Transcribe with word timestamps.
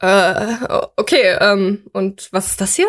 Äh, 0.00 0.56
okay, 0.96 1.36
ähm, 1.40 1.86
und 1.92 2.28
was 2.32 2.48
ist 2.48 2.60
das 2.60 2.74
hier? 2.74 2.88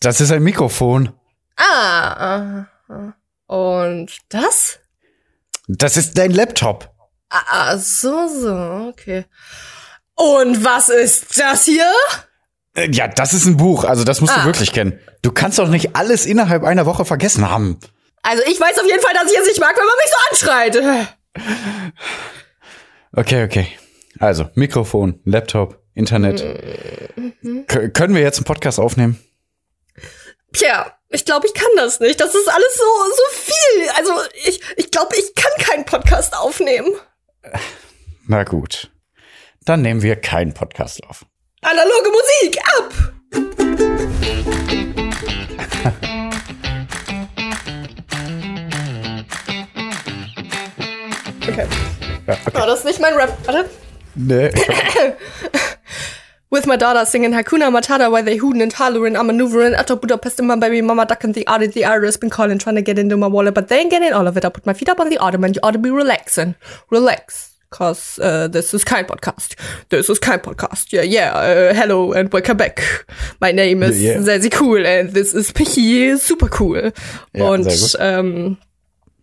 Das 0.00 0.20
ist 0.20 0.30
ein 0.32 0.42
Mikrofon. 0.42 1.12
Ah, 1.56 2.66
und 3.46 4.16
das? 4.28 4.78
Das 5.68 5.96
ist 5.96 6.18
dein 6.18 6.30
Laptop. 6.32 6.90
Ah, 7.30 7.76
so, 7.78 8.28
so, 8.28 8.88
okay. 8.90 9.24
Und 10.14 10.62
was 10.64 10.88
ist 10.88 11.38
das 11.38 11.64
hier? 11.64 11.90
Äh, 12.74 12.90
Ja, 12.90 13.08
das 13.08 13.32
ist 13.34 13.46
ein 13.46 13.56
Buch. 13.56 13.84
Also 13.84 14.04
das 14.04 14.20
musst 14.20 14.34
Ah. 14.36 14.40
du 14.40 14.46
wirklich 14.46 14.72
kennen. 14.72 14.98
Du 15.22 15.32
kannst 15.32 15.58
doch 15.58 15.68
nicht 15.68 15.96
alles 15.96 16.26
innerhalb 16.26 16.64
einer 16.64 16.84
Woche 16.86 17.04
vergessen 17.04 17.48
haben. 17.48 17.78
Also 18.22 18.42
ich 18.46 18.60
weiß 18.60 18.78
auf 18.78 18.86
jeden 18.86 19.02
Fall, 19.02 19.14
dass 19.14 19.30
ich 19.32 19.38
es 19.38 19.46
nicht 19.46 19.60
mag, 19.60 19.74
wenn 19.76 19.86
man 19.86 19.96
mich 19.96 20.10
so 20.10 20.16
anschreit. 20.30 21.06
Okay, 23.14 23.44
okay. 23.44 23.68
Also 24.18 24.48
Mikrofon, 24.54 25.20
Laptop, 25.24 25.82
Internet. 25.94 26.44
Mhm. 27.42 27.66
Können 27.66 28.14
wir 28.14 28.22
jetzt 28.22 28.38
einen 28.38 28.44
Podcast 28.44 28.78
aufnehmen? 28.78 29.18
Tja, 30.52 30.92
ich 31.08 31.24
glaube, 31.24 31.46
ich 31.46 31.54
kann 31.54 31.70
das 31.76 32.00
nicht. 32.00 32.20
Das 32.20 32.34
ist 32.34 32.48
alles 32.48 32.76
so, 32.76 32.84
so 33.10 33.52
viel. 33.52 33.88
Also 33.96 34.12
ich, 34.44 34.60
ich 34.76 34.90
glaube, 34.90 35.14
ich 35.16 35.34
kann 35.34 35.52
keinen 35.58 35.84
Podcast 35.84 36.36
aufnehmen. 36.36 36.92
Na 38.26 38.44
gut. 38.44 38.90
Dann 39.64 39.82
nehmen 39.82 40.02
wir 40.02 40.16
keinen 40.16 40.54
Podcast 40.54 41.02
auf. 41.04 41.24
Analoge 41.62 42.10
Musik, 42.10 42.58
ab! 42.76 43.12
Okay. 51.48 51.66
Ja, 52.24 52.34
okay. 52.46 52.60
Oh, 52.62 52.66
das 52.66 52.78
ist 52.78 52.84
nicht 52.84 53.00
mein 53.00 53.14
Rap. 53.14 53.36
Warte. 53.46 53.68
Nee, 54.14 54.50
With 56.50 56.66
my 56.66 56.76
daughter 56.76 57.06
singing 57.06 57.32
Hakuna 57.32 57.70
Matata 57.72 58.10
while 58.12 58.22
they 58.22 58.36
hootin' 58.36 58.60
and 58.60 58.70
hollerin'. 58.74 59.16
I'm 59.16 59.28
maneuvering 59.28 59.74
out 59.74 59.88
of 59.90 60.02
Budapest 60.02 60.38
and 60.38 60.48
my 60.48 60.56
baby 60.56 60.82
mama 60.82 61.06
ducking 61.06 61.32
the 61.32 61.46
art 61.46 61.72
the 61.72 61.86
iris 61.86 62.18
been 62.18 62.28
calling 62.28 62.58
trying 62.58 62.74
to 62.76 62.82
get 62.82 62.98
into 62.98 63.16
my 63.16 63.26
wallet, 63.26 63.54
but 63.54 63.68
they 63.68 63.78
ain't 63.80 63.90
getting 63.90 64.12
all 64.12 64.26
of 64.26 64.36
it. 64.36 64.44
I 64.44 64.50
put 64.50 64.66
my 64.66 64.74
feet 64.74 64.90
up 64.90 65.00
on 65.00 65.08
the 65.08 65.16
ottoman. 65.16 65.54
You 65.54 65.60
ought 65.62 65.70
to 65.70 65.78
be 65.78 65.90
relaxing. 65.90 66.54
Relax. 66.90 67.48
Cause 67.70 68.18
uh, 68.18 68.48
this 68.48 68.74
is 68.74 68.84
kein 68.84 69.06
Podcast. 69.06 69.54
This 69.88 70.10
is 70.10 70.18
kein 70.18 70.40
Podcast. 70.40 70.92
Yeah, 70.92 71.00
yeah. 71.00 71.32
Uh, 71.32 71.72
hello 71.72 72.12
and 72.12 72.30
welcome 72.30 72.58
back. 72.58 72.82
My 73.40 73.50
name 73.50 73.82
is 73.82 74.02
Yeah. 74.02 74.18
sehr, 74.20 74.38
sehr 74.42 74.50
cool 74.50 74.84
and 74.86 75.08
this 75.14 75.32
is 75.34 75.50
Pichi, 75.52 76.18
super 76.18 76.48
cool. 76.50 76.92
Ja, 77.32 77.46
und 77.46 77.66
ähm, 77.98 78.58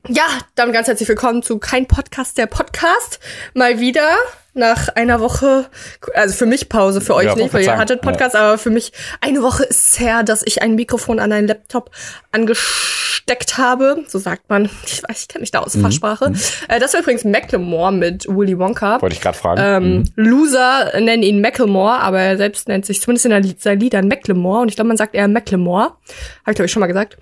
ja, 0.09 0.23
dann 0.55 0.71
ganz 0.71 0.87
herzlich 0.87 1.07
willkommen 1.07 1.43
zu 1.43 1.59
Kein 1.59 1.85
Podcast, 1.85 2.37
der 2.37 2.47
Podcast. 2.47 3.19
Mal 3.53 3.79
wieder 3.79 4.15
nach 4.53 4.89
einer 4.89 5.19
Woche, 5.19 5.69
also 6.15 6.35
für 6.35 6.45
mich 6.47 6.67
Pause, 6.69 6.99
für 7.01 7.13
euch 7.15 7.25
Ja, 7.25 7.35
nicht, 7.35 7.53
weil 7.53 7.63
ihr 7.63 7.77
hattet 7.77 8.01
Podcast, 8.01 8.35
aber 8.35 8.57
für 8.57 8.71
mich 8.71 8.91
eine 9.21 9.43
Woche 9.43 9.63
ist 9.63 9.93
es 9.93 9.99
her, 9.99 10.23
dass 10.23 10.41
ich 10.45 10.61
ein 10.63 10.75
Mikrofon 10.75 11.19
an 11.19 11.31
einen 11.31 11.47
Laptop 11.47 11.91
angesteckt 12.31 13.57
habe. 13.59 14.03
So 14.07 14.17
sagt 14.17 14.49
man. 14.49 14.69
Ich 14.85 15.03
weiß, 15.07 15.21
ich 15.21 15.27
kenne 15.27 15.41
nicht 15.41 15.53
da 15.53 15.59
aus 15.59 15.77
Fachsprache. 15.77 16.33
Äh, 16.67 16.79
das 16.79 16.93
war 16.93 17.01
übrigens 17.01 17.23
Macklemore 17.23 17.91
mit 17.93 18.27
Willy 18.27 18.57
Wonka. 18.57 19.01
wollte 19.01 19.15
ich 19.15 19.21
gerade 19.21 19.37
fragen. 19.37 19.61
Ähm, 19.63 19.97
Mhm. 19.99 20.05
Loser 20.15 20.99
nennen 20.99 21.21
ihn 21.23 21.39
Macklemore, 21.41 21.99
aber 21.99 22.19
er 22.19 22.37
selbst 22.37 22.67
nennt 22.67 22.85
sich 22.87 23.01
zumindest 23.01 23.27
in 23.27 23.59
seinen 23.59 23.79
Liedern 23.79 24.07
Macklemore. 24.07 24.61
Und 24.61 24.69
ich 24.69 24.75
glaube, 24.75 24.87
man 24.87 24.97
sagt 24.97 25.13
eher 25.13 25.27
Macklemore. 25.27 25.83
Habe 25.83 25.97
ich, 26.47 26.55
glaube 26.55 26.65
ich, 26.65 26.71
schon 26.71 26.81
mal 26.81 26.87
gesagt. 26.87 27.17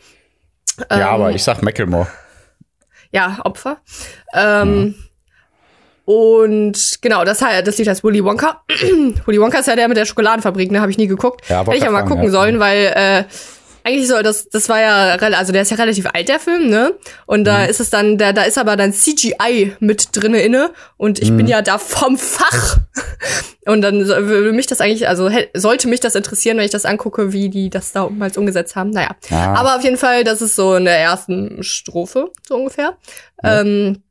ja, 0.90 1.10
aber 1.10 1.30
ähm, 1.30 1.36
ich 1.36 1.44
sag 1.44 1.62
Macklemore. 1.62 2.08
Ja, 3.12 3.40
Opfer. 3.44 3.78
Ähm, 4.34 4.96
Und 6.06 7.00
genau, 7.02 7.26
das, 7.26 7.42
heißt, 7.42 7.68
das 7.68 7.78
Lied 7.78 7.90
heißt 7.90 8.04
Willy 8.04 8.24
Wonka. 8.24 8.62
Willy 9.26 9.42
Wonka 9.42 9.60
ist 9.60 9.68
ja 9.68 9.76
der 9.76 9.90
mit 9.90 9.98
der 9.98 10.06
Schokoladenfabrik, 10.06 10.72
ne? 10.72 10.80
Habe 10.80 10.90
ich 10.90 10.98
nie 10.98 11.08
geguckt. 11.08 11.42
Ja, 11.50 11.58
Hätte 11.58 11.68
wollte 11.68 11.78
ich 11.80 11.84
ja 11.84 11.92
mal 11.92 12.06
gucken 12.06 12.26
ja. 12.26 12.32
sollen, 12.32 12.60
weil 12.60 12.94
äh, 12.96 13.24
eigentlich 13.88 14.08
soll 14.10 14.22
das, 14.22 14.50
das 14.50 14.68
war 14.70 14.82
ja, 14.82 15.16
also 15.16 15.54
der 15.54 15.62
ist 15.62 15.72
ja 15.72 15.78
relativ 15.78 16.06
alt, 16.14 16.28
der 16.28 16.40
Film, 16.40 16.70
ne? 16.70 16.94
Und 17.26 17.46
da 17.46 17.60
Mhm. 17.64 17.70
ist 17.70 17.80
es 17.80 17.90
dann, 17.90 18.18
da, 18.18 18.34
da 18.34 18.44
ist 18.44 18.58
aber 18.58 18.76
dann 18.76 18.92
CGI 18.94 19.76
mit 19.80 20.10
drinne 20.12 20.42
inne 20.42 20.72
und 20.98 21.20
ich 21.20 21.32
Mhm. 21.32 21.38
bin 21.38 21.48
ja 21.48 21.62
da 21.62 21.78
vom 21.78 22.18
Fach. 22.18 22.78
Und 23.66 23.82
dann 23.82 24.08
würde 24.08 24.54
mich 24.54 24.66
das 24.68 24.80
eigentlich, 24.80 25.10
also 25.10 25.30
sollte 25.54 25.90
mich 25.90 26.00
das 26.00 26.16
interessieren, 26.16 26.56
wenn 26.58 26.64
ich 26.64 26.72
das 26.72 26.86
angucke, 26.86 27.34
wie 27.34 27.50
die 27.50 27.70
das 27.70 27.92
damals 27.92 28.38
umgesetzt 28.38 28.78
haben. 28.78 28.92
Naja. 28.92 29.10
Ah. 29.30 29.56
Aber 29.56 29.76
auf 29.76 29.84
jeden 29.84 29.98
Fall, 29.98 30.24
das 30.24 30.42
ist 30.42 30.56
so 30.56 30.76
in 30.76 30.86
der 30.86 30.98
ersten 30.98 31.62
Strophe, 31.64 32.32
so 32.48 32.56
ungefähr. 32.56 32.96
Ähm, 33.44 34.04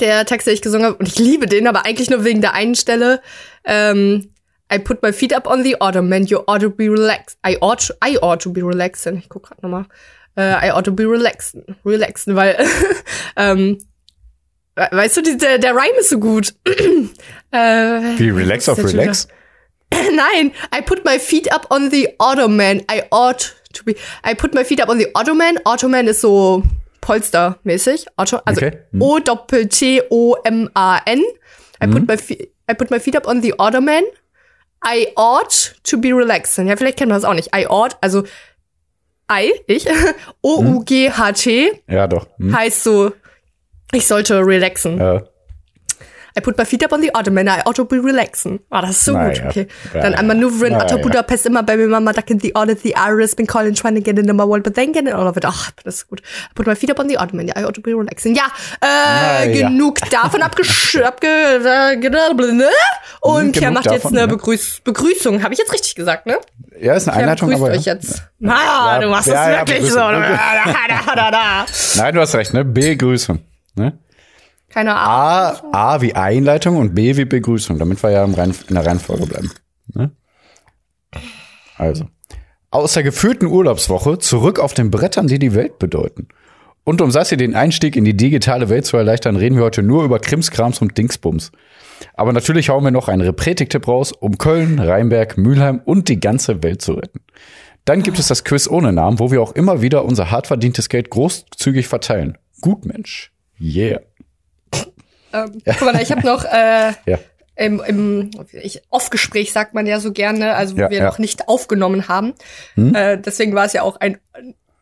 der 0.00 0.24
Text, 0.26 0.48
den 0.48 0.54
ich 0.54 0.62
gesungen 0.62 0.84
habe, 0.86 0.96
und 0.96 1.06
ich 1.06 1.16
liebe 1.16 1.46
den, 1.46 1.68
aber 1.68 1.86
eigentlich 1.86 2.10
nur 2.10 2.24
wegen 2.24 2.40
der 2.40 2.54
einen 2.54 2.74
Stelle. 2.74 3.20
Ähm, 3.64 4.32
I 4.70 4.78
put 4.78 5.02
my 5.02 5.12
feet 5.12 5.32
up 5.34 5.46
on 5.46 5.62
the 5.62 5.76
ottoman, 5.80 6.26
you 6.26 6.44
ought 6.46 6.60
to 6.60 6.70
be 6.70 6.88
relaxed. 6.88 7.38
I 7.44 7.56
ought, 7.60 7.90
I 8.02 8.16
ought 8.20 8.40
to 8.42 8.50
be 8.52 8.62
relaxing. 8.62 9.18
Ich 9.18 9.28
guck 9.28 9.44
grad 9.48 9.62
nochmal. 9.62 9.86
Äh, 10.36 10.66
I 10.68 10.70
ought 10.72 10.84
to 10.84 10.92
be 10.92 11.04
relaxing. 11.06 11.64
Relaxen, 11.84 12.36
weil, 12.36 12.56
ähm, 13.36 13.78
we- 14.76 14.88
weißt 14.90 15.16
du, 15.16 15.22
die, 15.22 15.36
der, 15.38 15.58
der 15.58 15.72
Rhyme 15.74 15.98
ist 15.98 16.10
so 16.10 16.18
gut. 16.18 16.54
äh, 17.50 17.58
Wie 18.18 18.30
Relax 18.30 18.68
auf 18.68 18.76
denn 18.76 18.86
Relax? 18.86 19.26
Nein, 19.90 20.52
I 20.74 20.82
put 20.82 21.04
my 21.04 21.18
feet 21.18 21.50
up 21.50 21.66
on 21.70 21.90
the 21.90 22.14
ottoman. 22.18 22.82
I 22.90 23.04
ought 23.10 23.54
to 23.72 23.84
be. 23.84 23.94
I 24.22 24.34
put 24.34 24.54
my 24.54 24.62
feet 24.64 24.82
up 24.82 24.90
on 24.90 24.98
the 24.98 25.08
ottoman. 25.14 25.58
Ottoman 25.64 26.06
ist 26.08 26.20
so 26.20 26.62
Polstermäßig. 27.00 28.04
Otto, 28.18 28.38
also 28.44 28.60
Okay. 28.66 28.78
Hm. 28.92 29.00
O 29.02 29.18
Doppel 29.18 29.66
T 29.68 30.02
O 30.10 30.34
M 30.44 30.68
A 30.74 31.00
N. 31.06 31.22
I 31.82 31.86
put 31.86 32.06
my 32.06 32.18
feet. 32.18 32.52
I 32.70 32.74
put 32.74 32.90
my 32.90 33.00
feet 33.00 33.16
up 33.16 33.26
on 33.26 33.40
the 33.40 33.54
ottoman. 33.58 34.02
I 34.84 35.08
ought 35.16 35.74
to 35.84 35.98
be 35.98 36.08
relaxing. 36.14 36.68
Ja, 36.68 36.76
vielleicht 36.76 36.98
kennt 36.98 37.10
man 37.10 37.20
das 37.20 37.28
auch 37.28 37.34
nicht. 37.34 37.54
I 37.54 37.66
ought, 37.66 37.96
also 38.00 38.24
I, 39.30 39.52
ich, 39.66 39.86
O 40.42 40.60
U 40.60 40.84
G 40.84 41.10
H 41.10 41.32
T 41.32 41.82
Ja, 41.88 42.06
doch. 42.06 42.26
Hm. 42.38 42.56
heißt 42.56 42.84
so, 42.84 43.12
ich 43.92 44.06
sollte 44.06 44.38
relaxen. 44.44 44.98
Ja. 44.98 45.22
I 46.36 46.40
put 46.40 46.58
my 46.58 46.64
feet 46.64 46.84
up 46.84 46.92
on 46.92 47.00
the 47.00 47.10
ottoman, 47.14 47.48
I 47.48 47.60
ought 47.64 47.76
to 47.76 47.84
be 47.84 47.96
relaxing. 47.96 48.60
Ah, 48.70 48.82
das 48.82 48.90
ist 48.90 49.04
so 49.04 49.12
Naja. 49.12 49.42
gut, 49.42 49.50
okay. 49.50 49.66
Ja, 49.94 50.00
Dann 50.02 50.12
ja. 50.12 50.18
I'm 50.18 50.26
maneuvering 50.26 50.74
out 50.74 50.92
of. 50.92 51.00
Budapest, 51.00 51.46
immer 51.46 51.62
baby 51.62 51.86
mama, 51.86 52.12
duck 52.12 52.28
in 52.30 52.40
the 52.40 52.54
audit, 52.54 52.82
the 52.82 52.94
iris, 52.96 53.34
been 53.34 53.46
calling, 53.46 53.74
trying 53.74 53.94
to 53.94 54.02
get 54.02 54.18
into 54.18 54.34
my 54.34 54.44
world, 54.44 54.62
but 54.64 54.74
then 54.74 54.92
getting 54.92 55.12
all 55.12 55.26
of 55.26 55.36
it. 55.36 55.44
Ach, 55.44 55.70
das 55.84 55.96
ist 55.96 56.08
gut. 56.08 56.20
I 56.20 56.54
put 56.54 56.66
my 56.66 56.74
feet 56.74 56.90
up 56.90 56.98
on 56.98 57.08
the 57.08 57.16
ottoman, 57.18 57.48
I 57.48 57.64
ought 57.64 57.74
to 57.74 57.80
be 57.80 57.92
relaxing. 57.92 58.34
Ja, 58.34 58.46
äh, 58.80 59.46
Naja. 59.46 59.68
genug 59.68 59.98
davon 60.10 60.42
abgesch... 60.42 60.96
abge 61.04 61.26
äh, 61.26 61.96
ne? 61.96 62.68
Und 63.20 63.52
genug 63.54 63.74
macht 63.74 63.86
jetzt 63.86 64.04
davon, 64.04 64.16
eine 64.16 64.26
ne? 64.26 64.32
Begrüß 64.34 64.80
Begrüßung. 64.84 65.42
Habe 65.42 65.52
ich 65.54 65.58
jetzt 65.58 65.72
richtig 65.72 65.94
gesagt, 65.94 66.26
ne? 66.26 66.36
ja, 66.80 66.94
ist 66.94 67.08
eine 67.08 67.16
Kia 67.16 67.22
Einleitung, 67.22 67.52
aber. 67.52 67.72
euch 67.72 67.84
jetzt. 67.84 68.22
Ah, 68.44 68.94
Ja, 68.94 68.98
du 69.00 69.08
machst 69.08 69.28
das 69.28 69.48
wirklich 69.48 69.90
so. 69.90 69.98
Nein, 72.02 72.14
du 72.14 72.20
hast 72.20 72.34
recht, 72.34 72.54
ne? 72.54 72.64
Begrüßung. 72.64 73.40
Ne? 73.74 73.98
Keine 74.78 74.94
Ahnung. 74.94 75.72
A, 75.72 75.94
A 75.94 76.02
wie 76.02 76.14
Einleitung 76.14 76.76
und 76.76 76.94
B 76.94 77.16
wie 77.16 77.24
Begrüßung, 77.24 77.80
damit 77.80 78.00
wir 78.00 78.10
ja 78.12 78.22
im 78.22 78.34
Rein, 78.34 78.54
in 78.68 78.76
der 78.76 78.86
Reihenfolge 78.86 79.26
bleiben. 79.26 79.50
Ne? 79.92 80.12
Also. 81.76 82.06
Aus 82.70 82.92
der 82.92 83.02
geführten 83.02 83.46
Urlaubswoche 83.46 84.20
zurück 84.20 84.60
auf 84.60 84.74
den 84.74 84.92
Brettern, 84.92 85.26
die 85.26 85.40
die 85.40 85.56
Welt 85.56 85.80
bedeuten. 85.80 86.28
Und 86.84 87.02
um 87.02 87.10
Sassi 87.10 87.36
den 87.36 87.56
Einstieg 87.56 87.96
in 87.96 88.04
die 88.04 88.16
digitale 88.16 88.68
Welt 88.68 88.86
zu 88.86 88.96
erleichtern, 88.96 89.34
reden 89.34 89.56
wir 89.56 89.64
heute 89.64 89.82
nur 89.82 90.04
über 90.04 90.20
Krimskrams 90.20 90.80
und 90.80 90.96
Dingsbums. 90.96 91.50
Aber 92.14 92.32
natürlich 92.32 92.68
hauen 92.68 92.84
wir 92.84 92.92
noch 92.92 93.08
einen 93.08 93.22
Repretik-Tipp 93.22 93.88
raus, 93.88 94.12
um 94.12 94.38
Köln, 94.38 94.78
Rheinberg, 94.78 95.36
Mülheim 95.38 95.80
und 95.86 96.08
die 96.08 96.20
ganze 96.20 96.62
Welt 96.62 96.82
zu 96.82 96.92
retten. 96.92 97.18
Dann 97.84 98.04
gibt 98.04 98.20
es 98.20 98.28
das 98.28 98.44
Quiz 98.44 98.68
ohne 98.68 98.92
Namen, 98.92 99.18
wo 99.18 99.32
wir 99.32 99.42
auch 99.42 99.56
immer 99.56 99.82
wieder 99.82 100.04
unser 100.04 100.30
hart 100.30 100.46
verdientes 100.46 100.88
Geld 100.88 101.10
großzügig 101.10 101.88
verteilen. 101.88 102.38
Gut, 102.60 102.86
Mensch. 102.86 103.32
Yeah. 103.60 104.02
Ähm, 105.44 105.62
guck 105.64 105.82
mal, 105.92 106.00
ich 106.02 106.10
habe 106.10 106.24
noch 106.26 106.44
äh, 106.44 106.92
Ja. 107.06 107.18
im, 107.56 107.82
im 107.86 108.30
ich, 108.52 108.82
Off-Gespräch 108.90 109.52
sagt 109.52 109.74
man 109.74 109.86
ja 109.86 110.00
so 110.00 110.12
gerne, 110.12 110.54
also 110.54 110.76
wo 110.76 110.82
Ja, 110.82 110.90
wir 110.90 110.98
ja. 110.98 111.04
noch 111.04 111.18
nicht 111.18 111.48
aufgenommen 111.48 112.08
haben. 112.08 112.34
Hm? 112.74 112.94
Äh, 112.94 113.18
deswegen 113.18 113.54
war 113.54 113.64
es 113.66 113.72
ja 113.72 113.82
auch 113.82 113.96
ein 114.00 114.18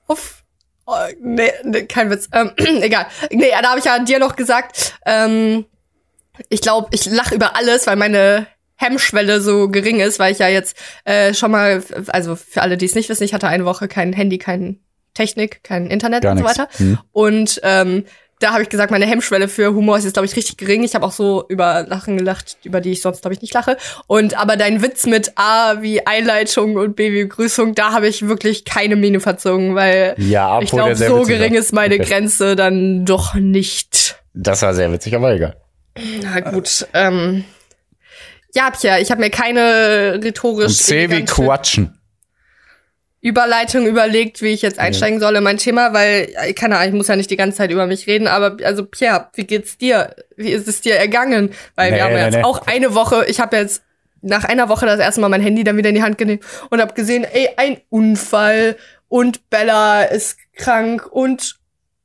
Off. 0.09 0.43
Oh, 0.87 0.95
nee, 1.21 1.51
nee, 1.65 1.83
kein 1.87 2.11
Witz. 2.11 2.29
Ähm, 2.33 2.53
egal. 2.57 3.07
Nee, 3.31 3.51
da 3.61 3.71
habe 3.71 3.79
ich 3.81 3.85
ja 3.85 3.99
dir 3.99 4.19
noch 4.21 4.37
gesagt, 4.37 4.95
ähm, 5.05 5.65
ich 6.49 6.61
glaube, 6.61 6.89
ich 6.93 7.07
lache 7.07 7.35
über 7.35 7.57
alles, 7.57 7.87
weil 7.87 7.97
meine 7.97 8.47
Hemmschwelle 8.77 9.41
so 9.41 9.69
gering 9.69 10.01
ist, 10.01 10.19
weil 10.19 10.33
ich 10.33 10.39
ja 10.39 10.49
jetzt 10.49 10.77
äh, 11.05 11.33
schon 11.35 11.51
mal, 11.51 11.83
also 12.09 12.37
für 12.37 12.63
alle, 12.63 12.77
die 12.77 12.85
es 12.85 12.95
nicht 12.95 13.09
wissen, 13.09 13.25
ich 13.25 13.33
hatte 13.35 13.49
eine 13.49 13.65
Woche 13.65 13.89
kein 13.89 14.13
Handy, 14.13 14.39
kein 14.39 14.81
Technik, 15.15 15.65
kein 15.65 15.87
Internet 15.87 16.23
Gar 16.23 16.33
und 16.33 16.39
so 16.39 16.45
weiter. 16.45 16.69
Hm. 16.77 16.99
Und 17.11 17.59
ähm, 17.65 18.05
da 18.39 18.53
habe 18.53 18.63
ich 18.63 18.69
gesagt, 18.69 18.91
meine 18.91 19.07
Hemmschwelle 19.07 19.49
für 19.49 19.73
Humor 19.73 19.97
ist 19.97 20.05
jetzt, 20.05 20.13
glaube 20.13 20.27
ich, 20.27 20.37
richtig 20.37 20.59
gering. 20.59 20.83
Ich 20.85 20.95
habe 20.95 21.07
auch 21.07 21.13
so 21.13 21.47
über 21.49 21.87
Lachen 21.89 22.19
gelacht, 22.19 22.59
über 22.65 22.81
die 22.83 22.93
ich 22.93 23.01
sonst, 23.01 23.23
glaube 23.23 23.35
ich, 23.35 23.41
nicht 23.41 23.55
lache. 23.55 23.79
Und 24.07 24.39
aber 24.39 24.57
dein 24.57 24.83
Witz 24.83 25.07
mit 25.07 25.33
A 25.37 25.81
wie 25.81 26.07
Einleitung 26.07 26.77
und 26.77 26.97
B 26.97 27.13
wie 27.13 27.23
Begrüßung, 27.25 27.75
da 27.75 27.93
habe 27.93 28.09
ich 28.09 28.29
wirklich 28.29 28.65
keine 28.67 28.97
Miene 28.97 29.21
verzogen, 29.21 29.75
weil 29.75 30.15
Ja, 30.19 30.61
ich 30.61 30.71
glaube, 30.71 30.95
so 30.97 31.23
gering 31.23 31.55
ist 31.55 31.73
meine 31.73 31.95
Okay. 31.95 32.05
Grenze 32.05 32.57
dann 32.57 33.07
doch 33.07 33.35
nicht. 33.35 34.17
Das 34.35 34.61
war 34.61 34.75
sehr 34.75 34.93
witzig, 34.93 35.15
aber 35.17 35.33
egal. 35.35 35.57
Na 36.23 36.41
gut, 36.41 36.87
ähm, 36.93 37.45
Ja, 38.55 38.71
Pierre, 38.71 39.01
ich 39.01 39.11
habe 39.11 39.21
mir 39.21 39.31
keine 39.31 40.21
rhetorisch 40.23 40.67
Und 40.67 40.77
C 40.77 41.11
wie 41.11 41.25
Quatschen. 41.25 41.96
Überleitung 43.27 43.87
überlegt, 43.87 44.41
wie 44.41 44.53
ich 44.53 44.63
jetzt 44.63 44.79
einsteigen 44.79 45.19
soll 45.19 45.35
in 45.35 45.43
mein 45.43 45.57
Thema, 45.57 45.93
weil, 45.93 46.29
äh, 46.41 46.53
keine 46.53 46.77
Ahnung, 46.77 46.89
ich 46.91 46.95
muss 46.95 47.09
ja 47.09 47.17
nicht 47.17 47.31
die 47.31 47.37
ganze 47.37 47.59
Zeit 47.59 47.73
über 47.73 47.87
mich 47.87 48.07
reden, 48.07 48.29
aber 48.29 48.57
also 48.65 48.85
Pierre, 48.85 49.29
wie 49.35 49.45
geht's 49.45 49.77
dir? 49.77 50.15
Wie 50.37 50.51
ist 50.51 50.69
es 50.69 50.81
dir 50.81 50.95
ergangen? 50.95 51.51
Weil 51.75 51.91
Nee, 51.91 51.97
wir 51.97 52.05
haben 52.05 52.15
nee, 52.15 52.23
jetzt 52.23 52.37
nee. 52.37 52.45
auch 52.45 52.67
eine 52.69 52.95
Woche, 52.95 53.25
ich 53.27 53.41
habe 53.41 53.57
jetzt 53.57 53.83
nach 54.23 54.45
einer 54.45 54.69
Woche 54.69 54.87
das 54.87 55.01
erste 55.01 55.21
Mal 55.21 55.29
mein 55.29 55.43
Handy 55.43 55.65
dann 55.65 55.77
wieder 55.77 55.89
in 55.89 55.97
die 55.97 56.03
Hand 56.03 56.19
genommen 56.19 56.41
und 56.71 56.81
habe 56.81 56.95
gesehen, 56.95 57.25
ey, 57.25 57.49
ein 57.57 57.81
Unfall 57.91 58.77
und 59.09 59.51
Bella 59.51 60.03
ist 60.05 60.39
krank 60.55 61.07
und 61.11 61.57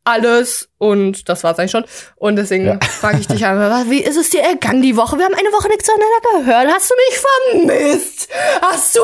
alles 0.03 0.69
und 0.77 1.29
das 1.29 1.43
war's 1.43 1.59
eigentlich 1.59 1.71
schon. 1.71 1.85
Und 2.15 2.35
deswegen 2.35 2.65
Ja. 2.65 2.79
frage 2.81 3.19
ich 3.19 3.27
dich 3.27 3.45
einfach, 3.45 3.89
wie 3.89 3.99
ist 4.01 4.17
es 4.17 4.29
dir 4.29 4.41
ergangen 4.41 4.81
die 4.81 4.95
Woche? 4.97 5.17
Wir 5.17 5.25
haben 5.25 5.35
eine 5.35 5.49
Woche 5.49 5.67
nichts 5.67 5.89
voneinander 5.89 6.51
gehört. 6.51 6.73
Hast 6.75 6.89
du 6.89 6.95
mich 7.07 7.19
vermisst? 7.77 8.29
Hast 8.61 8.95
du 8.95 9.01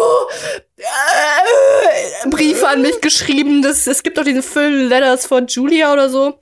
äh, 0.78 2.30
Briefe 2.30 2.68
an 2.68 2.82
mich 2.82 3.00
geschrieben? 3.02 3.62
Das, 3.62 3.88
es 3.88 4.04
gibt 4.04 4.18
doch 4.18 4.24
diesen 4.24 4.44
Film 4.44 4.90
Letters 4.90 5.26
von 5.26 5.48
Julia 5.48 5.94
oder 5.94 6.10
so. 6.10 6.40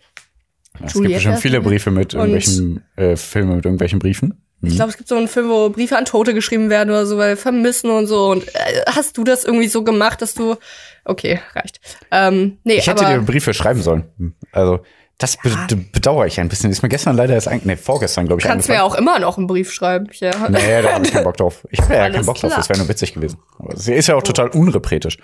Es 0.75 0.79
gibt 0.79 0.95
Juliette. 0.95 1.13
bestimmt 1.15 1.39
viele 1.39 1.61
Briefe 1.61 1.91
mit 1.91 2.13
irgendwelchen 2.13 2.83
äh, 2.97 3.15
Filme 3.15 3.55
mit 3.55 3.65
irgendwelchen 3.65 3.99
Briefen. 3.99 4.41
Ich 4.67 4.75
glaube, 4.75 4.91
es 4.91 4.97
gibt 4.97 5.09
so 5.09 5.15
einen 5.15 5.27
Film, 5.27 5.49
wo 5.49 5.69
Briefe 5.69 5.97
an 5.97 6.05
Tote 6.05 6.33
geschrieben 6.33 6.69
werden 6.69 6.89
oder 6.89 7.05
so, 7.05 7.17
weil 7.17 7.35
vermissen 7.35 7.89
und 7.89 8.07
so. 8.07 8.29
Und 8.31 8.47
äh, 8.47 8.81
hast 8.87 9.17
du 9.17 9.23
das 9.23 9.43
irgendwie 9.45 9.67
so 9.67 9.83
gemacht, 9.83 10.21
dass 10.21 10.33
du. 10.33 10.55
Okay, 11.03 11.39
reicht. 11.53 11.79
Ähm, 12.11 12.57
nee, 12.63 12.75
Ich 12.75 12.87
hätte 12.87 13.05
dir 13.05 13.19
Briefe 13.21 13.53
schreiben 13.53 13.81
sollen. 13.81 14.05
Also, 14.51 14.79
das 15.17 15.37
be 15.37 15.49
Ja. 15.49 15.67
bedauere 15.93 16.25
ich 16.25 16.39
ein 16.39 16.49
bisschen. 16.49 16.71
Ist 16.71 16.81
mir 16.83 16.89
gestern 16.89 17.15
leider 17.15 17.33
erst, 17.35 17.49
nee, 17.63 17.75
vorgestern, 17.77 18.25
glaube 18.27 18.41
ich, 18.41 18.47
kannst 18.47 18.67
mir 18.67 18.83
auch 18.83 18.95
immer 18.95 19.17
noch 19.19 19.37
einen 19.37 19.47
Brief 19.47 19.71
schreiben. 19.71 20.07
Ja. 20.19 20.31
Nee, 20.49 20.81
da 20.81 20.93
habe 20.93 21.05
ich 21.05 21.11
keinen 21.13 21.23
Bock 21.23 21.37
drauf. 21.37 21.65
Ich 21.71 21.79
habe 21.79 21.93
ja 21.93 22.01
Alles 22.03 22.15
keinen 22.17 22.25
Bock 22.25 22.35
drauf. 22.35 22.49
klar. 22.49 22.59
Das 22.59 22.69
wäre 22.69 22.79
nur 22.79 22.89
witzig 22.89 23.13
gewesen. 23.13 23.37
Aber 23.59 23.77
sie 23.77 23.93
ist 23.93 24.07
ja 24.07 24.15
auch 24.15 24.23
total 24.23 24.49
unrepretisch. 24.49 25.17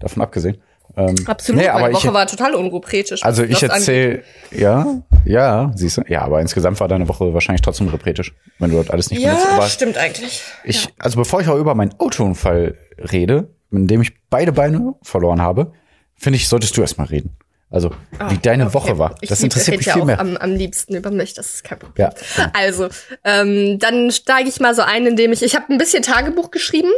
Davon 0.00 0.22
abgesehen. 0.22 0.60
Ähm, 0.96 1.14
Absolut, 1.26 1.60
Nee, 1.60 1.68
aber 1.68 1.80
meine 1.82 1.92
ich, 1.92 2.04
Woche 2.04 2.14
war 2.14 2.26
total 2.26 2.54
unrupretisch. 2.54 3.22
also 3.24 3.44
ich 3.44 3.60
das 3.60 3.70
erzähle, 3.70 4.22
ja, 4.50 4.86
ja, 5.24 5.70
siehst 5.74 5.98
du, 5.98 6.02
ja, 6.08 6.22
aber 6.22 6.40
insgesamt 6.40 6.80
war 6.80 6.88
deine 6.88 7.08
Woche 7.08 7.32
wahrscheinlich 7.34 7.62
trotzdem 7.62 7.88
repretisch, 7.88 8.34
wenn 8.58 8.70
du 8.70 8.76
dort 8.76 8.90
alles 8.90 9.10
nicht 9.10 9.20
Ja, 9.22 9.34
benutzt. 9.34 9.52
Aber 9.52 9.68
stimmt 9.68 9.96
eigentlich. 9.98 10.42
ich, 10.64 10.88
also 10.98 11.16
bevor 11.18 11.40
ich 11.40 11.48
auch 11.48 11.56
über 11.58 11.74
meinen 11.74 11.94
Autounfall 11.98 12.76
rede, 13.12 13.48
in 13.70 13.86
dem 13.86 14.02
ich 14.02 14.12
beide 14.30 14.50
Beine 14.52 14.94
verloren 15.02 15.40
habe, 15.42 15.72
finde 16.16 16.36
ich, 16.36 16.48
solltest 16.48 16.76
du 16.76 16.80
erst 16.80 16.98
mal 16.98 17.04
reden. 17.06 17.36
Also, 17.70 17.90
wie 18.30 18.38
deine 18.38 18.62
Ah, 18.64 18.66
Okay. 18.68 18.74
Woche 18.74 18.98
war. 18.98 19.14
Ich 19.20 19.28
Das 19.28 19.40
lieb- 19.40 19.52
interessiert 19.52 19.76
mich 19.76 19.86
ja 19.86 19.92
viel 19.92 20.02
auch 20.02 20.06
mehr. 20.06 20.18
Am, 20.18 20.38
am 20.38 20.52
liebsten 20.54 20.96
über 20.96 21.10
mich, 21.10 21.34
das 21.34 21.52
ist 21.54 21.64
kein 21.64 21.78
Problem. 21.78 22.08
Ja. 22.08 22.50
Also, 22.54 22.88
ähm, 23.24 23.78
dann 23.78 24.10
steige 24.10 24.48
ich 24.48 24.58
mal 24.58 24.74
so 24.74 24.80
ein, 24.80 25.04
indem 25.06 25.32
ich, 25.32 25.42
ich 25.42 25.54
habe 25.54 25.66
ein 25.70 25.76
bisschen 25.76 26.02
Tagebuch 26.02 26.50
geschrieben. 26.50 26.88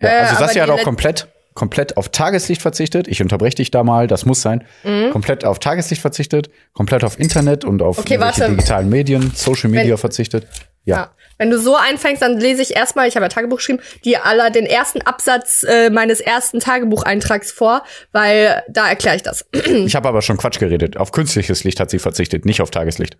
Ja, 0.00 0.08
äh, 0.08 0.12
also 0.20 0.36
hat 0.44 0.54
die 0.54 0.62
auch 0.62 0.68
let- 0.76 0.84
komplett, 0.84 1.26
komplett 1.54 1.96
auf 1.96 2.10
Tageslicht 2.10 2.62
verzichtet. 2.62 3.08
Ich 3.08 3.20
unterbreche 3.22 3.56
dich 3.56 3.70
da 3.70 3.84
mal, 3.84 4.06
das 4.06 4.24
muss 4.24 4.42
sein. 4.42 4.64
Mhm. 4.84 5.10
Komplett 5.10 5.44
auf 5.44 5.58
Tageslicht 5.58 6.00
verzichtet, 6.02 6.50
komplett 6.72 7.04
auf 7.04 7.18
Internet 7.18 7.64
und 7.64 7.82
auf 7.82 7.98
Okay, 7.98 8.18
digitalen 8.48 8.88
Medien, 8.88 9.32
Social 9.34 9.70
Media 9.70 9.90
Wenn- 9.90 9.98
verzichtet. 9.98 10.46
Ja. 10.84 10.96
Ja. 10.96 11.14
Wenn 11.38 11.50
du 11.50 11.58
so 11.58 11.76
einfängst, 11.76 12.22
dann 12.22 12.38
lese 12.38 12.62
ich 12.62 12.74
erstmal, 12.76 13.08
ich 13.08 13.14
habe 13.16 13.24
ja 13.24 13.28
Tagebuch 13.28 13.56
geschrieben, 13.58 13.80
dir 14.04 14.26
aller 14.26 14.50
den 14.50 14.66
ersten 14.66 15.00
Absatz 15.02 15.64
äh, 15.64 15.90
meines 15.90 16.20
ersten 16.20 16.60
Tagebucheintrags 16.60 17.52
vor, 17.52 17.82
weil 18.12 18.62
da 18.68 18.88
erkläre 18.88 19.16
ich 19.16 19.22
das. 19.22 19.44
Ich 19.66 19.94
habe 19.94 20.08
aber 20.08 20.22
schon 20.22 20.36
Quatsch 20.36 20.58
geredet. 20.58 20.96
Auf 20.96 21.12
künstliches 21.12 21.64
Licht 21.64 21.80
hat 21.80 21.90
sie 21.90 21.98
verzichtet, 21.98 22.44
nicht 22.44 22.60
auf 22.62 22.70
Tageslicht. 22.70 23.16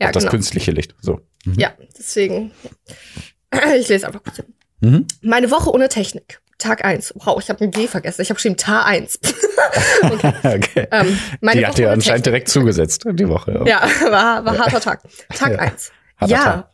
Ja, 0.00 0.08
auf 0.08 0.12
das 0.12 0.24
genau. 0.24 0.30
künstliche 0.32 0.70
Licht. 0.70 0.94
So. 1.00 1.20
Ja, 1.56 1.72
deswegen. 1.98 2.52
Ich 3.78 3.88
lese 3.88 4.06
einfach 4.06 4.22
kurz. 4.22 4.42
Mhm. 4.80 5.06
Meine 5.22 5.50
Woche 5.50 5.70
ohne 5.70 5.88
Technik. 5.88 6.40
Tag 6.58 6.84
1. 6.84 7.14
Wow, 7.16 7.40
ich 7.40 7.48
habe 7.48 7.64
ein 7.64 7.70
G 7.70 7.86
vergessen. 7.86 8.20
Ich 8.20 8.30
habe 8.30 8.36
geschrieben 8.36 8.56
Tag 8.56 8.86
1. 8.86 9.20
okay. 10.02 10.88
ähm, 10.90 11.18
meine 11.40 11.60
die 11.60 11.66
hat 11.66 11.78
dir 11.78 11.90
anscheinend 11.90 12.26
direkt 12.26 12.48
zugesetzt, 12.48 13.04
die 13.10 13.28
Woche. 13.28 13.64
Ja, 13.66 13.88
war, 14.10 14.44
war 14.44 14.58
harter 14.58 14.80
Tag. 14.80 15.02
Tag 15.34 15.52
Ja. 15.52 15.58
1. 15.58 15.92
Harter 16.18 16.32
ja. 16.32 16.42
Tag. 16.42 16.70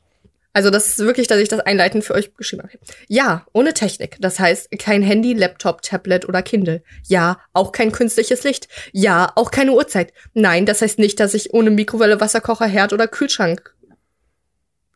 Also 0.57 0.71
das 0.71 0.87
ist 0.87 0.99
wirklich, 1.01 1.27
dass 1.27 1.41
ich 1.41 1.49
das 1.49 1.59
einleitend 1.59 2.05
für 2.05 2.15
euch 2.15 2.33
geschrieben 2.37 2.63
habe. 2.63 2.79
Ja, 3.09 3.45
ohne 3.53 3.75
Technik. 3.75 4.17
Das 4.21 4.39
heißt, 4.39 4.71
kein 4.79 5.03
Handy, 5.03 5.33
Laptop, 5.33 5.83
Tablet 5.83 6.29
oder 6.29 6.43
Kindle. 6.43 6.85
Ja, 7.09 7.41
auch 7.53 7.73
kein 7.73 7.91
künstliches 7.91 8.45
Licht. 8.45 8.69
Ja, 8.93 9.33
auch 9.35 9.51
keine 9.51 9.73
Uhrzeit. 9.73 10.13
Nein, 10.33 10.65
das 10.65 10.81
heißt 10.81 11.01
nicht, 11.01 11.19
dass 11.19 11.35
ich 11.35 11.53
ohne 11.53 11.71
Mikrowelle, 11.71 12.21
Wasserkocher, 12.21 12.67
Herd 12.67 12.93
oder 12.93 13.09
Kühlschrank 13.09 13.74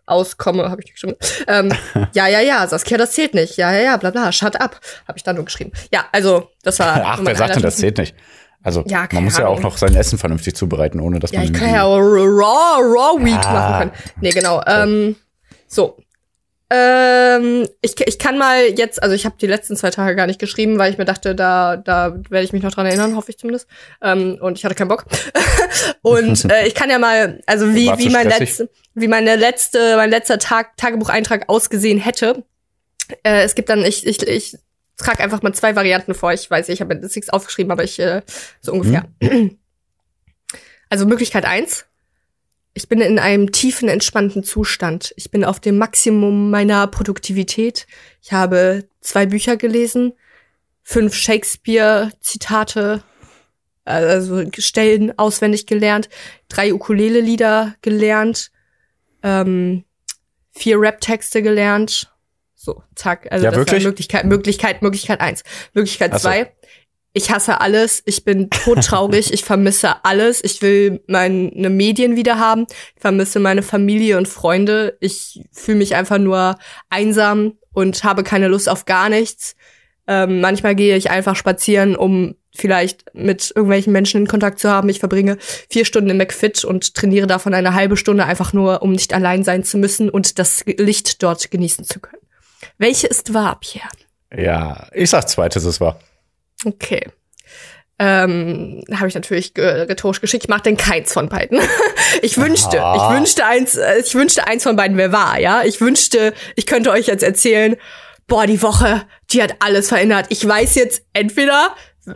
auskomme, 0.09 0.71
habe 0.71 0.83
ich 0.85 0.93
geschrieben. 0.93 1.17
Ähm, 1.47 1.73
ja, 2.15 2.27
ja, 2.29 2.41
ja, 2.41 2.67
Saskia, 2.67 2.97
das 2.99 3.13
zählt 3.13 3.35
nicht. 3.35 3.57
Ja, 3.57 3.73
ja, 3.73 3.81
ja, 3.81 3.97
bla 3.97 4.11
bla, 4.11 4.33
shut 4.33 4.61
up, 4.61 4.81
habe 5.07 5.17
ich 5.19 5.23
dann 5.23 5.37
nur 5.37 5.45
geschrieben. 5.45 5.73
Ja, 5.93 6.07
also, 6.13 6.49
das 6.63 6.79
war. 6.79 7.01
Ach, 7.05 7.21
wer 7.23 7.37
sagt 7.37 7.55
denn, 7.57 7.63
das 7.63 7.77
zählt 7.77 7.99
nicht? 7.99 8.15
Also, 8.63 8.83
Ja, 8.87 9.07
man 9.13 9.25
muss 9.25 9.39
ja 9.39 9.47
auch 9.47 9.61
noch 9.61 9.77
sein 9.79 9.95
Essen 9.95 10.19
vernünftig 10.19 10.57
zubereiten, 10.57 11.01
ohne 11.01 11.21
dass 11.21 11.31
Ja, 11.31 11.41
man 11.41 11.47
ich 11.47 11.59
kann 11.59 11.73
ja 11.73 11.85
auch 11.85 11.99
Raw, 11.99 12.83
Raw 12.83 13.25
Week 13.25 13.35
Ah. 13.47 13.53
machen 13.53 13.79
können. 13.79 13.93
Nee, 14.21 14.33
genau. 14.33 14.63
Ähm, 14.67 15.17
so. 15.69 15.97
Ähm, 16.71 17.67
ich, 17.81 17.99
ich 18.07 18.19
kann 18.19 18.37
mal 18.37 18.63
jetzt, 18.77 19.03
also 19.03 19.15
ich 19.15 19.25
habe 19.25 19.37
die 19.41 19.47
letzten 19.47 19.75
zwei 19.75 19.91
Tage 19.91 20.15
gar 20.15 20.27
nicht 20.27 20.39
geschrieben, 20.39 20.79
weil 20.79 20.93
ich 20.93 20.99
mir 20.99 21.07
dachte, 21.07 21.35
da, 21.35 21.77
da 21.79 22.15
werde 22.29 22.45
ich 22.45 22.53
mich 22.53 22.63
noch 22.63 22.73
dran 22.73 22.85
erinnern, 22.85 23.17
hoffe 23.17 23.31
ich 23.31 23.39
zumindest. 23.39 23.67
Ähm, 24.03 24.37
und 24.41 24.59
ich 24.59 24.65
hatte 24.65 24.75
keinen 24.75 24.89
Bock. 24.89 25.07
und 26.03 26.45
äh, 26.51 26.67
ich 26.67 26.75
kann 26.75 26.91
ja 26.91 26.99
mal, 26.99 27.41
also 27.47 27.75
wie, 27.75 27.91
wie 27.97 28.11
mein 28.11 28.29
letzte, 28.29 28.69
wie 28.95 29.09
meine 29.09 29.37
letzte, 29.37 29.97
mein 29.97 30.11
letzter 30.11 30.39
Tag, 30.39 30.77
Tagebucheintrag 30.77 31.49
ausgesehen 31.49 31.99
hätte. 31.99 32.45
Äh, 33.23 33.45
es 33.45 33.55
gibt 33.55 33.71
dann, 33.71 33.83
ich, 33.83 34.07
ich, 34.07 34.27
ich 34.27 34.59
trage 34.99 35.23
einfach 35.23 35.41
mal 35.41 35.55
zwei 35.55 35.75
Varianten 35.75 36.13
vor. 36.13 36.35
Ich 36.35 36.51
weiß, 36.51 36.69
ich 36.69 36.83
habe 36.83 36.95
das 36.97 37.15
nichts 37.15 37.31
aufgeschrieben, 37.31 37.73
aber 37.73 37.85
ich 37.85 37.99
äh, 37.99 38.21
so 38.61 38.73
ungefähr. 38.73 39.05
Also 40.91 41.07
Möglichkeit 41.07 41.47
eins. 41.47 41.87
Ich 42.79 42.89
bin 42.89 43.01
in 43.01 43.19
einem 43.19 43.51
tiefen, 43.51 43.89
entspannten 43.89 44.45
Zustand. 44.45 45.13
Ich 45.17 45.33
bin 45.33 45.45
auf 45.45 45.59
dem 45.59 45.79
Maximum 45.79 46.49
meiner 46.49 46.87
Produktivität. 46.87 47.89
Ich 48.23 48.31
habe 48.31 48.85
zwei 49.01 49.27
Bücher 49.27 49.57
gelesen, 49.57 50.13
fünf 50.85 51.13
Shakespeare-Zitate, 51.13 53.03
also 53.85 54.45
Stellen 54.59 55.19
auswendig 55.19 55.67
gelernt, 55.67 56.09
drei 56.49 56.73
Ukulele-Lieder 56.73 57.75
gelernt, 57.83 58.53
ähm, 59.25 59.85
vier 60.53 60.81
Rap-Texte 60.81 61.43
gelernt. 61.43 62.13
So, 62.55 62.85
zack. 62.95 63.27
Also 63.33 63.45
Ja, 63.45 63.51
das 63.51 63.59
wirklich? 63.59 63.83
war 63.83 63.91
Möglichkeit, 63.91 64.25
Möglichkeit, 64.25 64.83
Möglichkeit 64.83 65.21
eins. 65.21 65.43
Möglichkeit 65.75 66.13
so. 66.13 66.21
zwei. 66.21 66.55
Ich 67.13 67.31
hasse 67.31 67.61
alles. 67.61 68.03
Ich 68.07 68.25
bin 68.25 68.51
todtraurig. 68.51 69.33
ich 69.33 69.45
vermisse 69.45 70.05
alles. 70.05 70.43
Ich 70.45 70.63
will 70.63 71.03
meine 71.07 71.71
Medien 71.71 72.17
wieder 72.17 72.39
haben. 72.39 72.67
Ich 72.95 73.01
vermisse 73.01 73.41
meine 73.41 73.63
Familie 73.63 74.19
und 74.19 74.29
Freunde. 74.29 74.97
Ich 75.01 75.43
fühle 75.53 75.79
mich 75.79 75.95
einfach 75.95 76.19
nur 76.19 76.59
einsam 76.91 77.55
und 77.73 78.05
habe 78.05 78.23
keine 78.23 78.49
Lust 78.49 78.69
auf 78.69 78.85
gar 78.85 79.09
nichts. 79.09 79.57
Ähm, 80.07 80.41
manchmal 80.41 80.75
gehe 80.75 80.97
ich 80.97 81.11
einfach 81.11 81.37
spazieren, 81.37 81.95
um 81.95 82.35
vielleicht 82.55 83.05
mit 83.15 83.53
irgendwelchen 83.55 83.93
Menschen 83.93 84.23
in 84.23 84.27
Kontakt 84.27 84.59
zu 84.59 84.71
haben. 84.71 84.89
Ich 84.89 85.01
verbringe 85.01 85.37
vier 85.41 85.85
Stunden 85.85 86.11
im 86.11 86.17
McFit 86.17 86.65
und 86.65 86.95
trainiere 86.95 87.27
davon 87.27 87.55
eine 87.55 87.75
halbe 87.75 87.97
Stunde 87.97 88.25
einfach 88.25 88.53
nur, 88.53 88.83
um 88.83 88.93
nicht 88.93 89.13
allein 89.13 89.45
sein 89.45 89.65
zu 89.65 89.79
müssen 89.79 90.09
und 90.11 90.39
das 90.39 90.65
Licht 90.67 91.23
dort 91.23 91.51
genießen 91.51 91.85
zu 91.85 92.01
können. 92.01 92.23
Welche 92.79 93.07
ist 93.07 93.35
wahr, 93.35 93.59
Pierre? 93.61 93.89
Ja, 94.37 94.89
ich 94.93 95.11
sag 95.11 95.29
zweites, 95.29 95.65
es 95.65 95.81
war. 95.81 95.99
Okay. 96.65 97.09
Ähm, 98.01 98.85
habe 98.95 99.09
ich 99.09 99.15
natürlich 99.15 99.53
rhetorisch 99.57 100.21
geschickt. 100.21 100.45
Ich 100.45 100.49
mache 100.49 100.63
denn 100.63 100.77
keins 100.77 101.13
von 101.13 101.29
beiden. 101.29 101.61
ich 102.23 102.37
wünschte, 102.37 102.81
Aha. 102.81 103.11
ich 103.11 103.17
wünschte 103.17 103.45
eins, 103.45 103.77
äh, 103.77 103.99
ich 103.99 104.15
wünschte 104.15 104.47
eins 104.47 104.63
von 104.63 104.77
beiden 104.77 104.97
wäre 104.97 105.13
wahr, 105.13 105.41
ja. 105.41 105.63
Ich 105.65 105.81
wünschte, 105.81 106.33
ich 106.55 106.67
könnte 106.67 106.93
euch 106.93 107.07
jetzt 107.07 107.25
erzählen, 107.25 107.77
boah, 108.29 108.47
die 108.47 108.63
Woche, 108.63 109.03
die 109.33 109.43
hat 109.43 109.57
alles 109.59 109.89
verändert. 109.89 110.27
Ich 110.29 110.47
weiß 110.47 110.77
jetzt 110.77 111.03
entweder, 111.13 111.75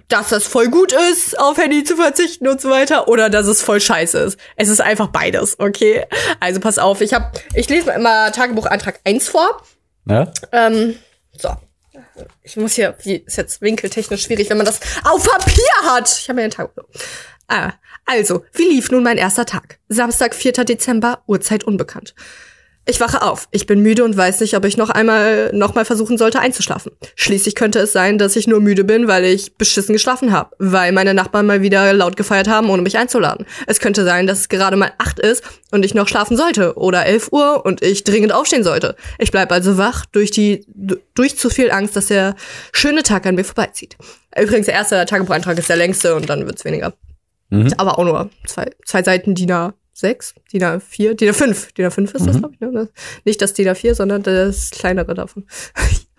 dass 0.08 0.28
das 0.28 0.46
voll 0.46 0.68
gut 0.68 0.92
ist, 1.10 1.38
auf 1.38 1.58
Handy 1.58 1.82
zu 1.82 1.96
verzichten 1.96 2.46
und 2.46 2.60
so 2.60 2.70
weiter, 2.70 3.08
oder 3.08 3.28
dass 3.28 3.46
es 3.46 3.62
voll 3.62 3.80
scheiße 3.80 4.18
ist. 4.18 4.38
Es 4.56 4.68
ist 4.68 4.80
einfach 4.80 5.08
beides, 5.08 5.58
okay? 5.58 6.06
Also 6.38 6.60
pass 6.60 6.78
auf, 6.78 7.00
ich 7.00 7.12
habe, 7.12 7.32
ich 7.54 7.68
lese 7.68 7.86
mal 7.86 7.94
immer 7.94 8.30
Tagebucheintrag 8.30 9.00
1 9.04 9.28
vor. 9.28 9.62
Ne? 10.04 10.32
Ähm, 10.52 10.96
so. 11.36 11.50
Ich 12.42 12.56
muss 12.56 12.74
hier, 12.74 12.96
wie 13.02 13.16
ist 13.16 13.36
jetzt 13.36 13.60
winkeltechnisch 13.60 14.22
schwierig, 14.22 14.50
wenn 14.50 14.56
man 14.56 14.66
das 14.66 14.80
auf 15.04 15.24
Papier 15.24 15.64
hat. 15.84 16.10
Ich 16.10 16.28
habe 16.28 16.36
mir 16.36 16.42
den 16.42 16.50
Tag. 16.50 16.70
Ah, 17.48 17.72
also, 18.04 18.44
wie 18.52 18.64
lief 18.64 18.90
nun 18.90 19.02
mein 19.02 19.18
erster 19.18 19.46
Tag? 19.46 19.78
Samstag, 19.88 20.34
4. 20.34 20.52
Dezember, 20.64 21.22
Uhrzeit 21.26 21.64
unbekannt. 21.64 22.14
Ich 22.84 22.98
wache 22.98 23.22
auf. 23.22 23.46
Ich 23.52 23.66
bin 23.66 23.80
müde 23.80 24.02
und 24.02 24.16
weiß 24.16 24.40
nicht, 24.40 24.56
ob 24.56 24.64
ich 24.64 24.76
noch 24.76 24.90
einmal 24.90 25.50
noch 25.52 25.76
mal 25.76 25.84
versuchen 25.84 26.18
sollte 26.18 26.40
einzuschlafen. 26.40 26.90
Schließlich 27.14 27.54
könnte 27.54 27.78
es 27.78 27.92
sein, 27.92 28.18
dass 28.18 28.34
ich 28.34 28.48
nur 28.48 28.60
müde 28.60 28.82
bin, 28.82 29.06
weil 29.06 29.24
ich 29.24 29.54
beschissen 29.54 29.92
geschlafen 29.92 30.32
habe, 30.32 30.56
weil 30.58 30.90
meine 30.90 31.14
Nachbarn 31.14 31.46
mal 31.46 31.62
wieder 31.62 31.92
laut 31.92 32.16
gefeiert 32.16 32.48
haben, 32.48 32.70
ohne 32.70 32.82
mich 32.82 32.98
einzuladen. 32.98 33.46
Es 33.68 33.78
könnte 33.78 34.04
sein, 34.04 34.26
dass 34.26 34.40
es 34.40 34.48
gerade 34.48 34.76
mal 34.76 34.92
acht 34.98 35.20
ist 35.20 35.44
und 35.70 35.84
ich 35.84 35.94
noch 35.94 36.08
schlafen 36.08 36.36
sollte 36.36 36.74
oder 36.76 37.06
elf 37.06 37.28
Uhr 37.30 37.64
und 37.64 37.82
ich 37.82 38.02
dringend 38.02 38.32
aufstehen 38.32 38.64
sollte. 38.64 38.96
Ich 39.18 39.30
bleib 39.30 39.52
also 39.52 39.78
wach 39.78 40.04
durch 40.06 40.32
die 40.32 40.66
durch 41.14 41.38
zu 41.38 41.50
viel 41.50 41.70
Angst, 41.70 41.94
dass 41.94 42.06
der 42.06 42.34
schöne 42.72 43.04
Tag 43.04 43.26
an 43.26 43.36
mir 43.36 43.44
vorbeizieht. 43.44 43.96
Übrigens 44.36 44.66
der 44.66 44.74
erste 44.74 45.04
Tagebucheintrag 45.06 45.56
ist 45.56 45.68
der 45.68 45.76
längste 45.76 46.16
und 46.16 46.28
dann 46.28 46.46
wird's 46.46 46.64
weniger. 46.64 46.94
Mhm. 47.50 47.72
Aber 47.76 47.98
auch 47.98 48.04
nur 48.04 48.30
zwei, 48.46 48.70
zwei 48.84 49.04
Seiten 49.04 49.36
DIN 49.36 49.72
A6, 49.96 50.34
DIN 50.52 50.62
A4, 50.62 51.14
DIN 51.14 51.30
A5. 51.30 51.72
DIN 51.74 51.86
A5 51.86 52.04
ist 52.14 52.26
das, 52.26 52.36
Mhm. 52.36 52.40
glaube 52.40 52.54
ich. 52.60 52.60
Ne? 52.70 52.88
Nicht 53.24 53.40
das 53.42 53.52
DIN 53.54 53.68
A4, 53.68 53.94
sondern 53.94 54.22
das 54.22 54.70
kleinere 54.70 55.14
davon. 55.14 55.44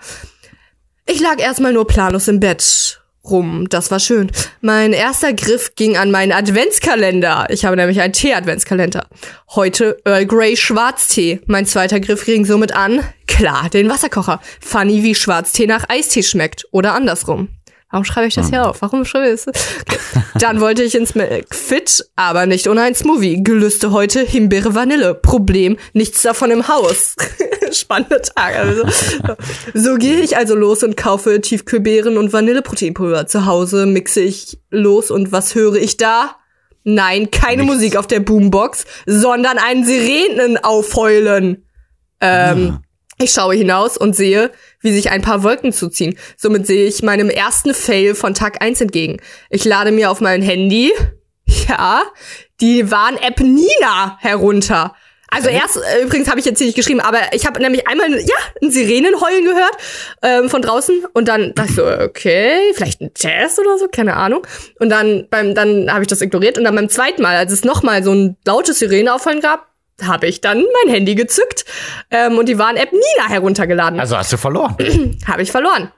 Ich 1.06 1.20
lag 1.20 1.38
erstmal 1.40 1.74
nur 1.74 1.86
planlos 1.86 2.28
im 2.30 2.40
Bett 2.40 3.02
rum. 3.26 3.68
Das 3.70 3.92
war 3.92 4.00
schön. 4.00 4.32
Mein 4.62 4.94
erster 4.94 5.34
Griff 5.34 5.76
ging 5.76 5.98
an 5.98 6.12
meinen 6.12 6.32
Adventskalender. 6.32 7.48
Ich 7.50 7.66
habe 7.66 7.76
nämlich 7.76 8.00
einen 8.02 8.14
Tee-Adventskalender. 8.14 9.08
Heute 9.56 9.98
Earl 10.06 10.26
Grey 10.26 10.56
Schwarztee. 10.56 11.42
Mein 11.46 11.66
zweiter 11.66 12.00
Griff 12.00 12.26
ging 12.26 12.46
somit 12.46 12.74
an, 12.74 13.02
klar, 13.28 13.70
den 13.70 13.90
Wasserkocher. 13.90 14.42
Funny, 14.62 15.04
wie 15.04 15.14
Schwarztee 15.16 15.68
nach 15.68 15.90
Eistee 15.90 16.24
schmeckt. 16.24 16.66
Oder 16.72 16.94
andersrum. 16.96 17.50
Warum 17.94 18.06
schreibe 18.06 18.28
ich 18.28 18.34
das 18.34 18.50
hier 18.50 18.68
auf? 18.68 18.82
Warum 18.82 19.06
schreibe 19.06 19.32
ich 19.32 19.44
das? 19.44 19.48
Okay. 19.48 20.00
Dann 20.40 20.60
wollte 20.60 20.82
ich 20.82 20.96
ins 20.96 21.14
McFit, 21.14 22.04
aber 22.16 22.48
nicht 22.48 22.68
ohne 22.68 22.82
ein 22.82 22.96
Smoothie. 22.96 23.44
Gelüste 23.44 23.92
heute 23.92 24.22
Himbeere 24.22 24.74
Vanille. 24.74 25.14
Problem, 25.14 25.78
nichts 25.94 26.24
davon 26.24 26.50
im 26.50 26.68
Haus. 26.68 27.16
Spannende 27.72 28.20
Tage. 28.24 28.58
Also. 28.58 28.84
So 29.76 29.98
gehe 29.98 30.22
ich 30.22 30.36
also 30.36 30.56
los 30.56 30.82
und 30.82 30.98
kaufe 30.98 31.40
Tiefkühlbeeren 31.40 32.18
und 32.18 32.34
Vanilleproteinpulver. 32.34 33.28
Zu 33.28 33.46
Hause 33.46 33.86
mixe 33.86 34.22
ich 34.22 34.60
los 34.72 35.12
und 35.12 35.32
was 35.32 35.54
höre 35.54 35.76
ich 35.76 35.98
da? 35.98 36.38
Nein, 36.84 37.30
keine 37.30 37.62
Nichts. 37.62 37.76
Musik 37.76 37.96
auf 37.96 38.08
der 38.08 38.22
Boombox, 38.22 38.86
sondern 39.06 39.60
ein 39.60 39.86
Sirenen 39.86 40.58
aufheulen. 40.58 41.68
Ähm, 42.20 42.80
ich 43.24 43.32
schaue 43.32 43.56
hinaus 43.56 43.98
und 43.98 44.16
sehe, 44.16 44.52
wie 44.82 44.92
sich 44.92 45.10
ein 45.10 45.22
paar 45.22 45.44
Wolken 45.44 45.72
zuziehen. 45.74 46.18
Somit 46.38 46.68
sehe 46.68 46.88
ich 46.88 47.04
meinem 47.04 47.30
ersten 47.30 47.74
Fail 47.74 48.16
von 48.16 48.34
Tag 48.34 48.62
1 48.62 48.82
entgegen. 48.82 49.18
Ich 49.50 49.66
lade 49.66 49.92
mir 49.92 50.12
auf 50.12 50.22
mein 50.22 50.42
Handy, 50.42 50.92
ja, 51.70 52.04
die 52.62 52.92
Warn-App 52.92 53.40
Nina 53.40 54.18
herunter. 54.20 54.96
Also 55.34 55.50
erst, 55.50 55.78
äh, 55.78 56.04
übrigens 56.04 56.30
habe 56.30 56.40
ich 56.40 56.46
jetzt 56.46 56.60
hier 56.60 56.68
nicht 56.68 56.76
geschrieben, 56.76 57.00
aber 57.00 57.18
ich 57.32 57.48
habe 57.48 57.60
nämlich 57.60 57.88
einmal, 57.88 58.12
ja, 58.12 58.36
ein 58.62 58.70
Sirenenheulen 58.70 59.46
gehört 59.46 59.78
ähm, 60.22 60.48
von 60.48 60.62
draußen 60.62 61.06
und 61.14 61.28
dann 61.28 61.56
dachte 61.56 61.70
ich 61.70 61.76
so, 61.76 61.88
okay, 61.88 62.72
vielleicht 62.76 63.02
ein 63.02 63.16
Test 63.16 63.58
oder 63.58 63.80
so, 63.80 63.88
keine 63.88 64.16
Ahnung. 64.16 64.46
Und 64.80 64.90
dann 64.90 65.28
beim, 65.32 65.56
dann 65.56 65.92
habe 65.92 66.04
ich 66.04 66.08
das 66.08 66.22
ignoriert 66.22 66.60
und 66.60 66.66
dann 66.66 66.76
beim 66.76 66.88
zweiten 66.88 67.24
Mal, 67.24 67.36
als 67.36 67.52
es 67.52 67.64
nochmal 67.64 68.04
so 68.04 68.14
ein 68.14 68.38
lautes 68.46 68.78
Sirenenaufheulen 68.78 69.42
gab, 69.42 69.73
habe 70.02 70.28
ich 70.28 70.42
dann 70.42 70.66
mein 70.84 70.94
Handy 70.94 71.16
gezückt 71.16 71.66
ähm, 72.12 72.38
und 72.38 72.48
die 72.50 72.58
Warn-App 72.58 72.92
Nina 72.92 73.30
heruntergeladen. 73.30 74.00
Also 74.00 74.18
hast 74.18 74.32
du 74.34 74.38
verloren. 74.38 74.76
habe 75.28 75.42
ich 75.42 75.52
verloren. 75.52 75.92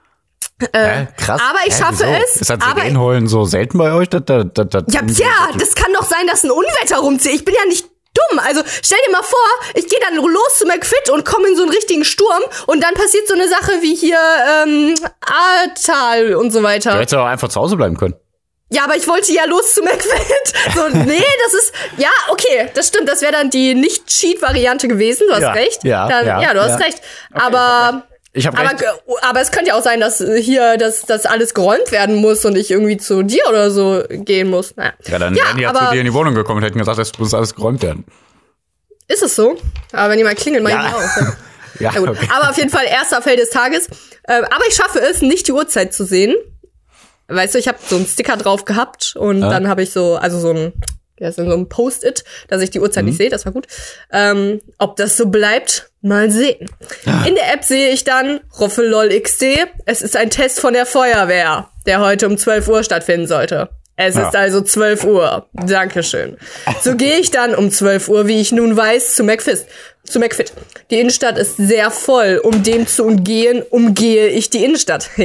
Hä? 0.74 1.08
krass. 1.18 1.40
aber 1.50 1.58
ich 1.66 1.74
Hä, 1.74 1.82
schaffe 1.82 2.04
wieso? 2.04 2.24
es, 2.24 2.36
Ist 2.40 2.50
das 2.50 2.58
Sirenenheulen 2.64 3.26
so 3.28 3.44
selten 3.44 3.76
bei 3.78 3.92
euch? 3.92 4.08
Das, 4.08 4.22
das, 4.24 4.46
das, 4.54 4.66
das, 4.70 4.84
Ja, 4.88 5.02
tja, 5.02 5.26
das 5.58 5.74
kann 5.74 5.92
doch 5.92 6.04
sein, 6.04 6.26
dass 6.26 6.44
ein 6.44 6.50
Unwetter 6.50 6.96
rumzieht. 6.98 7.34
Ich 7.34 7.44
bin 7.44 7.54
ja 7.54 7.66
nicht 7.68 7.84
dumm. 7.84 8.38
Also 8.38 8.62
stell 8.82 8.98
dir 9.06 9.12
mal 9.12 9.22
vor, 9.22 9.36
ich 9.74 9.86
gehe 9.86 9.98
dann 10.00 10.16
los 10.16 10.56
zu 10.58 10.66
McFit 10.66 11.10
und 11.10 11.26
komme 11.26 11.48
in 11.48 11.56
so 11.56 11.62
einen 11.62 11.72
richtigen 11.72 12.04
Sturm 12.04 12.42
und 12.66 12.82
dann 12.82 12.94
passiert 12.94 13.28
so 13.28 13.34
eine 13.34 13.48
Sache 13.48 13.72
wie 13.82 13.94
hier 13.94 14.18
ähm, 14.64 14.94
Ahrtal 15.20 16.34
und 16.36 16.52
so 16.52 16.60
Du 16.60 16.64
weiter. 16.64 16.94
hättest 16.94 17.12
doch 17.12 17.26
einfach 17.26 17.48
zu 17.48 17.60
Hause 17.60 17.76
bleiben 17.76 17.96
können. 17.98 18.14
Ja, 18.68 18.84
aber 18.84 18.96
ich 18.96 19.06
wollte 19.06 19.32
ja 19.32 19.44
los 19.44 19.74
zu 19.74 19.82
McFit. 19.82 20.02
So, 20.74 20.88
nee, 20.88 21.22
das 21.44 21.54
ist, 21.54 21.72
ja, 21.96 22.08
okay, 22.30 22.68
das 22.74 22.88
stimmt. 22.88 23.08
Das 23.08 23.22
wäre 23.22 23.32
dann 23.32 23.48
die 23.50 23.74
Nicht-Cheat-Variante 23.74 24.88
gewesen. 24.88 25.26
Du 25.28 25.34
hast 25.34 25.42
Ja, 25.42 25.52
recht. 25.52 25.84
ja, 25.84 26.08
dann, 26.08 26.26
ja, 26.26 26.42
ja, 26.42 26.54
du 26.54 26.60
hast 26.60 26.80
ja. 26.80 26.86
recht. 26.86 27.00
aber, 27.32 28.06
Ich 28.32 28.46
habe 28.46 28.58
aber, 28.58 28.70
recht. 28.72 28.84
aber 29.22 29.40
es 29.40 29.52
könnte 29.52 29.68
ja 29.68 29.76
auch 29.76 29.82
sein, 29.82 30.00
dass 30.00 30.18
hier, 30.18 30.76
dass 30.76 31.02
das 31.02 31.24
alles 31.26 31.54
geräumt 31.54 31.92
werden 31.92 32.16
muss 32.16 32.44
und 32.44 32.56
ich 32.56 32.70
irgendwie 32.72 32.96
zu 32.96 33.22
dir 33.22 33.42
oder 33.48 33.70
so 33.70 34.02
gehen 34.10 34.50
muss. 34.50 34.74
Naja. 34.76 34.92
Ja, 35.04 35.18
dann 35.20 35.34
ja, 35.36 35.44
wären 35.44 35.56
die 35.56 35.62
ja 35.62 35.72
zu 35.74 35.92
dir 35.92 36.00
in 36.00 36.06
die 36.06 36.12
Wohnung 36.14 36.34
gekommen 36.34 36.58
und 36.58 36.64
hätten 36.64 36.78
gesagt, 36.80 36.98
es 36.98 37.16
muss 37.18 37.32
alles 37.34 37.54
geräumt 37.54 37.82
werden. 37.82 38.04
Ist 39.08 39.22
es 39.22 39.36
so? 39.36 39.56
Aber 39.92 40.10
wenn 40.10 40.18
jemand 40.18 40.36
klingelt, 40.38 40.64
mach 40.64 40.70
ich 40.70 40.94
auf. 40.94 41.16
Ja. 41.78 41.90
Ja, 41.90 41.90
Na 41.94 42.00
gut. 42.00 42.08
okay. 42.08 42.28
Aber 42.34 42.48
auf 42.50 42.56
jeden 42.56 42.70
Fall 42.70 42.86
erster 42.86 43.20
Feld 43.20 43.38
des 43.38 43.50
Tages. 43.50 43.86
Ähm, 44.26 44.44
aber 44.46 44.64
ich 44.66 44.74
schaffe 44.74 44.98
es, 44.98 45.20
nicht 45.20 45.46
die 45.46 45.52
Uhrzeit 45.52 45.92
zu 45.92 46.04
sehen. 46.06 46.34
Weißt 47.28 47.54
du, 47.54 47.58
ich 47.58 47.68
habe 47.68 47.78
so 47.88 47.96
einen 47.96 48.06
Sticker 48.06 48.36
drauf 48.36 48.64
gehabt 48.64 49.14
und 49.16 49.40
Ja. 49.42 49.50
dann 49.50 49.68
habe 49.68 49.82
ich 49.82 49.90
so, 49.90 50.16
also 50.16 50.38
so 50.38 50.50
ein, 50.50 50.72
ja, 51.18 51.32
so 51.32 51.42
ein 51.42 51.68
Post-it, 51.68 52.24
dass 52.48 52.60
ich 52.62 52.70
die 52.70 52.80
Uhrzeit 52.80 53.02
Mhm. 53.04 53.08
nicht 53.10 53.18
sehe, 53.18 53.30
das 53.30 53.44
war 53.46 53.52
gut. 53.52 53.66
Ähm, 54.12 54.60
ob 54.78 54.96
das 54.96 55.16
so 55.16 55.26
bleibt, 55.26 55.90
mal 56.02 56.30
sehen. 56.30 56.68
In 57.26 57.34
der 57.34 57.52
App 57.52 57.64
sehe 57.64 57.88
ich 57.90 58.04
dann 58.04 58.40
Roffelol 58.60 59.08
XD. 59.20 59.66
Es 59.86 60.02
ist 60.02 60.16
ein 60.16 60.30
Test 60.30 60.60
von 60.60 60.72
der 60.74 60.86
Feuerwehr, 60.86 61.68
der 61.86 62.00
heute 62.00 62.26
um 62.28 62.38
12 62.38 62.68
Uhr 62.68 62.84
stattfinden 62.84 63.26
sollte. 63.26 63.70
Es 63.96 64.14
Ja. 64.14 64.28
ist 64.28 64.36
also 64.36 64.60
12 64.60 65.04
Uhr. 65.04 65.46
Dankeschön. 65.54 66.36
So 66.82 66.94
gehe 66.96 67.18
ich 67.18 67.30
dann 67.30 67.54
um 67.54 67.70
12 67.70 68.08
Uhr, 68.10 68.26
wie 68.28 68.40
ich 68.40 68.52
nun 68.52 68.76
weiß, 68.76 69.14
zu 69.14 69.24
McFist. 69.24 69.66
Zu 70.08 70.18
McFit. 70.20 70.52
Die 70.90 71.00
Innenstadt 71.00 71.36
ist 71.38 71.56
sehr 71.56 71.90
voll. 71.90 72.40
Um 72.42 72.62
dem 72.62 72.86
zu 72.86 73.04
umgehen, 73.04 73.62
umgehe 73.70 74.28
ich 74.28 74.50
die 74.50 74.64
Innenstadt. 74.64 75.10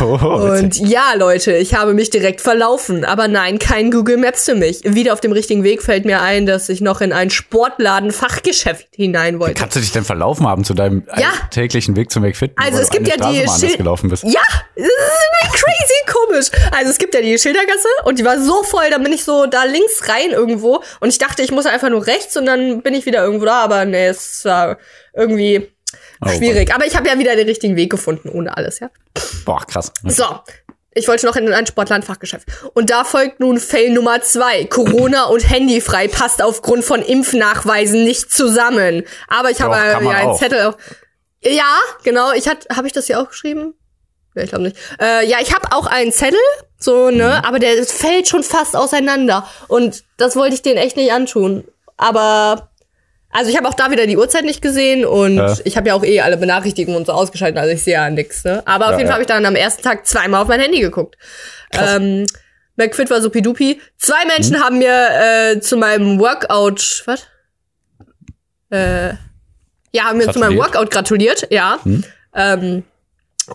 Oh, 0.00 0.14
Und 0.14 0.76
ja, 0.76 1.14
Leute, 1.16 1.56
ich 1.56 1.74
habe 1.74 1.94
mich 1.94 2.10
direkt 2.10 2.40
verlaufen. 2.40 3.04
Aber 3.04 3.28
nein, 3.28 3.58
kein 3.58 3.90
Google 3.90 4.18
Maps 4.18 4.44
für 4.44 4.54
mich. 4.54 4.80
Wieder 4.84 5.12
auf 5.14 5.20
dem 5.20 5.32
richtigen 5.32 5.64
Weg 5.64 5.82
fällt 5.82 6.04
mir 6.04 6.20
ein, 6.20 6.44
dass 6.46 6.68
ich 6.68 6.80
noch 6.80 7.00
in 7.00 7.12
ein 7.12 7.30
Sportladen-Fachgeschäft 7.30 8.86
hinein 8.94 9.40
wollte. 9.40 9.54
Kannst 9.54 9.76
du 9.76 9.80
dich 9.80 9.92
denn 9.92 10.04
verlaufen 10.04 10.46
haben 10.46 10.64
zu 10.64 10.74
deinem 10.74 11.04
Ja. 11.16 11.30
täglichen 11.50 11.96
Weg 11.96 12.10
zum 12.10 12.22
McFit? 12.22 12.52
Also 12.56 12.78
es 12.80 12.90
gibt 12.90 13.08
ja 13.08 13.16
die 13.16 13.42
Straße 13.42 13.76
gelaufen 13.76 14.10
bist? 14.10 14.24
Ja, 14.24 14.40
das 14.76 14.84
ist 14.84 14.90
irgendwie 14.90 15.58
crazy 15.58 16.12
komisch. 16.12 16.50
Also 16.76 16.90
es 16.90 16.98
gibt 16.98 17.14
ja 17.14 17.20
die 17.22 17.38
Schildergasse 17.38 17.88
und 18.04 18.18
die 18.18 18.24
war 18.24 18.38
so 18.40 18.62
voll, 18.64 18.90
dann 18.90 19.02
bin 19.02 19.12
ich 19.12 19.24
so 19.24 19.46
da 19.46 19.64
links 19.64 20.08
rein 20.08 20.30
irgendwo 20.30 20.82
und 21.00 21.08
ich 21.08 21.18
dachte, 21.18 21.42
ich 21.42 21.50
muss 21.50 21.66
einfach 21.66 21.88
nur 21.88 22.06
rechts 22.06 22.36
und 22.36 22.46
dann 22.46 22.82
bin 22.82 22.94
ich 22.94 23.06
wieder 23.06 23.24
irgendwo 23.24 23.46
da, 23.46 23.62
aber 23.62 23.84
nee, 23.84 24.06
es 24.08 24.25
war 24.44 24.78
irgendwie 25.14 25.70
Oh, 26.24 26.28
schwierig. 26.28 26.74
Aber 26.74 26.86
ich 26.86 26.96
habe 26.96 27.08
ja 27.08 27.18
wieder 27.18 27.36
den 27.36 27.46
richtigen 27.46 27.76
Weg 27.76 27.90
gefunden, 27.90 28.28
ohne 28.30 28.56
alles, 28.56 28.80
ja. 28.80 28.90
Boah, 29.44 29.64
krass. 29.66 29.92
So. 30.04 30.24
Ich 30.98 31.08
wollte 31.08 31.26
noch 31.26 31.36
in 31.36 31.52
ein 31.52 31.66
Sportlandfachgeschäft. 31.66 32.48
Und 32.72 32.88
da 32.88 33.04
folgt 33.04 33.38
nun 33.38 33.58
Fail 33.60 33.90
Nummer 33.92 34.22
zwei. 34.22 34.64
Corona 34.64 35.24
und 35.24 35.48
Handyfrei 35.50 36.08
passt 36.08 36.40
aufgrund 36.42 36.84
von 36.86 37.02
Impfnachweisen 37.02 38.02
nicht 38.04 38.30
zusammen. 38.30 39.04
Aber 39.28 39.50
ich 39.50 39.60
habe 39.60 39.74
Doch, 39.76 39.92
kann 39.92 40.04
ja 40.04 40.10
einen 40.12 40.30
auch. 40.30 40.38
Zettel 40.38 40.62
auf. 40.62 40.76
Ja, 41.44 41.76
genau. 42.02 42.32
Ich 42.32 42.48
hat, 42.48 42.66
habe 42.74 42.86
ich 42.86 42.94
das 42.94 43.06
hier 43.08 43.20
auch 43.20 43.28
geschrieben? 43.28 43.74
Ja, 44.34 44.42
ich 44.42 44.48
glaube 44.48 44.64
nicht. 44.64 44.76
Äh, 44.98 45.26
ja, 45.28 45.36
ich 45.42 45.54
habe 45.54 45.68
auch 45.72 45.86
einen 45.86 46.12
Zettel, 46.12 46.38
so 46.78 47.10
ne, 47.10 47.40
Mhm. 47.40 47.44
aber 47.46 47.58
der 47.58 47.84
fällt 47.84 48.26
schon 48.28 48.42
fast 48.42 48.74
auseinander. 48.74 49.46
Und 49.68 50.02
das 50.16 50.34
wollte 50.34 50.54
ich 50.54 50.62
denen 50.62 50.78
echt 50.78 50.96
nicht 50.96 51.12
antun. 51.12 51.64
Aber 51.98 52.70
also 53.30 53.50
ich 53.50 53.56
habe 53.56 53.68
auch 53.68 53.74
da 53.74 53.90
wieder 53.90 54.06
die 54.06 54.16
Uhrzeit 54.16 54.44
nicht 54.44 54.62
gesehen 54.62 55.04
und 55.04 55.36
Ja. 55.36 55.54
ich 55.64 55.76
habe 55.76 55.88
ja 55.88 55.94
auch 55.94 56.04
eh 56.04 56.20
alle 56.20 56.36
Benachrichtigungen 56.36 56.98
und 56.98 57.06
so 57.06 57.12
ausgeschaltet, 57.12 57.58
also 57.58 57.72
ich 57.72 57.82
sehe 57.82 57.94
ja 57.94 58.08
nix, 58.10 58.44
ne? 58.44 58.62
Aber 58.66 58.86
auf 58.86 58.92
Ja, 58.92 58.98
jeden 58.98 59.00
ja. 59.02 59.06
Fall 59.08 59.12
habe 59.14 59.22
ich 59.22 59.26
dann 59.28 59.44
am 59.46 59.56
ersten 59.56 59.82
Tag 59.82 60.06
zweimal 60.06 60.42
auf 60.42 60.48
mein 60.48 60.60
Handy 60.60 60.80
geguckt. 60.80 61.16
Ähm, 61.72 62.26
McFit 62.76 63.10
war 63.10 63.20
supidupi. 63.20 63.80
Zwei 63.98 64.24
Menschen 64.26 64.62
haben 64.62 64.78
mir 64.78 65.08
äh, 65.54 65.60
zu 65.60 65.76
meinem 65.76 66.18
Workout, 66.18 67.02
was? 67.06 67.26
Äh, 68.70 69.14
ja, 69.92 70.04
haben 70.04 70.18
mir 70.18 70.30
zu 70.30 70.38
meinem? 70.38 70.58
Workout 70.58 70.90
gratuliert, 70.90 71.46
ja. 71.50 71.78
Ähm, 72.34 72.84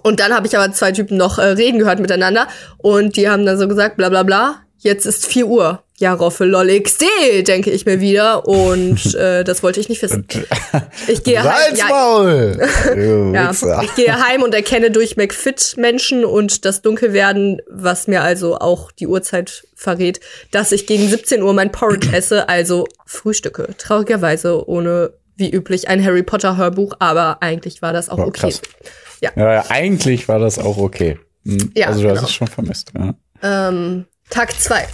und 0.04 0.20
dann 0.20 0.34
habe 0.34 0.48
ich 0.48 0.58
aber 0.58 0.72
zwei 0.74 0.92
Typen 0.92 1.18
noch 1.18 1.38
äh, 1.38 1.44
reden 1.48 1.78
gehört 1.78 2.00
miteinander 2.00 2.48
und 2.78 3.16
die 3.18 3.30
haben 3.30 3.46
dann 3.46 3.58
so 3.60 3.68
gesagt, 3.68 3.98
bla 3.98 4.10
bla 4.10 4.24
bla, 4.24 4.62
jetzt 4.82 5.06
ist 5.06 5.26
4 5.26 5.48
Uhr. 5.48 5.84
Ja, 5.98 6.14
Roffe 6.16 6.46
lol 6.46 6.68
XD, 6.80 7.04
denke 7.48 7.70
ich 7.70 7.86
mir 7.86 8.00
wieder. 8.00 8.48
Und 8.48 9.14
äh, 9.16 9.44
das 9.44 9.62
wollte 9.62 9.80
ich 9.80 9.88
nicht 9.88 10.02
wissen. 10.02 10.28
Ich 11.08 11.24
gehe 11.24 11.44
heim. 11.44 11.76
Ja, 11.76 13.32
ja, 13.34 13.52
ich 13.84 13.96
gehe 13.96 14.28
heim 14.28 14.42
und 14.42 14.56
erkenne 14.56 14.90
durch 14.90 15.16
McFit 15.16 15.76
Menschen 15.78 16.26
und 16.26 16.66
das 16.66 16.82
Dunkelwerden, 16.82 17.62
was 17.70 18.08
mir 18.08 18.24
also 18.24 18.58
auch 18.58 18.92
die 18.92 19.08
Uhrzeit 19.08 19.64
verrät, 19.76 20.20
dass 20.50 20.72
ich 20.72 20.88
gegen 20.88 21.08
17 21.08 21.44
Uhr 21.44 21.54
mein 21.54 21.72
Porridge 21.72 22.10
esse, 22.14 22.50
also 22.50 22.88
frühstücke. 23.06 23.70
Traurigerweise 23.78 24.68
ohne 24.68 25.14
wie 25.36 25.52
üblich 25.52 25.88
ein 25.88 26.04
Harry 26.04 26.24
Potter 26.24 26.58
Hörbuch, 26.58 26.94
aber 27.00 27.42
eigentlich 27.42 27.82
war 27.82 27.94
das 27.94 28.10
auch 28.10 28.18
Boah, 28.18 28.28
okay. 28.28 28.42
krass. 28.42 28.62
Ja, 29.22 29.32
ja, 29.36 29.66
eigentlich 29.70 30.28
war 30.28 30.40
das 30.40 30.58
auch 30.58 30.78
okay. 30.78 31.20
Hm, 31.46 31.72
Ja, 31.76 31.88
also 31.88 32.02
du 32.02 32.10
hast 32.10 32.16
genau. 32.16 32.28
es 32.28 32.34
schon 32.34 32.48
vermisst. 32.48 32.92
Ja. 32.98 33.14
Ähm, 33.44 34.06
Tag 34.32 34.60
zwei. 34.60 34.88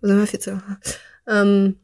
Wo 0.00 0.08
sind 0.08 0.18
wir? 0.18 0.26
14. 0.26 0.62
Ähm, 1.28 1.76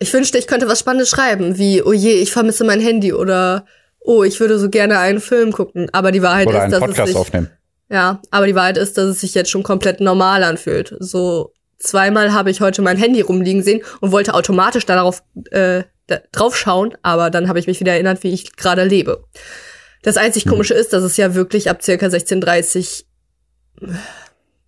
Ich 0.00 0.12
wünschte, 0.12 0.38
ich 0.38 0.46
könnte 0.48 0.66
was 0.68 0.80
Spannendes 0.80 1.10
schreiben, 1.10 1.56
wie, 1.58 1.80
oh 1.82 1.92
je, 1.92 2.14
ich 2.14 2.32
vermisse 2.32 2.64
mein 2.64 2.80
Handy 2.80 3.12
oder 3.12 3.64
oh, 4.00 4.22
ich 4.24 4.38
würde 4.40 4.58
so 4.58 4.68
gerne 4.68 4.98
einen 4.98 5.20
Film 5.20 5.52
gucken. 5.52 5.88
Aber 5.92 6.10
die 6.12 6.22
Wahrheit 6.22 6.48
Oder 6.48 6.58
ist, 6.58 6.62
einen 6.64 6.70
dass 6.72 6.80
Podcast 6.80 7.00
es 7.00 7.08
sich, 7.08 7.16
aufnehmen. 7.16 7.50
ja, 7.88 8.20
aber 8.30 8.46
die 8.46 8.54
Wahrheit 8.54 8.76
ist, 8.76 8.98
dass 8.98 9.06
es 9.08 9.20
sich 9.20 9.34
jetzt 9.34 9.50
schon 9.50 9.62
komplett 9.62 10.00
normal 10.00 10.42
anfühlt. 10.42 10.94
So 10.98 11.52
zweimal 11.78 12.32
habe 12.32 12.50
ich 12.50 12.60
heute 12.60 12.82
mein 12.82 12.96
Handy 12.98 13.20
rumliegen 13.20 13.62
sehen 13.62 13.82
und 14.00 14.10
wollte 14.12 14.34
automatisch 14.34 14.84
darauf 14.86 15.22
äh, 15.50 15.84
da, 16.06 16.18
drauf 16.32 16.56
schauen, 16.56 16.94
aber 17.02 17.30
dann 17.30 17.48
habe 17.48 17.58
ich 17.58 17.66
mich 17.66 17.80
wieder 17.80 17.92
erinnert, 17.92 18.22
wie 18.22 18.32
ich 18.32 18.56
gerade 18.56 18.84
lebe. 18.84 19.24
Das 20.02 20.18
einzig 20.18 20.46
komische 20.46 20.74
ist, 20.74 20.92
dass 20.92 21.02
es 21.02 21.16
ja 21.16 21.34
wirklich 21.34 21.70
ab 21.70 21.82
circa 21.82 22.06
16:30 22.06 23.04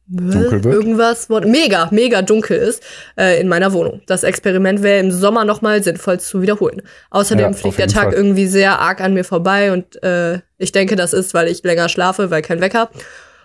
Dunkel 0.09 0.65
wird? 0.65 0.75
irgendwas 0.75 1.29
mega 1.29 1.89
mega 1.91 2.23
dunkel 2.23 2.57
ist 2.59 2.83
äh, 3.19 3.41
in 3.41 3.49
meiner 3.49 3.73
Wohnung. 3.73 4.03
Das 4.07 4.23
Experiment 4.23 4.83
wäre 4.83 5.01
im 5.01 5.11
Sommer 5.11 5.45
noch 5.45 5.63
mal 5.63 5.83
sinnvoll 5.83 6.21
zu 6.21 6.43
wiederholen. 6.43 6.83
Außerdem 7.11 7.47
Ja, 7.47 7.53
fliegt 7.53 7.79
der 7.79 7.89
Tag 7.89 8.05
Fall. 8.05 8.15
irgendwie 8.15 8.47
sehr 8.47 8.79
arg 8.79 9.01
an 9.01 9.15
mir 9.15 9.25
vorbei 9.25 9.73
und 9.73 10.03
äh, 10.03 10.41
ich 10.59 10.73
denke, 10.73 10.97
das 10.97 11.13
ist, 11.13 11.35
weil 11.35 11.49
ich 11.49 11.63
länger 11.65 11.89
schlafe, 11.89 12.31
weil 12.31 12.43
kein 12.43 12.61
Wecker. 12.61 12.89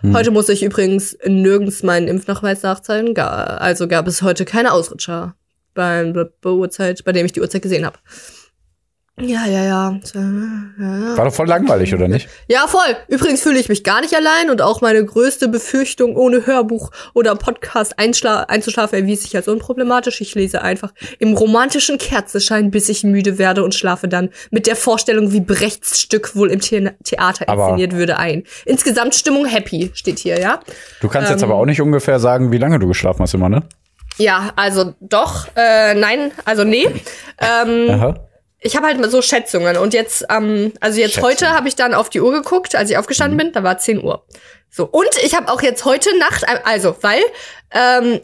Hm. 0.02 0.16
Heute 0.16 0.30
muss 0.30 0.48
ich 0.48 0.62
übrigens 0.62 1.16
nirgends 1.26 1.82
meinen 1.82 2.08
Impfnachweis 2.08 2.62
nachzeigen, 2.62 3.16
also 3.18 3.88
gab 3.88 4.06
es 4.06 4.22
heute 4.22 4.44
keine 4.44 4.72
Ausrutscher 4.72 5.34
beim 5.74 6.12
bei, 6.12 6.24
bei 6.40 6.50
Uhrzeit, 6.50 7.04
bei 7.04 7.12
dem 7.12 7.26
ich 7.26 7.32
die 7.32 7.40
Uhrzeit 7.40 7.62
gesehen 7.62 7.86
habe. 7.86 7.98
Ja, 9.20 9.44
ja, 9.46 9.62
ja. 9.62 10.00
War 11.16 11.24
doch 11.26 11.34
voll 11.34 11.46
langweilig, 11.46 11.94
oder 11.94 12.08
nicht? 12.08 12.28
Ja, 12.48 12.66
voll. 12.66 12.96
Übrigens 13.08 13.42
fühle 13.42 13.58
ich 13.60 13.68
mich 13.68 13.84
gar 13.84 14.00
nicht 14.00 14.14
allein 14.16 14.48
und 14.50 14.62
auch 14.62 14.80
meine 14.80 15.04
größte 15.04 15.48
Befürchtung, 15.48 16.16
ohne 16.16 16.46
Hörbuch 16.46 16.90
oder 17.12 17.34
Podcast 17.36 17.98
einzuschlafen, 17.98 18.98
erwies 18.98 19.22
sich 19.24 19.36
als 19.36 19.48
unproblematisch. 19.48 20.22
Ich 20.22 20.34
lese 20.34 20.62
einfach 20.62 20.92
im 21.18 21.34
romantischen 21.34 21.98
Kerzenschein, 21.98 22.70
bis 22.70 22.88
ich 22.88 23.04
müde 23.04 23.36
werde 23.36 23.62
und 23.64 23.74
schlafe 23.74 24.08
dann 24.08 24.30
mit 24.50 24.66
der 24.66 24.76
Vorstellung, 24.76 25.30
wie 25.30 25.40
Brechts 25.40 26.00
Stück 26.00 26.34
wohl 26.34 26.50
im 26.50 26.62
The 26.62 26.88
Theater 27.04 27.48
Aber- 27.50 27.64
inszeniert 27.64 27.92
würde, 27.92 28.16
ein. 28.16 28.44
Insgesamt 28.64 29.14
Stimmung 29.14 29.44
happy 29.44 29.90
steht 29.92 30.20
hier, 30.20 30.40
ja? 30.40 30.60
Du 31.02 31.08
kannst 31.08 31.28
Ähm. 31.28 31.34
jetzt 31.36 31.42
aber 31.44 31.56
auch 31.56 31.66
nicht 31.66 31.82
ungefähr 31.82 32.18
sagen, 32.18 32.50
wie 32.50 32.58
lange 32.58 32.78
du 32.78 32.88
geschlafen 32.88 33.20
hast 33.22 33.34
immer, 33.34 33.50
ne? 33.50 33.62
Ja, 34.16 34.52
also 34.56 34.94
doch, 35.00 35.48
äh, 35.54 35.94
nein, 35.94 36.32
also 36.46 36.64
nee. 36.64 36.88
Ähm, 37.38 37.90
Aha. 37.90 38.14
Ich 38.62 38.76
habe 38.76 38.86
halt 38.86 39.00
mal 39.00 39.10
so 39.10 39.22
Schätzungen 39.22 39.76
und 39.76 39.92
jetzt, 39.92 40.24
ähm, 40.30 40.72
also 40.80 40.98
jetzt 40.98 41.14
Schätzungen. 41.14 41.30
heute 41.30 41.50
habe 41.50 41.68
ich 41.68 41.74
dann 41.74 41.94
auf 41.94 42.10
die 42.10 42.20
Uhr 42.20 42.32
geguckt, 42.32 42.74
als 42.74 42.90
ich 42.90 42.96
aufgestanden 42.96 43.36
bin, 43.36 43.52
da 43.52 43.62
war 43.62 43.78
10 43.78 44.02
Uhr. 44.02 44.24
So, 44.70 44.86
und 44.86 45.08
ich 45.22 45.34
habe 45.34 45.50
auch 45.52 45.60
jetzt 45.62 45.84
heute 45.84 46.16
Nacht, 46.18 46.44
äh, 46.44 46.60
also, 46.64 46.96
weil, 47.02 47.22
ähm, 47.72 48.20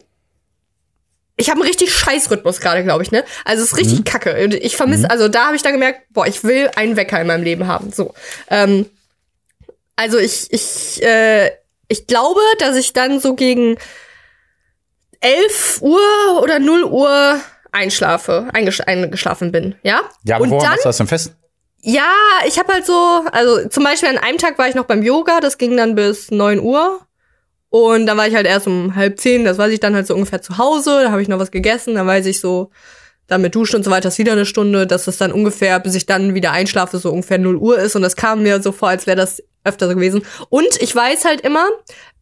ich 1.35 1.49
habe 1.49 1.61
einen 1.61 1.69
richtig 1.69 1.93
scheiß 1.93 2.31
Rhythmus 2.31 2.59
gerade, 2.59 2.83
glaube 2.83 3.03
ich, 3.03 3.11
ne? 3.11 3.23
Also 3.45 3.63
es 3.63 3.71
ist 3.71 3.77
richtig 3.77 4.03
kacke. 4.03 4.43
Und 4.43 4.53
ich 4.53 4.75
vermisse, 4.75 5.09
also 5.09 5.29
da 5.29 5.45
habe 5.45 5.55
ich 5.55 5.61
dann 5.61 5.71
gemerkt, 5.71 6.01
boah, 6.09 6.27
ich 6.27 6.43
will 6.43 6.69
einen 6.75 6.97
Wecker 6.97 7.21
in 7.21 7.27
meinem 7.27 7.43
Leben 7.43 7.65
haben. 7.65 7.93
So. 7.93 8.13
Ähm, 8.49 8.87
also 9.95 10.17
ich, 10.17 10.51
ich, 10.51 11.01
äh, 11.01 11.51
ich 11.87 12.07
glaube, 12.07 12.41
dass 12.59 12.75
ich 12.75 12.91
dann 12.91 13.21
so 13.21 13.35
gegen 13.35 13.77
11 15.21 15.81
Uhr 15.81 16.41
oder 16.41 16.59
0 16.59 16.83
Uhr 16.83 17.39
einschlafe, 17.71 18.47
eingesch 18.53 18.81
eingeschlafen 18.85 19.51
bin, 19.51 19.75
ja? 19.83 20.01
Ja, 20.23 20.35
aber 20.35 20.43
und 20.45 20.51
woran 20.51 20.63
dann, 20.63 20.71
machst 20.71 20.85
du 20.85 20.89
das 20.89 20.97
denn 20.97 21.07
fest? 21.07 21.33
ja, 21.81 22.11
ich 22.45 22.59
habe 22.59 22.73
halt 22.73 22.85
so, 22.85 23.23
also 23.31 23.67
zum 23.69 23.83
Beispiel 23.83 24.09
an 24.09 24.17
einem 24.17 24.37
Tag 24.37 24.57
war 24.57 24.67
ich 24.67 24.75
noch 24.75 24.85
beim 24.85 25.01
Yoga, 25.01 25.39
das 25.39 25.57
ging 25.57 25.77
dann 25.77 25.95
bis 25.95 26.31
9 26.31 26.59
Uhr. 26.59 26.99
Und 27.69 28.07
dann 28.07 28.17
war 28.17 28.27
ich 28.27 28.33
halt 28.33 28.47
erst 28.47 28.65
um 28.65 28.95
halb 28.95 29.19
zehn, 29.19 29.45
das 29.45 29.59
weiß 29.59 29.71
ich 29.71 29.79
dann 29.79 29.93
halt 29.93 30.07
so 30.07 30.15
ungefähr 30.15 30.41
zu 30.41 30.57
Hause, 30.57 31.01
da 31.03 31.11
habe 31.11 31.21
ich 31.21 31.27
noch 31.27 31.37
was 31.37 31.51
gegessen, 31.51 31.93
dann 31.93 32.07
weiß 32.07 32.25
ich 32.25 32.39
so, 32.39 32.71
dann 33.27 33.43
mit 33.43 33.53
Duschen 33.53 33.75
und 33.75 33.83
so 33.83 33.91
weiter 33.91 34.07
ist 34.07 34.17
wieder 34.17 34.31
eine 34.31 34.47
Stunde, 34.47 34.87
dass 34.87 35.05
es 35.05 35.17
dann 35.17 35.31
ungefähr, 35.31 35.79
bis 35.79 35.93
ich 35.93 36.07
dann 36.07 36.33
wieder 36.33 36.51
einschlafe, 36.51 36.97
so 36.97 37.11
ungefähr 37.11 37.37
0 37.37 37.57
Uhr 37.57 37.77
ist. 37.77 37.95
Und 37.95 38.01
das 38.01 38.15
kam 38.15 38.41
mir 38.41 38.59
so 38.59 38.71
vor, 38.71 38.89
als 38.89 39.05
wäre 39.05 39.17
das 39.17 39.43
öfter 39.63 39.87
so 39.87 39.95
gewesen. 39.95 40.25
Und 40.49 40.81
ich 40.81 40.95
weiß 40.95 41.25
halt 41.25 41.41
immer, 41.41 41.67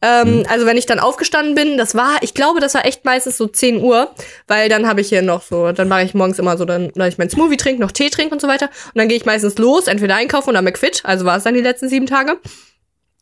ähm, 0.02 0.46
also 0.50 0.66
wenn 0.66 0.78
ich 0.78 0.86
dann 0.86 1.00
aufgestanden 1.00 1.56
bin, 1.56 1.78
das 1.78 1.96
war, 1.96 2.18
ich 2.22 2.34
glaube, 2.34 2.60
das 2.60 2.74
war 2.74 2.86
echt 2.86 3.06
meistens 3.06 3.38
so 3.38 3.48
10 3.48 3.82
Uhr, 3.82 4.14
weil 4.48 4.70
dann 4.70 4.88
habe 4.88 5.02
ich 5.02 5.10
hier 5.10 5.22
noch 5.22 5.42
so, 5.42 5.72
dann 5.72 5.88
mache 5.88 6.04
ich 6.04 6.14
morgens 6.14 6.40
immer 6.40 6.58
so, 6.58 6.66
dann, 6.66 6.92
dass 6.94 7.10
ich 7.10 7.18
mein 7.18 7.30
Smoothie 7.30 7.58
trinke, 7.58 7.82
noch 7.82 7.92
Tee 7.92 8.10
trinke 8.10 8.34
und 8.34 8.42
so 8.42 8.48
weiter. 8.48 8.70
Und 8.88 8.96
dann 8.96 9.08
gehe 9.08 9.18
ich 9.18 9.26
meistens 9.26 9.58
los, 9.58 9.88
entweder 9.88 10.16
einkaufen 10.16 10.50
oder 10.50 10.62
McFit, 10.62 11.02
also 11.04 11.26
war 11.26 11.38
es 11.38 11.44
dann 11.44 11.54
die 11.54 11.62
letzten 11.62 11.90
sieben 11.90 12.06
Tage. 12.06 12.40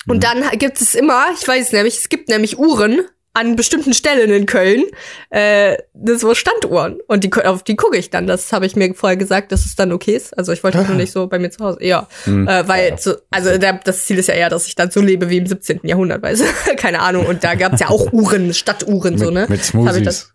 Und 0.07 0.23
dann 0.23 0.43
gibt 0.57 0.79
es 0.79 0.93
immer, 0.93 1.25
ich 1.33 1.47
weiß 1.47 1.67
es 1.67 1.71
nämlich, 1.71 1.97
es 1.97 2.09
gibt 2.09 2.29
nämlich 2.29 2.59
Uhren 2.59 3.01
an 3.35 3.55
bestimmten 3.55 3.93
Stellen 3.93 4.31
in 4.31 4.45
Köln, 4.45 4.85
äh, 5.29 5.75
das 5.93 6.21
so 6.21 6.33
Standuhren. 6.33 6.99
Und 7.07 7.23
die, 7.23 7.33
auf 7.33 7.63
die 7.63 7.75
gucke 7.75 7.97
ich 7.97 8.09
dann. 8.09 8.27
Das 8.27 8.51
habe 8.53 8.65
ich 8.65 8.75
mir 8.75 8.93
vorher 8.95 9.17
gesagt, 9.17 9.51
dass 9.51 9.65
es 9.65 9.75
dann 9.75 9.91
okay 9.91 10.15
ist. 10.15 10.35
Also 10.37 10.53
ich 10.53 10.63
wollte 10.63 10.81
nur 10.83 10.95
nicht 10.95 11.11
so 11.11 11.27
bei 11.27 11.37
mir 11.37 11.51
zu 11.51 11.63
Hause. 11.63 11.79
Ja, 11.81 12.07
äh, 12.25 12.67
weil 12.67 12.89
ja. 12.91 12.97
so, 12.97 13.15
also 13.31 13.57
der, 13.57 13.73
das 13.83 14.05
Ziel 14.05 14.17
ist 14.17 14.27
ja 14.27 14.35
eher, 14.35 14.49
dass 14.49 14.67
ich 14.67 14.75
dann 14.75 14.89
so 14.89 15.01
lebe 15.01 15.29
wie 15.29 15.37
im 15.37 15.45
17. 15.45 15.81
Jahrhundert, 15.83 16.23
weißt 16.23 16.41
du? 16.41 16.75
Keine 16.77 17.01
Ahnung. 17.01 17.25
Und 17.25 17.43
da 17.43 17.55
gab's 17.55 17.81
ja 17.81 17.89
auch 17.89 18.11
Uhren, 18.13 18.53
Stadtuhren, 18.53 19.17
so, 19.17 19.29
ne? 19.29 19.45
Mit 19.49 19.63
Smoothies. 19.63 20.33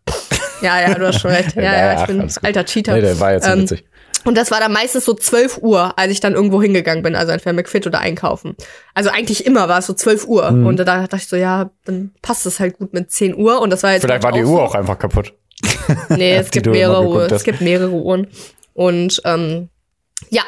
Ja, 0.62 0.80
ja, 0.80 0.94
du 0.94 1.06
hast 1.06 1.20
schon 1.20 1.30
recht. 1.30 1.56
Ja, 1.56 1.62
Ja, 1.62 1.92
ja, 1.94 2.00
ich 2.00 2.06
bin 2.06 2.30
alter 2.42 2.64
Cheater. 2.64 2.94
Nee, 2.94 3.00
der 3.00 3.18
war 3.18 3.32
jetzt 3.32 3.46
Ähm, 3.46 3.62
witzig. 3.62 3.84
Und 4.24 4.36
das 4.36 4.50
war 4.50 4.60
dann 4.60 4.72
meistens 4.72 5.04
so 5.04 5.14
12 5.14 5.58
Uhr, 5.58 5.98
als 5.98 6.12
ich 6.12 6.20
dann 6.20 6.34
irgendwo 6.34 6.60
hingegangen 6.60 7.02
bin, 7.02 7.14
also 7.16 7.32
entweder 7.32 7.52
McFit 7.54 7.86
oder 7.86 8.00
einkaufen. 8.00 8.56
Also 8.94 9.10
eigentlich 9.10 9.46
immer 9.46 9.68
war 9.68 9.78
es 9.78 9.86
so 9.86 9.92
12 9.94 10.26
Uhr. 10.26 10.50
Mhm. 10.50 10.66
Und 10.66 10.76
da 10.78 10.84
dachte 10.84 11.16
ich 11.16 11.26
so, 11.28 11.36
ja, 11.36 11.70
dann 11.84 12.12
passt 12.22 12.44
es 12.46 12.60
halt 12.60 12.78
gut 12.78 12.92
mit 12.92 13.10
10 13.10 13.34
Uhr. 13.36 13.60
Und 13.60 13.70
das 13.70 13.82
war 13.82 13.92
jetzt 13.92 14.02
Vielleicht 14.02 14.22
war 14.22 14.32
heute 14.32 14.40
die 14.44 14.46
Uhr 14.48 14.56
so. 14.58 14.62
auch 14.62 14.74
einfach 14.74 14.98
kaputt. 14.98 15.32
Nee, 16.08 16.36
es 16.36 16.50
gibt 16.50 16.66
mehrere 16.66 17.04
Uhren. 17.06 17.30
Es 17.32 17.44
gibt 17.44 17.60
mehrere 17.60 17.90
Uhren. 17.90 18.28
Und 18.74 19.20
ähm, 19.24 19.68
ja. 20.30 20.42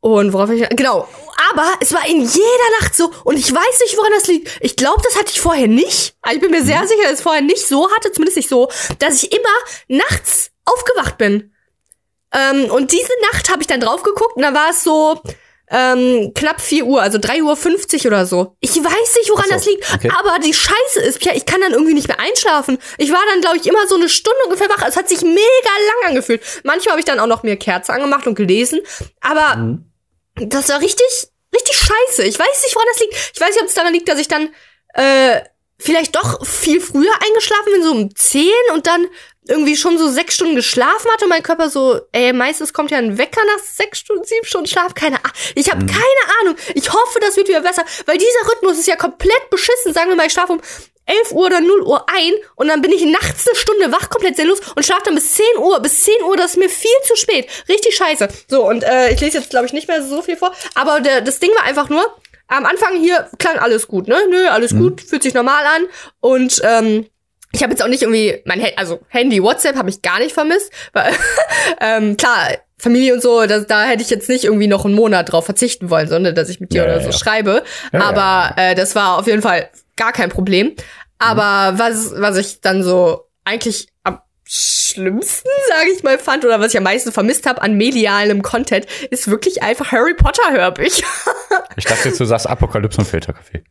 Und 0.00 0.32
worauf 0.32 0.50
ich. 0.50 0.66
Genau. 0.70 1.06
Aber 1.52 1.66
es 1.80 1.92
war 1.92 2.06
in 2.08 2.20
jeder 2.20 2.70
Nacht 2.80 2.96
so. 2.96 3.10
Und 3.24 3.38
ich 3.38 3.52
weiß 3.52 3.80
nicht, 3.82 3.96
woran 3.98 4.12
das 4.14 4.26
liegt. 4.28 4.50
Ich 4.60 4.76
glaube, 4.76 5.00
das 5.04 5.16
hatte 5.16 5.30
ich 5.34 5.40
vorher 5.40 5.66
nicht. 5.68 6.14
Also 6.22 6.36
ich 6.36 6.40
bin 6.42 6.50
mir 6.50 6.60
Mhm. 6.62 6.66
sehr 6.66 6.80
sicher, 6.86 7.02
dass 7.02 7.12
ich 7.12 7.18
es 7.18 7.22
vorher 7.22 7.42
nicht 7.42 7.66
so 7.66 7.90
hatte, 7.90 8.12
zumindest 8.12 8.36
nicht 8.36 8.48
so, 8.48 8.70
dass 8.98 9.22
ich 9.22 9.32
immer 9.32 9.48
nachts 10.00 10.50
aufgewacht 10.64 11.18
bin. 11.18 11.52
Ähm, 12.32 12.70
und 12.70 12.92
diese 12.92 13.12
Nacht 13.32 13.50
habe 13.50 13.60
ich 13.62 13.66
dann 13.66 13.80
drauf 13.80 14.02
geguckt 14.02 14.36
und 14.36 14.42
da 14.42 14.54
war 14.54 14.70
es 14.70 14.82
so 14.84 15.20
ähm, 15.72 16.32
knapp 16.34 16.60
4 16.60 16.84
Uhr, 16.84 17.00
also 17.00 17.18
3 17.18 17.42
Uhr 17.42 17.56
50 17.56 18.06
oder 18.06 18.26
so. 18.26 18.56
Ich 18.60 18.70
weiß 18.76 19.14
nicht, 19.18 19.30
woran 19.30 19.44
so, 19.46 19.50
das 19.54 19.66
liegt, 19.66 19.94
okay. 19.94 20.10
aber 20.18 20.38
die 20.40 20.52
Scheiße 20.52 21.00
ist, 21.00 21.24
ich 21.24 21.46
kann 21.46 21.60
dann 21.60 21.72
irgendwie 21.72 21.94
nicht 21.94 22.08
mehr 22.08 22.18
einschlafen. 22.18 22.78
Ich 22.98 23.12
war 23.12 23.20
dann, 23.30 23.40
glaube 23.40 23.56
ich, 23.58 23.66
immer 23.66 23.86
so 23.86 23.94
eine 23.94 24.08
Stunde 24.08 24.40
ungefähr 24.46 24.68
wach. 24.68 24.84
Es 24.86 24.96
hat 24.96 25.08
sich 25.08 25.22
mega 25.22 25.38
lang 25.38 26.08
angefühlt. 26.08 26.42
Manchmal 26.64 26.92
habe 26.92 27.00
ich 27.00 27.06
dann 27.06 27.20
auch 27.20 27.26
noch 27.26 27.42
mir 27.44 27.56
Kerze 27.56 27.92
angemacht 27.92 28.26
und 28.26 28.34
gelesen, 28.34 28.80
aber 29.20 29.56
Mhm. 29.56 29.84
das 30.34 30.68
war 30.70 30.80
richtig, 30.80 31.06
richtig 31.54 31.76
scheiße. 31.76 32.24
Ich 32.24 32.38
weiß 32.38 32.64
nicht, 32.64 32.74
woran 32.74 32.88
das 32.90 33.00
liegt. 33.00 33.14
Ich 33.34 33.40
weiß 33.40 33.50
nicht, 33.50 33.62
ob 33.62 33.68
es 33.68 33.74
daran 33.74 33.92
liegt, 33.92 34.08
dass 34.08 34.18
ich 34.18 34.28
dann 34.28 34.48
äh, 34.94 35.40
vielleicht 35.78 36.16
doch 36.16 36.44
viel 36.44 36.80
früher 36.80 37.12
eingeschlafen 37.26 37.72
bin, 37.72 37.82
so 37.82 37.90
um 37.92 38.14
10 38.14 38.48
und 38.74 38.86
dann 38.86 39.06
irgendwie 39.50 39.76
schon 39.76 39.98
so 39.98 40.08
sechs 40.08 40.36
Stunden 40.36 40.54
geschlafen 40.54 41.10
hatte 41.10 41.24
und 41.24 41.30
mein 41.30 41.42
Körper 41.42 41.68
so, 41.68 42.00
ey, 42.12 42.32
meistens 42.32 42.72
kommt 42.72 42.90
ja 42.90 42.98
ein 42.98 43.18
Wecker 43.18 43.40
nach 43.44 43.64
sechs 43.64 43.98
Stunden, 43.98 44.24
sieben 44.24 44.46
Stunden 44.46 44.68
Schlaf. 44.68 44.94
Keine 44.94 45.16
Ahnung. 45.16 45.32
Ich 45.56 45.70
habe 45.70 45.84
keine 45.84 46.40
Ahnung. 46.40 46.56
Ich 46.74 46.92
hoffe, 46.92 47.18
das 47.20 47.36
wird 47.36 47.48
wieder 47.48 47.60
besser, 47.60 47.84
weil 48.06 48.16
dieser 48.16 48.52
Rhythmus 48.52 48.78
ist 48.78 48.86
ja 48.86 48.96
komplett 48.96 49.50
beschissen. 49.50 49.92
Sagen 49.92 50.08
wir 50.08 50.16
mal, 50.16 50.26
ich 50.26 50.32
schlafe 50.32 50.52
um 50.52 50.60
11 51.06 51.32
Uhr 51.32 51.46
oder 51.46 51.60
0 51.60 51.82
Uhr 51.82 52.06
ein 52.08 52.32
und 52.54 52.68
dann 52.68 52.80
bin 52.80 52.92
ich 52.92 53.04
nachts 53.04 53.48
eine 53.48 53.56
Stunde 53.56 53.90
wach, 53.90 54.08
komplett 54.10 54.36
sinnlos 54.36 54.60
und 54.76 54.84
schlafe 54.84 55.02
dann 55.06 55.16
bis 55.16 55.34
10 55.34 55.44
Uhr. 55.58 55.80
Bis 55.80 56.04
10 56.04 56.22
Uhr, 56.22 56.36
das 56.36 56.52
ist 56.52 56.56
mir 56.56 56.70
viel 56.70 56.90
zu 57.06 57.16
spät. 57.16 57.48
Richtig 57.68 57.96
scheiße. 57.96 58.28
So, 58.48 58.66
und 58.66 58.84
äh, 58.84 59.12
ich 59.12 59.20
lese 59.20 59.38
jetzt, 59.38 59.50
glaube 59.50 59.66
ich, 59.66 59.72
nicht 59.72 59.88
mehr 59.88 60.02
so 60.02 60.22
viel 60.22 60.36
vor. 60.36 60.54
Aber 60.74 61.00
der, 61.00 61.20
das 61.22 61.40
Ding 61.40 61.50
war 61.56 61.64
einfach 61.64 61.88
nur, 61.88 62.04
am 62.46 62.66
Anfang 62.66 63.00
hier 63.00 63.28
klang 63.38 63.58
alles 63.58 63.88
gut, 63.88 64.08
ne? 64.08 64.18
Nö, 64.28 64.48
alles 64.48 64.76
gut, 64.76 65.00
fühlt 65.00 65.22
sich 65.22 65.34
normal 65.34 65.64
an. 65.66 65.86
Und 66.20 66.60
ähm, 66.64 67.06
ich 67.52 67.62
habe 67.62 67.72
jetzt 67.72 67.82
auch 67.82 67.88
nicht 67.88 68.02
irgendwie 68.02 68.40
mein 68.44 68.60
Handy, 68.60 68.76
also 68.76 69.00
Handy, 69.08 69.42
WhatsApp 69.42 69.76
habe 69.76 69.90
ich 69.90 70.02
gar 70.02 70.18
nicht 70.18 70.32
vermisst. 70.32 70.70
Weil, 70.92 71.12
ähm, 71.80 72.16
klar, 72.16 72.48
Familie 72.78 73.12
und 73.14 73.22
so, 73.22 73.44
das, 73.46 73.66
da 73.66 73.84
hätte 73.84 74.02
ich 74.02 74.10
jetzt 74.10 74.28
nicht 74.28 74.44
irgendwie 74.44 74.66
noch 74.68 74.84
einen 74.84 74.94
Monat 74.94 75.32
drauf 75.32 75.44
verzichten 75.44 75.90
wollen, 75.90 76.08
sondern 76.08 76.34
dass 76.34 76.48
ich 76.48 76.60
mit 76.60 76.72
dir 76.72 76.84
Ja, 76.84 76.84
oder 76.84 77.00
so 77.00 77.10
ja. 77.10 77.12
schreibe. 77.12 77.62
Ja, 77.92 78.00
Aber 78.02 78.54
Äh, 78.56 78.74
das 78.74 78.94
war 78.94 79.18
auf 79.18 79.26
jeden 79.26 79.42
Fall 79.42 79.68
gar 79.96 80.12
kein 80.12 80.30
Problem. 80.30 80.74
Aber 81.18 81.78
was, 81.78 82.12
was 82.16 82.36
ich 82.38 82.60
dann 82.60 82.82
so 82.82 83.26
eigentlich 83.44 83.88
am 84.04 84.20
schlimmsten, 84.44 85.48
sage 85.68 85.90
ich 85.94 86.02
mal, 86.02 86.18
fand 86.18 86.44
oder 86.44 86.60
was 86.60 86.72
ich 86.72 86.78
am 86.78 86.84
meisten 86.84 87.12
vermisst 87.12 87.46
habe 87.46 87.60
an 87.60 87.74
medialem 87.74 88.42
Content, 88.42 88.86
ist 89.10 89.28
wirklich 89.28 89.62
einfach 89.62 89.92
Harry 89.92 90.14
Potter 90.14 90.50
Hörbücher. 90.52 91.06
Ich 91.76 91.84
dachte 91.84 92.08
jetzt, 92.08 92.18
du 92.20 92.24
sagst 92.24 92.48
Apokalypse 92.48 92.98
und 93.00 93.06
Filterkaffee. 93.06 93.62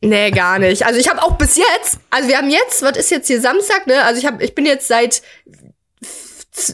Nee, 0.00 0.30
gar 0.30 0.58
nicht. 0.58 0.84
Also 0.84 1.00
ich 1.00 1.08
habe 1.08 1.22
auch 1.22 1.36
bis 1.38 1.56
jetzt, 1.56 1.98
also 2.10 2.28
wir 2.28 2.36
haben 2.36 2.50
jetzt, 2.50 2.82
was 2.82 2.96
ist 2.96 3.10
jetzt 3.10 3.26
hier 3.26 3.40
Samstag, 3.40 3.86
ne? 3.86 4.02
Also 4.04 4.18
ich 4.18 4.26
habe, 4.26 4.42
ich 4.44 4.54
bin 4.54 4.66
jetzt 4.66 4.88
seit 4.88 5.22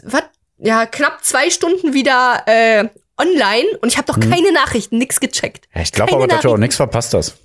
was? 0.04 0.22
Ja, 0.62 0.84
knapp 0.84 1.24
zwei 1.24 1.48
Stunden 1.48 1.94
wieder 1.94 2.42
äh, 2.46 2.88
online 3.16 3.66
und 3.80 3.88
ich 3.88 3.96
habe 3.96 4.12
noch 4.12 4.20
keine 4.20 4.52
Nachrichten, 4.52 4.98
nix 4.98 5.20
gecheckt. 5.20 5.68
Ja, 5.74 5.80
ich 5.80 5.92
glaube 5.92 6.12
aber, 6.12 6.26
dass 6.26 6.42
du 6.42 6.50
auch 6.50 6.58
nichts 6.58 6.76
verpasst 6.76 7.14
hast. 7.14 7.36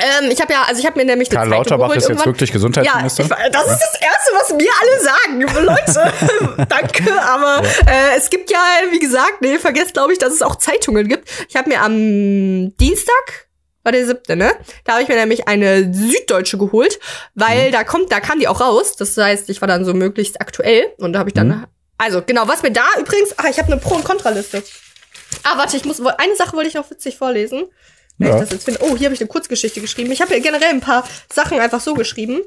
Ähm, 0.00 0.30
ich 0.30 0.40
habe 0.40 0.52
ja, 0.52 0.62
also 0.62 0.80
ich 0.80 0.86
habe 0.86 0.98
mir 0.98 1.04
nämlich 1.04 1.28
Karl 1.28 1.48
Lauterbach 1.48 1.94
ist 1.94 2.08
jetzt 2.08 2.24
wirklich 2.24 2.50
Gesundheitsminister. 2.50 3.24
Ja, 3.24 3.36
ich, 3.46 3.52
das 3.52 3.70
ist 3.72 3.80
das 3.80 4.00
Erste, 4.00 4.32
was 4.34 4.52
mir 4.54 4.70
alle 4.80 5.00
sagen. 5.00 5.66
Leute, 5.66 6.66
danke, 6.68 7.22
aber 7.22 7.62
ja. 7.62 8.12
äh, 8.12 8.16
es 8.16 8.30
gibt 8.30 8.50
ja, 8.50 8.58
wie 8.90 8.98
gesagt, 8.98 9.42
nee, 9.42 9.58
vergesst 9.58 9.92
glaube 9.92 10.14
ich, 10.14 10.18
dass 10.18 10.32
es 10.32 10.40
auch 10.40 10.56
Zeitungen 10.56 11.08
gibt. 11.08 11.28
Ich 11.48 11.56
habe 11.56 11.68
mir 11.68 11.82
am 11.82 12.74
Dienstag 12.76 13.48
war 13.82 13.92
der 13.92 14.06
siebte, 14.06 14.36
ne? 14.36 14.52
Da 14.84 14.92
habe 14.92 15.02
ich 15.02 15.08
mir 15.08 15.16
nämlich 15.16 15.48
eine 15.48 15.92
Süddeutsche 15.92 16.58
geholt, 16.58 16.98
weil 17.34 17.68
mhm. 17.68 17.72
da 17.72 17.84
kommt, 17.84 18.12
da 18.12 18.20
kam 18.20 18.38
die 18.38 18.48
auch 18.48 18.60
raus. 18.60 18.96
Das 18.96 19.16
heißt, 19.16 19.48
ich 19.50 19.60
war 19.60 19.68
dann 19.68 19.84
so 19.84 19.94
möglichst 19.94 20.40
aktuell 20.40 20.92
und 20.98 21.12
da 21.12 21.18
habe 21.18 21.30
ich 21.30 21.34
dann, 21.34 21.48
mhm. 21.48 21.66
also 21.98 22.22
genau, 22.22 22.46
was 22.48 22.62
mir 22.62 22.72
da 22.72 22.84
übrigens, 22.98 23.34
ach, 23.36 23.48
ich 23.48 23.58
habe 23.58 23.72
eine 23.72 23.80
Pro- 23.80 23.96
und 23.96 24.04
Kontraliste. 24.04 24.62
Ah, 25.42 25.58
warte, 25.58 25.76
ich 25.76 25.84
muss, 25.84 26.00
eine 26.00 26.36
Sache 26.36 26.56
wollte 26.56 26.68
ich 26.68 26.74
noch 26.74 26.90
witzig 26.90 27.16
vorlesen. 27.16 27.64
Ja. 28.18 28.34
Ich 28.34 28.40
das 28.40 28.50
jetzt 28.50 28.64
finde. 28.64 28.80
Oh, 28.82 28.96
hier 28.96 29.06
habe 29.06 29.14
ich 29.14 29.20
eine 29.20 29.28
Kurzgeschichte 29.28 29.80
geschrieben. 29.80 30.12
Ich 30.12 30.20
habe 30.20 30.32
ja 30.34 30.40
generell 30.40 30.68
ein 30.68 30.80
paar 30.80 31.08
Sachen 31.32 31.58
einfach 31.58 31.80
so 31.80 31.94
geschrieben. 31.94 32.42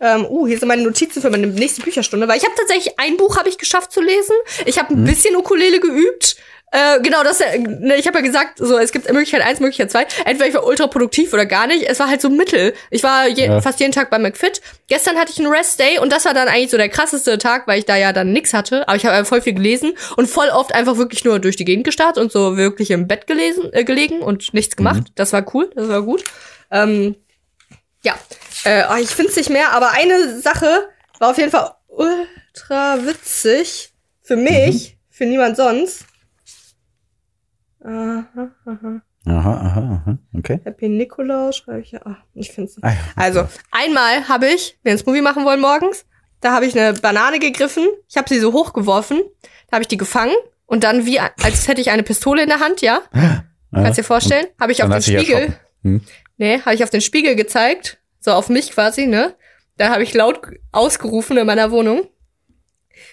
Ähm, 0.00 0.24
uh, 0.24 0.46
hier 0.46 0.58
sind 0.58 0.68
meine 0.68 0.82
Notizen 0.82 1.20
für 1.20 1.28
meine 1.28 1.46
nächste 1.46 1.82
Bücherstunde, 1.82 2.26
weil 2.26 2.38
ich 2.38 2.44
habe 2.44 2.54
tatsächlich 2.56 2.98
ein 2.98 3.18
Buch 3.18 3.36
habe 3.36 3.50
ich 3.50 3.58
geschafft 3.58 3.92
zu 3.92 4.00
lesen. 4.00 4.34
Ich 4.64 4.78
habe 4.78 4.94
ein 4.94 5.02
mhm. 5.02 5.06
bisschen 5.06 5.36
Ukulele 5.36 5.78
geübt. 5.78 6.36
Äh, 6.72 7.00
genau, 7.02 7.24
das, 7.24 7.40
ne, 7.40 7.96
ich 7.96 8.06
habe 8.06 8.18
ja 8.18 8.24
gesagt, 8.24 8.58
so 8.58 8.78
es 8.78 8.92
gibt 8.92 9.10
Möglichkeit 9.12 9.42
eins, 9.42 9.58
Möglichkeit 9.58 9.90
zwei. 9.90 10.06
Entweder 10.24 10.46
ich 10.46 10.54
war 10.54 10.64
ultra 10.64 10.86
produktiv 10.86 11.32
oder 11.32 11.44
gar 11.44 11.66
nicht. 11.66 11.82
Es 11.88 11.98
war 11.98 12.08
halt 12.08 12.20
so 12.20 12.30
Mittel. 12.30 12.74
Ich 12.90 13.02
war 13.02 13.26
je, 13.26 13.46
ja. 13.46 13.60
fast 13.60 13.80
jeden 13.80 13.92
Tag 13.92 14.08
bei 14.08 14.18
McFit. 14.20 14.60
Gestern 14.88 15.16
hatte 15.16 15.32
ich 15.32 15.38
einen 15.38 15.48
Rest 15.48 15.80
Day 15.80 15.98
und 15.98 16.12
das 16.12 16.24
war 16.26 16.34
dann 16.34 16.46
eigentlich 16.46 16.70
so 16.70 16.76
der 16.76 16.88
krasseste 16.88 17.38
Tag, 17.38 17.66
weil 17.66 17.80
ich 17.80 17.86
da 17.86 17.96
ja 17.96 18.12
dann 18.12 18.32
nix 18.32 18.54
hatte. 18.54 18.86
Aber 18.86 18.96
ich 18.96 19.04
habe 19.04 19.24
voll 19.24 19.42
viel 19.42 19.54
gelesen 19.54 19.94
und 20.16 20.28
voll 20.28 20.48
oft 20.48 20.72
einfach 20.72 20.96
wirklich 20.96 21.24
nur 21.24 21.40
durch 21.40 21.56
die 21.56 21.64
Gegend 21.64 21.84
gestartet 21.84 22.22
und 22.22 22.30
so 22.30 22.56
wirklich 22.56 22.92
im 22.92 23.08
Bett 23.08 23.26
gelesen, 23.26 23.72
äh, 23.72 23.82
gelegen 23.82 24.20
und 24.20 24.54
nichts 24.54 24.76
gemacht. 24.76 25.00
Mhm. 25.08 25.14
Das 25.16 25.32
war 25.32 25.44
cool, 25.54 25.70
das 25.74 25.88
war 25.88 26.02
gut. 26.02 26.22
Ähm, 26.70 27.16
ja, 28.02 28.14
äh, 28.64 28.84
oh, 28.90 28.96
ich 29.00 29.10
finde 29.10 29.30
es 29.30 29.36
nicht 29.36 29.50
mehr, 29.50 29.72
aber 29.72 29.90
eine 29.90 30.38
Sache 30.40 30.88
war 31.18 31.30
auf 31.30 31.38
jeden 31.38 31.50
Fall 31.50 31.72
ultra 31.88 33.04
witzig 33.04 33.92
für 34.22 34.36
mich, 34.36 34.92
mhm. 34.92 34.96
für 35.10 35.26
niemand 35.26 35.56
sonst. 35.56 36.04
Aha, 37.84 38.50
aha. 38.64 39.02
Aha, 39.26 39.52
aha, 39.52 40.02
aha. 40.04 40.18
Okay. 40.36 40.60
Happy 40.64 40.88
Nikolaus 40.88 41.56
schreibe 41.56 41.80
ich 41.80 41.92
ja. 41.92 42.00
Ach, 42.04 42.16
ich 42.34 42.50
finde 42.50 42.70
es. 42.70 42.82
Ah. 42.82 42.94
Also, 43.16 43.46
einmal 43.70 44.28
habe 44.28 44.46
ich, 44.46 44.78
wenn 44.82 44.92
wir 44.92 44.96
ein 44.96 44.98
Smoothie 44.98 45.20
machen 45.20 45.44
wollen 45.44 45.60
morgens, 45.60 46.06
da 46.40 46.52
habe 46.52 46.64
ich 46.64 46.78
eine 46.78 46.94
Banane 46.94 47.38
gegriffen, 47.38 47.86
ich 48.08 48.16
habe 48.16 48.28
sie 48.28 48.38
so 48.38 48.52
hochgeworfen, 48.52 49.20
da 49.68 49.74
habe 49.74 49.82
ich 49.82 49.88
die 49.88 49.98
gefangen 49.98 50.34
und 50.66 50.84
dann 50.84 51.04
wie, 51.04 51.20
als 51.20 51.68
hätte 51.68 51.80
ich 51.80 51.90
eine 51.90 52.02
Pistole 52.02 52.42
in 52.42 52.48
der 52.48 52.60
Hand, 52.60 52.80
ja? 52.80 53.02
ja. 53.14 53.44
Kannst 53.72 53.98
dir 53.98 54.04
vorstellen? 54.04 54.46
Habe 54.58 54.72
ich 54.72 54.82
auf 54.82 54.90
den 54.90 55.02
Spiegel. 55.02 55.54
Hm. 55.82 56.00
Nee, 56.38 56.60
habe 56.60 56.74
ich 56.74 56.82
auf 56.82 56.90
den 56.90 57.02
Spiegel 57.02 57.36
gezeigt, 57.36 57.98
so 58.20 58.32
auf 58.32 58.48
mich 58.48 58.72
quasi, 58.72 59.06
ne? 59.06 59.34
Da 59.76 59.90
habe 59.90 60.02
ich 60.02 60.14
laut 60.14 60.40
ausgerufen 60.72 61.36
in 61.36 61.46
meiner 61.46 61.70
Wohnung. 61.70 62.08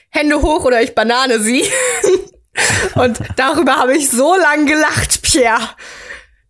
Hände 0.09 0.41
hoch 0.41 0.65
oder 0.65 0.81
ich 0.81 0.95
Banane 0.95 1.39
sie. 1.39 1.63
Und 2.95 3.19
darüber 3.35 3.77
habe 3.77 3.95
ich 3.95 4.09
so 4.09 4.35
lang 4.35 4.65
gelacht, 4.65 5.21
Pierre. 5.21 5.69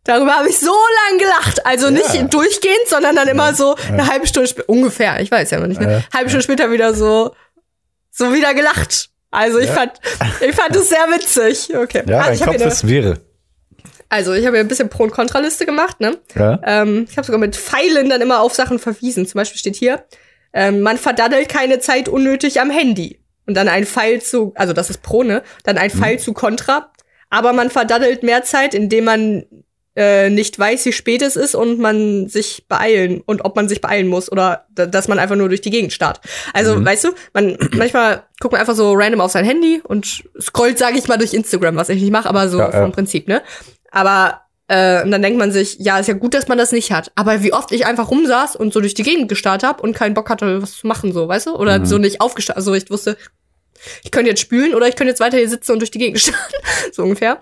Darüber 0.04 0.38
habe 0.38 0.50
ich 0.50 0.58
so 0.58 0.72
lang 0.72 1.20
gelacht. 1.20 1.66
Also 1.66 1.90
nicht 1.90 2.14
ja. 2.14 2.24
durchgehend, 2.24 2.88
sondern 2.88 3.16
dann 3.16 3.28
immer 3.28 3.54
so 3.54 3.76
eine 3.90 4.08
halbe 4.08 4.26
Stunde 4.26 4.48
später, 4.48 4.70
ungefähr, 4.70 5.20
ich 5.20 5.30
weiß 5.30 5.52
ja 5.52 5.60
noch 5.60 5.68
nicht, 5.68 5.82
eine 5.82 6.04
halbe 6.14 6.30
Stunde 6.30 6.44
später 6.44 6.72
wieder 6.72 6.94
so, 6.94 7.36
so 8.10 8.34
wieder 8.34 8.54
gelacht. 8.54 9.10
Also 9.32 9.60
ich 9.60 9.70
fand, 9.70 9.92
ich 10.40 10.56
fand 10.56 10.76
es 10.76 10.90
sehr 10.90 11.06
witzig. 11.10 11.76
Okay. 11.76 12.04
Ja, 12.08 12.22
also, 12.22 12.46
dein 12.46 12.54
Kopf 12.54 12.66
ist 12.66 12.88
wäre. 12.88 13.20
Also 14.10 14.34
ich 14.34 14.46
habe 14.46 14.56
ja 14.56 14.64
ein 14.64 14.70
bisschen 14.70 14.88
Pro- 14.88 15.04
und 15.04 15.12
Kontraliste 15.12 15.66
gemacht, 15.66 16.00
ne? 16.00 16.18
Ja. 16.36 16.62
Ähm, 16.64 17.08
ich 17.10 17.18
habe 17.18 17.26
sogar 17.26 17.40
mit 17.40 17.58
Pfeilen 17.58 18.10
dann 18.10 18.22
immer 18.22 18.40
auf 18.40 18.54
Sachen 18.54 18.80
verwiesen. 18.80 19.28
Zum 19.28 19.40
Beispiel 19.40 19.60
steht 19.60 19.76
hier, 19.76 20.06
ähm, 20.54 20.80
man 20.80 20.98
verdaddelt 20.98 21.50
keine 21.50 21.80
Zeit 21.80 22.08
unnötig 22.08 22.62
am 22.62 22.70
Handy 22.70 23.20
und 23.48 23.56
dann 23.56 23.68
ein 23.68 23.86
Pfeil 23.86 24.22
zu, 24.22 24.54
also 24.56 24.74
das 24.74 24.90
ist 24.90 25.02
Pro, 25.02 25.24
ne? 25.24 25.42
Dann 25.64 25.78
ein 25.78 25.90
Pfeil 25.90 26.16
mhm. 26.16 26.20
zu 26.20 26.34
Contra. 26.34 26.92
Aber 27.30 27.54
man 27.54 27.70
verdaddelt 27.70 28.24
mehr 28.24 28.44
Zeit, 28.44 28.74
indem 28.74 29.06
man 29.06 29.46
äh, 29.98 30.30
nicht 30.30 30.58
weiß, 30.58 30.86
wie 30.86 30.94
spät 30.94 31.22
es 31.24 31.36
ist 31.36 31.56
und 31.56 31.80
man 31.80 32.28
sich 32.28 32.68
beeilen 32.70 33.22
und 33.26 33.44
ob 33.44 33.56
man 33.56 33.68
sich 33.68 33.82
beeilen 33.82 34.08
muss 34.08 34.32
oder 34.32 34.68
dass 34.70 35.08
man 35.08 35.18
einfach 35.18 35.36
nur 35.36 35.50
durch 35.50 35.62
die 35.62 35.72
Gegend 35.72 35.92
starrt. 35.92 36.22
Also, 36.54 36.76
mhm. 36.76 36.86
weißt 36.86 37.06
du, 37.06 37.10
man 37.34 37.58
manchmal 37.72 38.24
guckt 38.40 38.52
man 38.52 38.62
einfach 38.62 38.76
so 38.76 38.94
random 38.94 39.22
auf 39.22 39.32
sein 39.32 39.44
Handy 39.44 39.82
und 39.84 40.24
scrollt, 40.40 40.78
sage 40.78 40.98
ich 41.00 41.08
mal, 41.08 41.18
durch 41.18 41.34
Instagram, 41.34 41.76
was 41.78 41.90
ich 41.90 42.00
nicht 42.00 42.12
mache, 42.12 42.30
aber 42.30 42.48
so 42.48 42.60
ja, 42.60 42.72
vom 42.72 42.82
ja. 42.82 42.90
Prinzip, 42.90 43.28
ne? 43.28 43.42
Aber 43.90 44.42
äh, 44.68 45.04
und 45.04 45.12
dann 45.12 45.22
denkt 45.22 45.40
man 45.40 45.52
sich, 45.52 45.78
ja, 45.80 45.98
ist 45.98 46.08
ja 46.08 46.14
gut, 46.14 46.34
dass 46.34 46.48
man 46.48 46.58
das 46.58 46.72
nicht 46.72 46.92
hat. 46.92 47.12
Aber 47.16 47.42
wie 47.42 47.54
oft 47.54 47.72
ich 47.72 47.86
einfach 47.86 48.12
rumsaß 48.12 48.56
und 48.56 48.74
so 48.74 48.82
durch 48.82 48.94
die 48.94 49.04
Gegend 49.04 49.30
gestarrt 49.30 49.64
habe 49.64 49.82
und 49.82 49.96
keinen 49.96 50.14
Bock 50.14 50.30
hatte, 50.30 50.62
was 50.62 50.78
zu 50.78 50.88
machen, 50.88 51.14
so, 51.14 51.28
weißt 51.28 51.48
du? 51.48 51.56
Oder 51.56 51.80
mhm. 51.80 51.86
so 51.86 51.98
nicht 51.98 52.20
aufgestarrt. 52.20 52.58
Also 52.58 52.74
ich 52.74 52.90
wusste, 52.90 53.18
ich 54.04 54.12
könnte 54.12 54.30
jetzt 54.30 54.42
spülen 54.42 54.76
oder 54.76 54.88
ich 54.88 54.96
könnte 54.96 55.12
jetzt 55.12 55.22
weiter 55.22 55.38
hier 55.38 55.50
sitzen 55.50 55.72
und 55.72 55.80
durch 55.80 55.92
die 55.92 56.00
Gegend 56.00 56.20
starren. 56.22 56.42
so 56.92 57.04
ungefähr. 57.04 57.40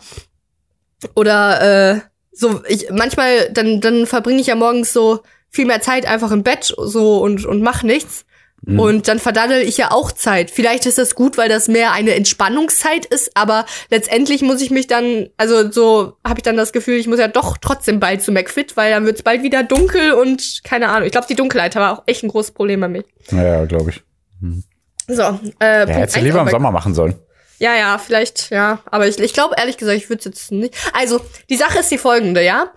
Oder 1.15 1.93
äh, 1.93 1.99
so, 2.31 2.61
ich 2.67 2.89
manchmal, 2.91 3.49
dann, 3.51 3.81
dann 3.81 4.05
verbringe 4.05 4.41
ich 4.41 4.47
ja 4.47 4.55
morgens 4.55 4.93
so 4.93 5.21
viel 5.49 5.65
mehr 5.65 5.81
Zeit 5.81 6.05
einfach 6.05 6.31
im 6.31 6.43
Bett 6.43 6.75
so 6.77 7.19
und, 7.19 7.45
und 7.45 7.61
mach 7.61 7.81
nichts. 7.81 8.25
Mhm. 8.65 8.79
Und 8.79 9.07
dann 9.07 9.19
verdaddel 9.19 9.61
ich 9.61 9.77
ja 9.77 9.91
auch 9.91 10.11
Zeit. 10.11 10.49
Vielleicht 10.49 10.85
ist 10.85 10.97
das 10.97 11.15
gut, 11.15 11.37
weil 11.37 11.49
das 11.49 11.67
mehr 11.67 11.91
eine 11.91 12.15
Entspannungszeit 12.15 13.05
ist, 13.05 13.31
aber 13.35 13.65
letztendlich 13.89 14.41
muss 14.41 14.61
ich 14.61 14.71
mich 14.71 14.87
dann, 14.87 15.29
also 15.37 15.71
so 15.71 16.17
habe 16.25 16.39
ich 16.39 16.43
dann 16.43 16.57
das 16.57 16.73
Gefühl, 16.73 16.95
ich 16.95 17.07
muss 17.07 17.19
ja 17.19 17.27
doch 17.27 17.57
trotzdem 17.57 17.99
bald 17.99 18.23
zu 18.23 18.31
McFit, 18.31 18.75
weil 18.75 18.91
dann 18.91 19.05
wird 19.05 19.17
es 19.17 19.23
bald 19.23 19.43
wieder 19.43 19.63
dunkel 19.63 20.13
und 20.13 20.61
keine 20.63 20.89
Ahnung. 20.89 21.05
Ich 21.05 21.11
glaube, 21.11 21.27
die 21.27 21.35
Dunkelheit 21.35 21.75
war 21.75 21.93
auch 21.93 22.03
echt 22.07 22.23
ein 22.23 22.29
großes 22.29 22.51
Problem 22.51 22.81
bei 22.81 22.87
mir. 22.87 23.03
Ja, 23.31 23.65
glaube 23.65 23.91
ich. 23.91 24.03
Mhm. 24.41 24.63
So, 25.07 25.21
äh, 25.59 25.87
ja, 25.87 25.87
hättest 25.87 26.17
du 26.17 26.21
lieber 26.21 26.41
im 26.41 26.49
Sommer 26.49 26.71
machen 26.71 26.95
sollen. 26.95 27.15
Ja, 27.59 27.75
ja, 27.75 27.97
vielleicht, 27.97 28.49
ja. 28.49 28.79
Aber 28.89 29.07
ich, 29.07 29.19
ich 29.19 29.33
glaube, 29.33 29.55
ehrlich 29.57 29.77
gesagt, 29.77 29.97
ich 29.97 30.09
würde 30.09 30.19
es 30.19 30.25
jetzt 30.25 30.51
nicht. 30.51 30.75
Also, 30.93 31.21
die 31.49 31.55
Sache 31.55 31.79
ist 31.79 31.91
die 31.91 31.97
folgende, 31.97 32.43
ja. 32.43 32.71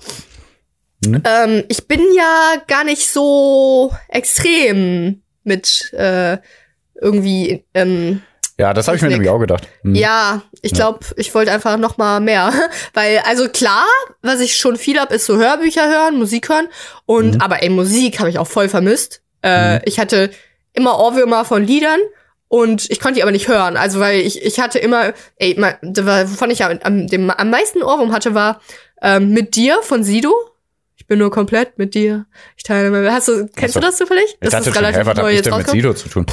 Mhm. 1.01 1.22
Ähm, 1.24 1.64
ich 1.68 1.88
bin 1.88 2.01
ja 2.14 2.62
gar 2.66 2.85
nicht 2.85 3.09
so 3.09 3.92
extrem 4.09 5.22
mit 5.48 5.92
äh, 5.92 6.38
irgendwie. 7.00 7.64
Ähm, 7.74 8.22
ja, 8.58 8.74
das 8.74 8.88
habe 8.88 8.96
ich 8.96 9.02
mir 9.02 9.08
nämlich 9.08 9.28
auch 9.28 9.38
gedacht. 9.38 9.68
Mhm. 9.82 9.94
Ja, 9.94 10.42
ich 10.62 10.72
glaube, 10.72 11.00
ja. 11.02 11.12
ich 11.16 11.34
wollte 11.34 11.52
einfach 11.52 11.76
noch 11.76 11.96
mal 11.96 12.20
mehr, 12.20 12.52
weil 12.94 13.18
also 13.24 13.48
klar, 13.48 13.84
was 14.22 14.40
ich 14.40 14.56
schon 14.56 14.76
viel 14.76 14.98
hab, 14.98 15.12
ist 15.12 15.26
so 15.26 15.37
Hörbücher 15.37 15.88
hören, 15.88 16.18
Musik 16.18 16.48
hören 16.48 16.68
und 17.06 17.34
mhm. 17.34 17.40
aber 17.40 17.62
ey, 17.62 17.68
Musik 17.68 18.20
habe 18.20 18.30
ich 18.30 18.38
auch 18.38 18.46
voll 18.46 18.68
vermisst. 18.68 19.22
Äh, 19.42 19.76
mhm. 19.76 19.80
Ich 19.84 19.98
hatte 19.98 20.30
immer 20.72 20.98
Ohrwürmer 20.98 21.44
von 21.44 21.64
Liedern 21.64 22.00
und 22.48 22.90
ich 22.90 22.98
konnte 22.98 23.16
die 23.16 23.22
aber 23.22 23.30
nicht 23.30 23.48
hören. 23.48 23.76
Also, 23.76 24.00
weil 24.00 24.20
ich, 24.20 24.42
ich 24.42 24.58
hatte 24.58 24.78
immer, 24.78 25.12
ey, 25.37 25.56
wovon 25.56 26.50
ich 26.50 26.64
am, 26.64 27.06
dem, 27.06 27.30
am 27.30 27.50
meisten 27.50 27.82
Ohrwurm 27.82 28.12
hatte, 28.12 28.34
war 28.34 28.61
ähm, 29.02 29.30
mit 29.30 29.54
dir 29.54 29.80
von 29.82 30.02
Sido. 30.02 30.34
Ich 31.09 31.11
bin 31.11 31.21
nur 31.21 31.31
komplett 31.31 31.79
mit 31.79 31.94
dir. 31.94 32.27
Ich 32.59 32.64
teile 32.64 32.90
mir. 32.90 33.11
Hast 33.11 33.29
du, 33.29 33.49
kennst 33.57 33.73
so. 33.73 33.81
du 33.81 33.87
das 33.87 33.97
zufällig? 33.97 34.37
Das 34.42 34.53
ist 34.53 34.77
relativ 34.77 35.07
schon, 35.07 35.16
neu 35.16 35.33
jetzt 35.33 35.51
mit 35.51 35.71
Sido 35.71 35.94
zu 35.94 36.11
tun? 36.11 36.27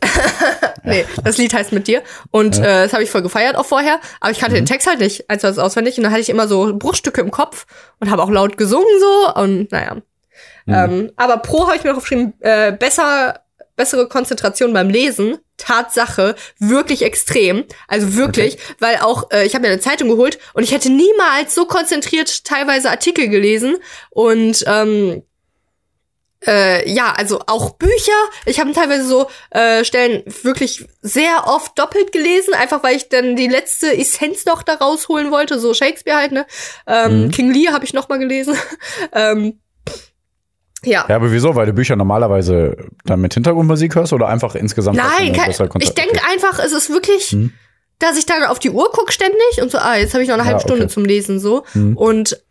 nee, 0.84 1.04
das 1.24 1.38
Lied 1.38 1.52
heißt 1.52 1.72
mit 1.72 1.88
dir. 1.88 2.04
Und 2.30 2.56
ja. 2.56 2.62
äh, 2.62 2.82
das 2.84 2.92
habe 2.92 3.02
ich 3.02 3.10
voll 3.10 3.22
gefeiert 3.22 3.56
auch 3.56 3.66
vorher. 3.66 3.98
Aber 4.20 4.30
ich 4.30 4.38
kannte 4.38 4.54
mhm. 4.54 4.60
den 4.60 4.66
Text 4.66 4.86
halt 4.86 5.00
nicht, 5.00 5.28
als 5.28 5.42
das 5.42 5.58
auswendig. 5.58 5.96
Und 5.96 6.04
dann 6.04 6.12
hatte 6.12 6.20
ich 6.20 6.28
immer 6.28 6.46
so 6.46 6.72
Bruchstücke 6.72 7.20
im 7.20 7.32
Kopf 7.32 7.66
und 7.98 8.12
habe 8.12 8.22
auch 8.22 8.30
laut 8.30 8.56
gesungen 8.56 8.86
so. 9.00 9.40
Und 9.40 9.72
naja. 9.72 9.96
Mhm. 10.66 10.72
Ähm, 10.72 11.12
aber 11.16 11.38
Pro 11.38 11.66
habe 11.66 11.76
ich 11.76 11.82
mir 11.82 11.90
noch 11.90 11.96
aufgeschrieben, 11.96 12.34
äh, 12.42 12.70
besser 12.70 13.40
bessere 13.76 14.08
Konzentration 14.08 14.72
beim 14.72 14.90
Lesen. 14.90 15.38
Tatsache, 15.56 16.34
wirklich 16.58 17.02
extrem. 17.02 17.64
Also 17.86 18.14
wirklich, 18.14 18.54
okay. 18.54 18.74
weil 18.80 18.96
auch, 18.98 19.30
äh, 19.30 19.46
ich 19.46 19.54
habe 19.54 19.62
mir 19.62 19.72
eine 19.72 19.80
Zeitung 19.80 20.08
geholt 20.08 20.38
und 20.52 20.64
ich 20.64 20.72
hätte 20.72 20.90
niemals 20.90 21.54
so 21.54 21.64
konzentriert 21.66 22.44
teilweise 22.44 22.90
Artikel 22.90 23.28
gelesen. 23.28 23.76
Und 24.10 24.64
ähm, 24.66 25.22
äh, 26.46 26.88
ja, 26.90 27.12
also 27.12 27.40
auch 27.46 27.70
Bücher. 27.76 28.12
Ich 28.44 28.60
habe 28.60 28.72
teilweise 28.72 29.06
so 29.06 29.28
äh, 29.50 29.84
Stellen 29.84 30.22
wirklich 30.42 30.86
sehr 31.00 31.46
oft 31.46 31.78
doppelt 31.78 32.12
gelesen, 32.12 32.54
einfach 32.54 32.82
weil 32.82 32.96
ich 32.96 33.08
dann 33.08 33.36
die 33.36 33.48
letzte 33.48 33.96
Essenz 33.96 34.44
noch 34.44 34.62
da 34.62 34.74
rausholen 34.74 35.30
wollte, 35.30 35.58
so 35.58 35.74
Shakespeare 35.74 36.18
halt, 36.18 36.32
ne? 36.32 36.46
Ähm, 36.86 37.26
mhm. 37.26 37.30
King 37.30 37.52
Lear 37.52 37.72
habe 37.72 37.84
ich 37.84 37.94
noch 37.94 38.08
mal 38.08 38.18
gelesen. 38.18 38.56
ähm, 39.12 39.60
ja. 40.84 41.04
Ja, 41.08 41.16
aber 41.16 41.32
wieso? 41.32 41.54
Weil 41.54 41.66
du 41.66 41.72
Bücher 41.72 41.96
normalerweise 41.96 42.76
dann 43.04 43.20
mit 43.20 43.34
Hintergrundmusik 43.34 43.94
hörst 43.94 44.12
oder 44.12 44.28
einfach 44.28 44.54
insgesamt? 44.54 44.96
Nein, 44.96 45.32
kein, 45.32 45.50
ich 45.50 45.94
denke 45.94 46.16
okay. 46.16 46.20
einfach, 46.32 46.58
es 46.58 46.72
ist 46.72 46.90
wirklich, 46.90 47.30
hm. 47.30 47.52
dass 47.98 48.16
ich 48.16 48.26
dann 48.26 48.44
auf 48.44 48.58
die 48.58 48.70
Uhr 48.70 48.90
gucke 48.92 49.12
ständig 49.12 49.60
und 49.60 49.70
so, 49.70 49.78
ah, 49.78 49.96
jetzt 49.96 50.14
habe 50.14 50.22
ich 50.22 50.28
noch 50.28 50.36
eine 50.36 50.44
halbe 50.44 50.60
ja, 50.60 50.66
Stunde 50.66 50.88
zum 50.88 51.04
Lesen 51.04 51.40
so. 51.40 51.64
Hm. 51.72 51.96
Und 51.96 52.42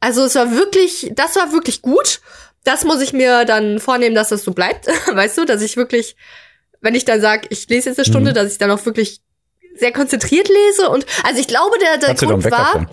also 0.00 0.24
es 0.24 0.34
war 0.34 0.52
wirklich, 0.52 1.12
das 1.14 1.36
war 1.36 1.52
wirklich 1.52 1.82
gut. 1.82 2.20
Das 2.64 2.84
muss 2.84 3.00
ich 3.00 3.12
mir 3.12 3.44
dann 3.44 3.78
vornehmen, 3.78 4.14
dass 4.14 4.30
das 4.30 4.44
so 4.44 4.52
bleibt. 4.52 4.86
weißt 5.12 5.38
du, 5.38 5.44
dass 5.44 5.62
ich 5.62 5.76
wirklich, 5.76 6.16
wenn 6.80 6.94
ich 6.94 7.04
dann 7.04 7.20
sage, 7.20 7.46
ich 7.50 7.68
lese 7.68 7.90
jetzt 7.90 7.98
eine 7.98 8.06
Stunde, 8.06 8.30
hm. 8.30 8.34
dass 8.34 8.52
ich 8.52 8.58
dann 8.58 8.70
auch 8.70 8.84
wirklich 8.86 9.20
sehr 9.76 9.92
konzentriert 9.92 10.48
lese. 10.48 10.88
Und 10.88 11.06
also 11.24 11.40
ich 11.40 11.48
glaube, 11.48 11.76
der, 11.78 11.98
der 11.98 12.14
Grund 12.14 12.50
war. 12.50 12.72
Dann? 12.74 12.88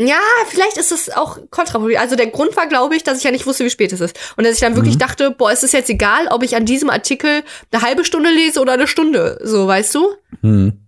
Ja, 0.00 0.20
vielleicht 0.46 0.76
ist 0.76 0.92
es 0.92 1.10
auch 1.10 1.38
kontraproduktiv. 1.50 1.98
Also 2.00 2.14
der 2.14 2.28
Grund 2.28 2.56
war, 2.56 2.68
glaube 2.68 2.94
ich, 2.94 3.02
dass 3.02 3.18
ich 3.18 3.24
ja 3.24 3.32
nicht 3.32 3.46
wusste, 3.46 3.64
wie 3.64 3.70
spät 3.70 3.92
es 3.92 4.00
ist. 4.00 4.16
Und 4.36 4.44
dass 4.46 4.54
ich 4.54 4.60
dann 4.60 4.76
wirklich 4.76 4.94
Mhm. 4.94 5.00
dachte, 5.00 5.30
boah, 5.32 5.50
es 5.50 5.64
ist 5.64 5.72
jetzt 5.72 5.90
egal, 5.90 6.28
ob 6.30 6.44
ich 6.44 6.54
an 6.54 6.64
diesem 6.64 6.88
Artikel 6.88 7.42
eine 7.72 7.82
halbe 7.82 8.04
Stunde 8.04 8.30
lese 8.30 8.60
oder 8.60 8.74
eine 8.74 8.86
Stunde. 8.86 9.38
So, 9.42 9.66
weißt 9.66 9.94
du? 9.96 10.08
Hm. 10.42 10.84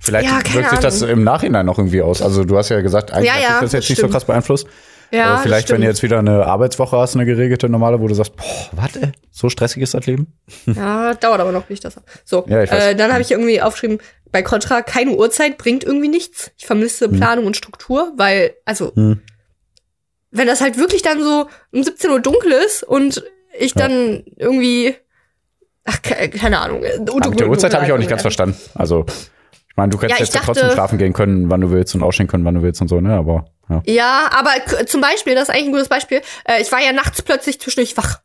Vielleicht 0.00 0.28
Ja, 0.28 0.54
wirkt 0.54 0.70
sich 0.70 0.78
das 0.80 1.02
im 1.02 1.24
Nachhinein 1.24 1.66
noch 1.66 1.78
irgendwie 1.78 2.02
aus. 2.02 2.22
Also 2.22 2.44
du 2.44 2.56
hast 2.56 2.68
ja 2.68 2.80
gesagt, 2.82 3.10
eigentlich 3.10 3.26
Ja, 3.26 3.34
hat 3.34 3.42
ja, 3.42 3.60
das 3.62 3.72
jetzt 3.72 3.88
nicht 3.90 4.00
so 4.00 4.08
krass 4.08 4.24
beeinflusst. 4.24 4.66
Ja, 5.10 5.24
Aber 5.24 5.38
vielleicht, 5.42 5.70
wenn 5.70 5.80
du 5.80 5.86
jetzt 5.86 6.02
wieder 6.02 6.18
eine 6.18 6.44
Arbeitswoche 6.44 6.94
hast, 6.98 7.14
eine 7.14 7.24
geregelte 7.24 7.70
normale, 7.70 7.98
wo 7.98 8.06
du 8.08 8.14
sagst, 8.14 8.36
boah, 8.36 8.68
warte, 8.72 9.12
so 9.30 9.48
stressig 9.48 9.82
ist 9.82 9.94
das 9.94 10.04
Leben. 10.04 10.34
Ja, 10.66 11.14
dauert 11.14 11.40
aber 11.40 11.50
noch, 11.50 11.64
bis 11.64 11.76
ich 11.76 11.80
das 11.80 11.96
hab. 11.96 12.04
So, 12.26 12.44
Ja, 12.46 12.58
äh, 12.60 12.94
dann 12.94 13.10
habe 13.12 13.22
ich 13.22 13.30
irgendwie 13.30 13.62
aufgeschrieben, 13.62 14.00
bei 14.32 14.42
Contra 14.42 14.82
keine 14.82 15.12
Uhrzeit 15.12 15.58
bringt 15.58 15.84
irgendwie 15.84 16.08
nichts. 16.08 16.50
Ich 16.56 16.66
vermisse 16.66 17.08
Planung 17.08 17.46
und 17.46 17.56
Struktur, 17.56 18.12
weil, 18.16 18.54
also, 18.64 18.94
Hm. 18.94 19.22
wenn 20.30 20.46
das 20.46 20.60
halt 20.60 20.76
wirklich 20.78 21.02
dann 21.02 21.22
so 21.22 21.48
um 21.72 21.82
17 21.82 22.10
Uhr 22.10 22.20
dunkel 22.20 22.52
ist 22.52 22.82
und 22.82 23.22
ich 23.58 23.74
Ja. 23.74 23.88
dann 23.88 24.24
irgendwie, 24.36 24.94
ach, 25.84 26.02
ke- 26.02 26.28
keine 26.30 26.58
Ahnung. 26.60 26.82
Aber 26.84 27.30
mit 27.30 27.40
der 27.40 27.48
Uhrzeit 27.48 27.74
habe 27.74 27.86
ich 27.86 27.92
auch 27.92 27.98
nicht 27.98 28.10
ganz 28.10 28.22
verstanden. 28.22 28.56
Also, 28.74 29.06
ich 29.08 29.76
meine, 29.76 29.90
du 29.90 29.96
Ja, 29.96 30.00
könntest 30.02 30.20
ich 30.20 30.26
jetzt 30.26 30.34
ja 30.34 30.40
dachte- 30.40 30.52
trotzdem 30.52 30.70
schlafen 30.72 30.98
gehen 30.98 31.12
können, 31.12 31.50
wann 31.50 31.60
du 31.62 31.70
willst 31.70 31.94
und 31.94 32.02
aufstehen 32.02 32.26
können, 32.26 32.44
wann 32.44 32.54
du 32.56 32.62
willst 32.62 32.80
und 32.82 32.88
so, 32.88 33.00
ne? 33.00 33.14
Aber 33.14 33.46
ja. 33.70 33.82
Ja, 33.86 34.30
aber 34.32 34.86
zum 34.86 35.00
Beispiel, 35.00 35.34
das 35.34 35.44
ist 35.44 35.50
eigentlich 35.50 35.66
ein 35.66 35.72
gutes 35.72 35.88
Beispiel. 35.88 36.20
Äh, 36.44 36.60
ich 36.60 36.70
war 36.72 36.80
ja 36.80 36.92
nachts 36.92 37.22
plötzlich 37.22 37.60
zwischendurch 37.60 37.96
wach. 37.96 38.20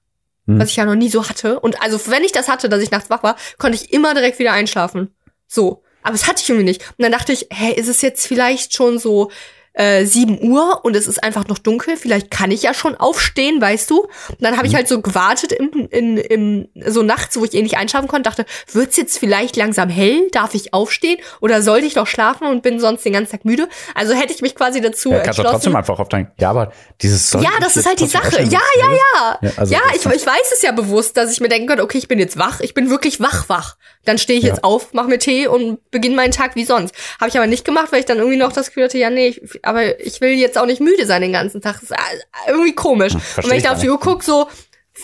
Hm. 0.45 0.59
Was 0.59 0.69
ich 0.69 0.75
ja 0.75 0.83
noch 0.83 0.95
nie 0.95 1.07
so 1.09 1.29
hatte. 1.29 1.59
Und 1.61 1.81
also, 1.81 1.99
wenn 2.11 2.23
ich 2.23 2.33
das 2.33 2.49
hatte, 2.49 2.67
dass 2.67 2.81
ich 2.81 2.91
nachts 2.91 3.09
wach 3.09 3.23
war, 3.23 3.37
konnte 3.59 3.77
ich 3.77 3.93
immer 3.93 4.13
direkt 4.13 4.39
wieder 4.39 4.51
einschlafen. 4.51 5.15
So. 5.47 5.83
Aber 6.03 6.13
das 6.13 6.27
hatte 6.27 6.41
ich 6.41 6.49
irgendwie 6.49 6.65
nicht. 6.65 6.87
Und 6.89 7.03
dann 7.03 7.11
dachte 7.11 7.33
ich, 7.33 7.47
hä, 7.51 7.71
ist 7.73 7.87
es 7.87 8.01
jetzt 8.01 8.27
vielleicht 8.27 8.73
schon 8.73 8.99
so 8.99 9.31
äh, 9.73 10.05
7 10.05 10.41
Uhr 10.43 10.81
und 10.83 10.95
es 10.95 11.07
ist 11.07 11.23
einfach 11.23 11.47
noch 11.47 11.57
dunkel? 11.57 11.97
Vielleicht 11.97 12.29
kann 12.31 12.51
ich 12.51 12.63
ja 12.63 12.73
schon 12.73 12.95
aufstehen, 12.95 13.59
weißt 13.61 13.89
du? 13.89 14.01
Und 14.01 14.09
dann 14.41 14.57
habe 14.57 14.67
ich 14.67 14.75
halt 14.75 14.87
so 14.87 15.01
gewartet 15.01 15.51
im, 15.51 15.87
in, 15.89 16.17
im, 16.17 16.67
so 16.85 17.01
nachts, 17.03 17.37
wo 17.37 17.45
ich 17.45 17.53
eh 17.53 17.61
nicht 17.61 17.77
einschlafen 17.77 18.07
konnte, 18.07 18.29
dachte, 18.29 18.45
wird's 18.71 18.97
jetzt 18.97 19.17
vielleicht 19.17 19.55
langsam 19.55 19.89
hell? 19.89 20.27
Darf 20.31 20.53
ich 20.53 20.73
aufstehen? 20.73 21.17
Oder 21.41 21.61
sollte 21.61 21.85
ich 21.87 21.95
doch 21.95 22.07
schlafen 22.07 22.47
und 22.47 22.61
bin 22.63 22.79
sonst 22.79 23.03
den 23.05 23.13
ganzen 23.13 23.31
Tag 23.31 23.45
müde? 23.45 23.67
Also 23.95 24.13
hätte 24.13 24.33
ich 24.33 24.41
mich 24.41 24.55
quasi 24.55 24.79
dazu 24.81 25.09
ja, 25.09 25.15
kannst 25.17 25.39
entschlossen. 25.39 25.51
trotzdem 25.51 25.75
einfach 25.75 25.99
auf 25.99 26.09
dein. 26.09 26.31
Ja, 26.39 26.49
aber 26.51 26.71
dieses 27.01 27.31
Ja, 27.33 27.49
das 27.59 27.77
ist 27.77 27.85
halt 27.87 27.99
die 27.99 28.07
Sache. 28.07 28.41
Ja, 28.43 28.59
ja, 28.77 28.91
ja. 28.91 29.39
Ja, 29.41 29.51
also 29.57 29.73
ja, 29.73 29.79
ich, 29.95 30.05
ich 30.05 30.25
weiß 30.25 30.51
es 30.53 30.61
ja 30.61 30.71
bewusst, 30.71 31.17
dass 31.17 31.31
ich 31.31 31.39
mir 31.41 31.49
denken 31.49 31.67
könnte, 31.67 31.83
okay, 31.83 31.97
ich 31.97 32.07
bin 32.07 32.19
jetzt 32.19 32.37
wach, 32.37 32.59
ich 32.59 32.73
bin 32.73 32.89
wirklich 32.89 33.19
wach, 33.19 33.49
wach. 33.49 33.77
Dann 34.05 34.17
stehe 34.17 34.37
ich 34.37 34.45
Ja. 34.45 34.51
jetzt 34.51 34.63
auf, 34.63 34.93
mache 34.93 35.07
mir 35.07 35.17
Tee 35.19 35.47
und 35.47 35.79
beginne 35.91 36.15
meinen 36.15 36.31
Tag 36.31 36.55
wie 36.55 36.65
sonst. 36.65 36.93
Habe 37.19 37.29
ich 37.29 37.37
aber 37.37 37.47
nicht 37.47 37.63
gemacht, 37.65 37.91
weil 37.91 37.99
ich 38.01 38.05
dann 38.05 38.17
irgendwie 38.17 38.37
noch 38.37 38.51
das 38.51 38.67
Gefühl 38.67 38.83
hatte, 38.85 38.97
ja, 38.97 39.09
nee, 39.09 39.27
ich, 39.27 39.41
aber 39.63 39.99
ich 39.99 40.21
will 40.21 40.31
jetzt 40.31 40.57
auch 40.57 40.65
nicht 40.65 40.81
müde 40.81 41.05
sein 41.05 41.21
den 41.21 41.33
ganzen 41.33 41.61
Tag. 41.61 41.75
Das 41.81 41.83
ist 41.83 41.91
äh, 41.91 42.49
irgendwie 42.51 42.75
komisch. 42.75 43.13
und 43.15 43.21
versteh 43.23 43.49
wenn 43.51 43.57
ich 43.57 43.63
da 43.63 43.71
auf 43.73 43.79
die 43.79 43.89
Uhr 43.89 43.99
gucke, 43.99 44.23
so 44.23 44.47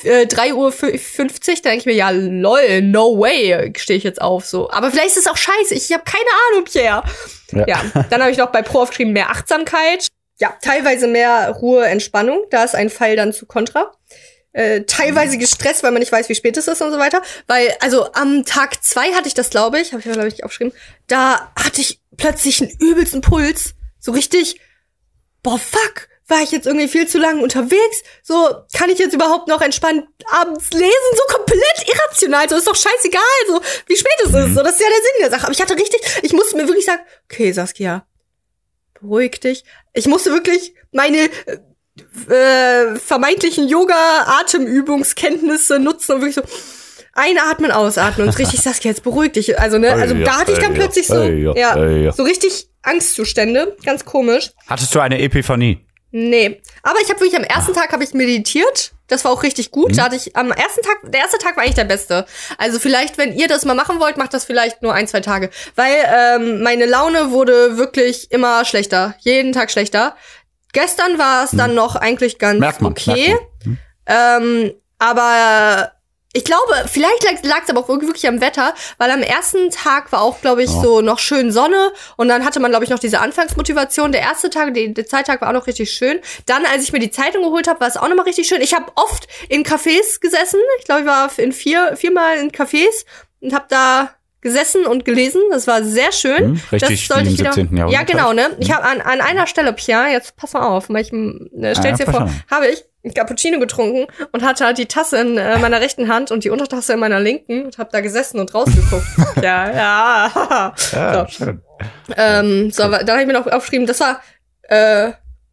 äh, 0.03 0.27
3 0.27 0.53
Uhr 0.53 0.69
fü- 0.71 0.97
50, 0.99 1.61
dann 1.63 1.71
denke 1.71 1.79
ich 1.79 1.85
mir, 1.87 1.95
ja, 1.95 2.09
lol, 2.11 2.81
no 2.83 3.17
way, 3.19 3.73
stehe 3.77 3.97
ich 3.97 4.03
jetzt 4.03 4.21
auf. 4.21 4.45
so. 4.45 4.69
Aber 4.69 4.91
vielleicht 4.91 5.07
ist 5.07 5.17
es 5.17 5.27
auch 5.27 5.37
scheiße, 5.37 5.73
ich 5.73 5.91
habe 5.91 6.03
keine 6.03 6.29
Ahnung, 6.51 6.65
Pierre. 6.65 7.03
Ja. 7.51 7.65
Ja, 7.67 8.05
dann 8.09 8.21
habe 8.21 8.31
ich 8.31 8.37
noch 8.37 8.51
bei 8.51 8.61
Pro 8.61 8.81
aufgeschrieben, 8.81 9.13
mehr 9.13 9.29
Achtsamkeit. 9.31 10.07
Ja, 10.39 10.53
teilweise 10.61 11.07
mehr 11.07 11.49
Ruhe, 11.49 11.85
Entspannung. 11.85 12.45
Da 12.51 12.63
ist 12.63 12.75
ein 12.75 12.89
Fall 12.89 13.15
dann 13.15 13.33
zu 13.33 13.45
Kontra. 13.45 13.91
Äh, 14.53 14.81
teilweise 14.85 15.37
gestresst, 15.37 15.83
weil 15.83 15.91
man 15.91 15.99
nicht 15.99 16.11
weiß, 16.11 16.27
wie 16.29 16.35
spät 16.35 16.57
es 16.57 16.67
ist 16.67 16.81
und 16.81 16.91
so 16.91 16.97
weiter. 16.99 17.21
Weil, 17.47 17.75
also 17.81 18.11
am 18.13 18.45
Tag 18.45 18.83
zwei 18.83 19.11
hatte 19.13 19.27
ich 19.27 19.33
das, 19.33 19.49
glaube 19.49 19.79
ich, 19.79 19.91
habe 19.93 20.01
ich 20.05 20.11
glaube 20.11 20.27
ich, 20.27 20.43
aufgeschrieben. 20.43 20.73
Da 21.07 21.51
hatte 21.55 21.81
ich 21.81 21.99
plötzlich 22.17 22.61
einen 22.61 22.71
übelsten 22.79 23.21
Puls. 23.21 23.73
So 23.99 24.11
richtig, 24.11 24.59
boah, 25.43 25.59
fuck, 25.59 26.07
war 26.27 26.41
ich 26.41 26.51
jetzt 26.51 26.67
irgendwie 26.67 26.87
viel 26.87 27.07
zu 27.07 27.17
lange 27.17 27.41
unterwegs? 27.41 28.03
So, 28.23 28.49
kann 28.73 28.89
ich 28.89 28.99
jetzt 28.99 29.13
überhaupt 29.13 29.47
noch 29.47 29.61
entspannt 29.61 30.05
abends 30.31 30.69
lesen? 30.71 31.15
So 31.15 31.35
komplett 31.35 31.87
irrational. 31.87 32.47
So, 32.47 32.55
ist 32.55 32.67
doch 32.67 32.75
scheißegal, 32.75 33.21
so, 33.47 33.61
wie 33.87 33.95
spät 33.95 34.11
es 34.23 34.27
ist. 34.27 34.55
So, 34.55 34.63
das 34.63 34.73
ist 34.73 34.81
ja 34.81 34.87
der 34.87 34.97
Sinn 34.97 35.21
der 35.21 35.31
Sache. 35.31 35.43
Aber 35.43 35.51
ich 35.51 35.61
hatte 35.61 35.75
richtig, 35.75 36.01
ich 36.21 36.33
musste 36.33 36.55
mir 36.55 36.67
wirklich 36.67 36.85
sagen, 36.85 37.01
okay, 37.25 37.51
Saskia, 37.51 38.05
beruhig 38.99 39.39
dich. 39.39 39.63
Ich 39.93 40.07
musste 40.07 40.31
wirklich 40.31 40.73
meine 40.91 41.29
äh, 42.29 42.95
vermeintlichen 42.95 43.67
Yoga-Atemübungskenntnisse 43.67 45.79
nutzen 45.79 46.13
und 46.13 46.21
wirklich 46.21 46.35
so 46.35 46.43
einatmen, 47.19 47.71
ausatmen 47.71 48.27
und 48.27 48.37
richtig, 48.37 48.61
Saskia, 48.63 48.91
jetzt 48.91 49.03
beruhig 49.03 49.33
dich. 49.33 49.59
Also, 49.59 49.77
ne, 49.77 49.91
also 49.91 50.15
da 50.15 50.39
hatte 50.39 50.53
ich 50.53 50.59
dann 50.59 50.73
plötzlich 50.73 51.07
so, 51.07 51.21
ja, 51.23 52.11
so 52.11 52.23
richtig 52.23 52.69
Angstzustände, 52.81 53.75
ganz 53.85 54.05
komisch. 54.05 54.51
Hattest 54.67 54.95
du 54.95 54.99
eine 54.99 55.19
Epiphanie? 55.21 55.85
Nee, 56.11 56.61
aber 56.81 56.99
ich 57.01 57.09
habe 57.09 57.19
wirklich 57.19 57.37
am 57.37 57.43
ersten 57.43 57.73
Tag 57.73 57.91
habe 57.91 58.03
ich 58.03 58.13
meditiert. 58.13 58.93
Das 59.07 59.25
war 59.25 59.31
auch 59.31 59.43
richtig 59.43 59.71
gut. 59.71 59.97
Da 59.97 60.03
hatte 60.03 60.15
ich 60.15 60.35
am 60.35 60.51
ersten 60.51 60.81
Tag, 60.81 61.11
der 61.11 61.21
erste 61.21 61.37
Tag 61.39 61.55
war 61.55 61.63
eigentlich 61.63 61.75
der 61.75 61.83
beste. 61.83 62.25
Also 62.57 62.79
vielleicht, 62.79 63.17
wenn 63.17 63.33
ihr 63.33 63.47
das 63.47 63.65
mal 63.65 63.73
machen 63.75 63.99
wollt, 63.99 64.17
macht 64.17 64.33
das 64.33 64.45
vielleicht 64.45 64.81
nur 64.81 64.93
ein, 64.93 65.07
zwei 65.07 65.19
Tage. 65.19 65.49
Weil 65.75 65.95
ähm, 66.07 66.61
meine 66.61 66.85
Laune 66.85 67.31
wurde 67.31 67.77
wirklich 67.77 68.31
immer 68.31 68.65
schlechter. 68.65 69.15
Jeden 69.19 69.51
Tag 69.51 69.71
schlechter. 69.71 70.15
Gestern 70.73 71.17
war 71.17 71.43
es 71.43 71.51
dann 71.51 71.73
noch 71.73 71.95
eigentlich 71.95 72.37
ganz 72.37 72.59
Merkt 72.59 72.81
man. 72.81 72.91
okay. 72.91 73.35
Merkt 73.35 73.79
Ähm, 74.05 74.71
aber 74.99 75.91
ich 76.33 76.43
glaube, 76.43 76.71
vielleicht 76.91 77.23
lag 77.43 77.63
es 77.63 77.69
aber 77.69 77.79
auch 77.79 77.87
wirklich 77.89 78.27
am 78.27 78.39
Wetter, 78.39 78.75
weil 78.99 79.09
am 79.09 79.21
ersten 79.23 79.71
Tag 79.71 80.11
war 80.11 80.21
auch, 80.21 80.41
glaube 80.41 80.63
ich, 80.63 80.69
Ja. 80.71 80.81
so 80.81 81.01
noch 81.01 81.17
schön 81.19 81.51
Sonne 81.51 81.91
und 82.17 82.27
dann 82.27 82.45
hatte 82.45 82.59
man, 82.59 82.69
glaube 82.71 82.83
ich, 82.85 82.91
noch 82.91 82.99
diese 82.99 83.19
Anfangsmotivation. 83.19 84.11
Der 84.11 84.21
erste 84.21 84.49
Tag, 84.51 84.73
die, 84.75 84.93
der 84.93 85.07
Zeittag 85.07 85.41
war 85.41 85.49
auch 85.49 85.53
noch 85.53 85.65
richtig 85.67 85.91
schön. 85.91 86.19
Dann, 86.45 86.65
als 86.65 86.83
ich 86.83 86.91
mir 86.93 86.99
die 86.99 87.09
Zeitung 87.11 87.41
geholt 87.43 87.67
habe, 87.67 87.79
war 87.79 87.87
es 87.87 87.97
auch 87.97 88.07
noch 88.07 88.15
mal 88.15 88.23
richtig 88.23 88.47
schön. 88.47 88.61
Ich 88.61 88.73
habe 88.75 88.91
oft 88.95 89.27
in 89.49 89.63
Cafés 89.63 90.19
gesessen. 90.21 90.59
Ich 90.79 90.85
glaube, 90.85 91.01
ich 91.01 91.07
war 91.07 91.29
in 91.37 91.51
vier, 91.51 91.95
viermal 91.97 92.37
in 92.37 92.51
Cafés 92.51 93.05
und 93.41 93.53
habe 93.53 93.65
da 93.69 94.11
gesessen 94.41 94.85
und 94.85 95.03
gelesen. 95.05 95.41
Das 95.51 95.67
war 95.67 95.83
sehr 95.83 96.11
schön. 96.11 96.37
Hm, 96.37 96.61
richtig 96.71 97.07
das 97.07 97.15
sollte 97.17 97.29
ich 97.29 97.39
wieder, 97.39 97.53
17. 97.53 97.75
Jahrhundert 97.75 97.99
Ja, 97.99 98.05
genau, 98.05 98.33
ne? 98.33 98.55
Ich 98.59 98.71
habe 98.71 98.83
an, 98.85 99.01
an 99.01 99.19
einer 99.19 99.47
Stelle, 99.47 99.73
Pierre, 99.73 100.09
jetzt 100.11 100.37
pass 100.37 100.53
mal 100.53 100.61
auf, 100.65 100.89
weil 100.89 101.01
ich, 101.01 101.11
ne, 101.11 101.75
stell's 101.75 101.99
Ah, 102.01 102.05
dir 102.05 102.11
vor, 102.11 102.29
habe 102.49 102.67
ich 102.67 102.83
Cappuccino 103.15 103.59
getrunken 103.59 104.07
und 104.33 104.43
hatte 104.43 104.65
halt 104.65 104.77
die 104.77 104.85
Tasse 104.87 105.17
in 105.21 105.37
äh, 105.37 105.57
meiner 105.59 105.79
rechten 105.81 106.07
Hand 106.09 106.31
und 106.31 106.43
die 106.43 106.49
Untertasse 106.49 106.93
in 106.93 106.99
meiner 106.99 107.19
linken 107.19 107.65
und 107.65 107.77
habe 107.77 107.89
da 107.91 108.01
gesessen 108.01 108.39
und 108.39 108.53
rausgeguckt. 108.53 109.05
ja, 109.41 109.71
ja. 109.71 110.73
Ja, 110.91 111.27
So. 111.27 111.45
schön. 111.45 111.61
ähm, 112.17 112.71
so, 112.71 112.83
dann 112.83 113.09
habe 113.09 113.21
ich 113.21 113.27
mir 113.27 113.33
noch 113.33 113.47
aufgeschrieben, 113.47 113.87
das 113.87 113.99
war 114.01 114.21
äh, 114.63 115.11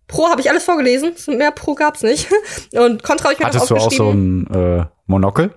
Pro 0.09 0.29
habe 0.29 0.41
ich 0.41 0.49
alles 0.51 0.65
vorgelesen, 0.65 1.13
mehr 1.37 1.51
Pro 1.51 1.75
gab's 1.75 2.03
nicht. 2.03 2.29
Und 2.75 3.03
Contra 3.03 3.25
habe 3.25 3.35
ich 3.35 3.41
mir 3.41 3.47
Hattest 3.47 3.71
noch 3.71 3.77
du 3.79 3.85
auch 3.85 3.91
so 3.93 4.05
aufgeschrieben. 4.05 4.47
ein 4.51 4.81
äh, 4.81 4.85
Monokel? 5.07 5.53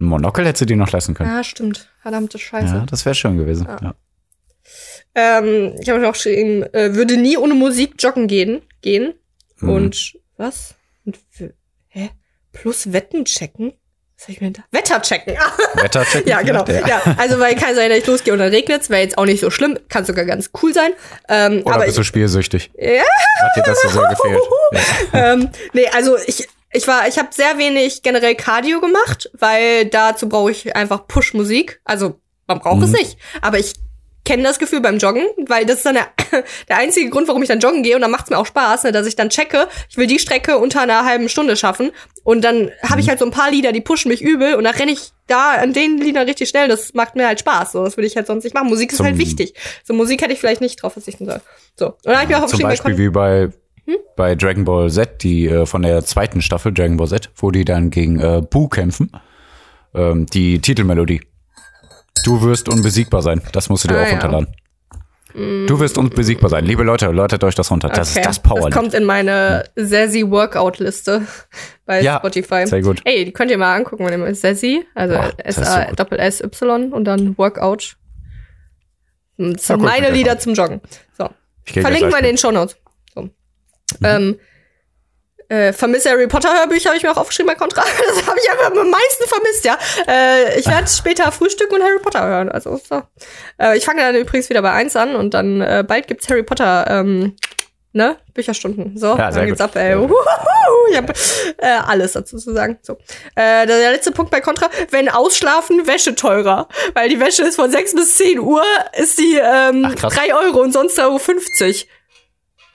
Ein 0.00 0.06
Monokel 0.06 0.46
hättest 0.46 0.62
du 0.62 0.66
dir 0.66 0.76
noch 0.76 0.90
leisten 0.92 1.12
können. 1.14 1.28
ja, 1.30 1.44
stimmt. 1.44 1.88
Verdammte 2.00 2.38
Scheiße. 2.38 2.74
Ja, 2.74 2.86
das 2.88 3.04
wäre 3.04 3.14
schön 3.14 3.36
gewesen. 3.36 3.66
Ja. 3.68 3.78
Ja. 3.82 3.94
Ähm, 5.14 5.74
ich 5.80 5.88
habe 5.88 5.98
mir 6.00 6.06
noch 6.06 6.12
geschrieben, 6.14 6.62
äh, 6.72 6.94
würde 6.94 7.16
nie 7.16 7.36
ohne 7.36 7.54
Musik 7.54 7.94
joggen 7.98 8.28
gehen. 8.28 8.62
gehen. 8.80 9.14
Mhm. 9.58 9.68
Und 9.70 10.12
was? 10.36 10.74
Plus 12.52 12.92
Wetten 12.92 13.24
checken? 13.24 13.72
Was 14.18 14.24
hab 14.24 14.34
ich 14.34 14.40
mir 14.42 14.50
da? 14.50 14.62
Wetter 14.70 15.00
checken. 15.00 15.34
Wetter 15.74 16.04
checken 16.04 16.28
ja, 16.28 16.42
genau. 16.42 16.64
vielleicht, 16.66 16.86
Ja. 16.88 17.00
also 17.16 17.38
weil 17.40 17.54
kann 17.56 17.74
sein, 17.74 17.88
dass 17.88 18.00
ich 18.00 18.06
losgehe 18.06 18.32
und 18.34 18.38
dann 18.38 18.50
regnet's, 18.50 18.90
wäre 18.90 19.00
jetzt 19.02 19.16
auch 19.16 19.24
nicht 19.24 19.40
so 19.40 19.50
schlimm, 19.50 19.78
kann 19.88 20.04
sogar 20.04 20.26
ganz 20.26 20.50
cool 20.62 20.74
sein. 20.74 20.92
Ähm, 21.28 21.62
Oder 21.64 21.76
aber 21.76 21.84
bist 21.86 21.96
du 21.96 22.02
spielsüchtig? 22.02 22.70
Ja. 22.76 23.00
Hat 23.02 23.56
dir 23.56 23.62
das 23.62 23.80
so 23.80 23.88
sehr 23.88 24.08
gefehlt? 24.10 24.42
Ja. 25.12 25.32
ähm, 25.32 25.50
nee, 25.72 25.88
also 25.88 26.18
ich 26.26 26.46
ich 26.72 26.86
war 26.86 27.08
ich 27.08 27.18
habe 27.18 27.28
sehr 27.32 27.56
wenig 27.58 28.02
generell 28.02 28.34
Cardio 28.34 28.80
gemacht, 28.80 29.30
weil 29.32 29.86
dazu 29.86 30.28
brauche 30.28 30.50
ich 30.50 30.76
einfach 30.76 31.06
Push 31.08 31.32
Musik. 31.34 31.80
Also 31.84 32.20
man 32.46 32.58
braucht 32.60 32.82
es 32.82 32.90
Mhm. 32.90 32.96
nicht, 32.96 33.16
aber 33.40 33.58
ich 33.58 33.72
kenne 34.24 34.42
das 34.42 34.58
Gefühl 34.58 34.80
beim 34.80 34.98
Joggen, 34.98 35.24
weil 35.48 35.64
das 35.66 35.78
ist 35.78 35.86
dann 35.86 35.94
der, 35.94 36.08
der 36.68 36.76
einzige 36.76 37.10
Grund, 37.10 37.26
warum 37.28 37.42
ich 37.42 37.48
dann 37.48 37.58
joggen 37.60 37.82
gehe 37.82 37.94
und 37.96 38.02
dann 38.02 38.10
macht's 38.10 38.30
mir 38.30 38.38
auch 38.38 38.46
Spaß, 38.46 38.84
ne, 38.84 38.92
dass 38.92 39.06
ich 39.06 39.16
dann 39.16 39.30
checke, 39.30 39.66
ich 39.88 39.96
will 39.96 40.06
die 40.06 40.18
Strecke 40.18 40.58
unter 40.58 40.82
einer 40.82 41.04
halben 41.04 41.28
Stunde 41.28 41.56
schaffen 41.56 41.90
und 42.22 42.42
dann 42.44 42.70
habe 42.82 43.00
ich 43.00 43.06
Mhm. 43.06 43.10
halt 43.10 43.18
so 43.18 43.24
ein 43.24 43.30
paar 43.30 43.50
Lieder, 43.50 43.72
die 43.72 43.80
pushen 43.80 44.10
mich 44.10 44.20
übel 44.22 44.54
und 44.54 44.64
dann 44.64 44.74
renne 44.74 44.92
ich 44.92 45.10
da 45.26 45.52
an 45.54 45.72
den 45.72 45.98
Liedern 45.98 46.26
richtig 46.26 46.48
schnell, 46.48 46.68
das 46.68 46.92
macht 46.94 47.16
mir 47.16 47.26
halt 47.26 47.40
Spaß, 47.40 47.72
so 47.72 47.84
das 47.84 47.96
würde 47.96 48.06
ich 48.06 48.16
halt 48.16 48.26
sonst 48.26 48.44
nicht 48.44 48.54
machen. 48.54 48.68
Musik 48.68 48.90
ist 48.92 48.98
Zum- 48.98 49.06
halt 49.06 49.18
wichtig. 49.18 49.54
So 49.84 49.94
Musik 49.94 50.20
hätte 50.22 50.32
ich 50.32 50.38
vielleicht 50.40 50.60
nicht 50.60 50.82
drauf 50.82 50.92
verzichten 50.92 51.24
sollen. 51.26 51.40
So, 51.76 51.86
und 51.86 51.94
dann 52.04 52.14
habe 52.16 52.24
ich 52.24 52.28
mir 52.30 52.42
auch 52.44 52.46
Zum 52.46 52.60
Beispiel 52.60 52.98
wie 52.98 53.08
bei, 53.08 53.48
Hm? 53.86 53.96
bei 54.16 54.34
Dragon 54.34 54.64
Ball 54.64 54.90
Z, 54.90 55.22
die 55.22 55.46
äh, 55.46 55.64
von 55.66 55.82
der 55.82 56.04
zweiten 56.04 56.42
Staffel 56.42 56.72
Dragon 56.72 56.96
Ball 56.98 57.08
Z, 57.08 57.30
wo 57.36 57.50
die 57.50 57.64
dann 57.64 57.90
gegen 57.90 58.20
äh, 58.20 58.42
Buu 58.42 58.68
kämpfen. 58.68 59.10
Ähm, 59.94 60.26
die 60.26 60.60
Titelmelodie. 60.60 61.22
Du 62.24 62.42
wirst 62.42 62.68
unbesiegbar 62.68 63.22
sein. 63.22 63.40
Das 63.52 63.68
musst 63.68 63.84
du 63.84 63.88
dir 63.88 63.98
Ah, 63.98 64.02
auch 64.02 64.06
ja. 64.06 64.12
runterladen. 64.12 64.48
Du 65.32 65.78
wirst 65.78 65.96
unbesiegbar 65.96 66.50
sein. 66.50 66.64
Liebe 66.64 66.82
Leute, 66.82 67.06
läutet 67.06 67.44
euch 67.44 67.54
das 67.54 67.70
runter. 67.70 67.88
Das 67.88 68.10
Okay. 68.10 68.20
ist 68.20 68.26
das 68.28 68.38
Power. 68.40 68.68
Das 68.68 68.74
kommt 68.76 68.94
in 68.94 69.04
meine 69.04 69.64
Sassy 69.76 70.28
Workout 70.28 70.78
Liste 70.80 71.24
bei 71.86 72.00
Ja, 72.02 72.18
Spotify. 72.18 72.66
sehr 72.66 72.82
gut. 72.82 73.00
Ey, 73.04 73.24
die 73.24 73.32
könnt 73.32 73.50
ihr 73.52 73.58
mal 73.58 73.76
angucken, 73.76 74.04
wenn 74.04 74.12
ihr 74.12 74.18
mal 74.18 74.34
Sassy, 74.34 74.84
also 74.94 75.14
Boah, 75.14 75.32
das 75.44 75.46
ist 75.46 75.54
so 75.56 75.62
S 75.62 75.68
A 75.68 75.84
gut. 75.84 76.00
Doppel 76.00 76.18
S 76.18 76.40
Y 76.42 76.92
und 76.92 77.04
dann 77.04 77.38
Workout. 77.38 77.96
Das 79.38 79.68
Ja, 79.68 79.76
sind 79.76 79.76
ich 79.78 79.82
meine 79.84 80.10
Lieder 80.10 80.38
zum 80.38 80.54
Joggen. 80.54 80.80
So. 81.16 81.30
Verlinken 81.64 82.10
das 82.10 82.14
wir 82.14 82.18
in 82.18 82.24
den 82.24 82.38
Shownotes. 82.38 82.76
So. 83.14 83.30
Ähm, 84.02 84.36
äh, 85.50 85.72
vermisse 85.72 86.08
Harry 86.10 86.26
Potter 86.26 86.48
Hörbücher 86.52 86.88
habe 86.90 86.96
ich 86.96 87.02
mir 87.02 87.10
auch 87.12 87.16
aufgeschrieben 87.18 87.52
bei 87.52 87.54
Contra. 87.58 87.82
Das 88.08 88.26
habe 88.26 88.38
ich 88.42 88.50
einfach 88.50 88.70
am 88.70 88.90
meisten 88.90 89.24
vermisst, 89.28 89.64
ja. 89.64 89.78
Äh, 90.08 90.58
ich 90.58 90.66
werde 90.66 90.88
später 90.88 91.30
frühstücken 91.32 91.74
und 91.74 91.82
Harry 91.82 91.98
Potter 92.00 92.26
hören. 92.26 92.48
Also 92.48 92.80
so. 92.88 93.02
Äh, 93.60 93.76
ich 93.76 93.84
fange 93.84 94.00
dann 94.00 94.14
übrigens 94.16 94.48
wieder 94.48 94.62
bei 94.62 94.72
1 94.72 94.96
an 94.96 95.16
und 95.16 95.34
dann 95.34 95.60
äh, 95.60 95.84
bald 95.86 96.06
gibt's 96.06 96.28
Harry 96.30 96.42
Potter 96.42 96.86
ähm, 96.88 97.36
ne? 97.92 98.16
Bücherstunden. 98.34 98.96
So, 98.96 99.16
Ja, 99.18 99.30
dann 99.30 99.46
geht's 99.46 99.58
gut. 99.58 99.70
ab, 99.70 99.76
ey. 99.76 99.96
Uhuhu. 99.96 100.14
Ich 100.90 100.96
habe 100.96 101.12
äh, 101.58 101.66
alles 101.66 102.12
dazu 102.12 102.38
zu 102.38 102.52
sagen. 102.52 102.78
So. 102.82 102.94
Äh, 103.34 103.66
der 103.66 103.90
letzte 103.92 104.12
Punkt 104.12 104.30
bei 104.30 104.40
Contra, 104.40 104.68
wenn 104.90 105.08
ausschlafen, 105.08 105.86
Wäsche 105.86 106.14
teurer. 106.14 106.68
Weil 106.94 107.08
die 107.08 107.20
Wäsche 107.20 107.42
ist 107.42 107.56
von 107.56 107.70
6 107.70 107.94
bis 107.94 108.16
10 108.16 108.38
Uhr, 108.38 108.62
ist 108.96 109.16
sie 109.16 109.36
ähm, 109.36 109.84
Ach, 109.88 109.94
krass. 109.96 110.14
3 110.14 110.34
Euro 110.34 110.60
und 110.60 110.72
sonst 110.72 110.98
Euro 110.98 111.18
50. 111.18 111.88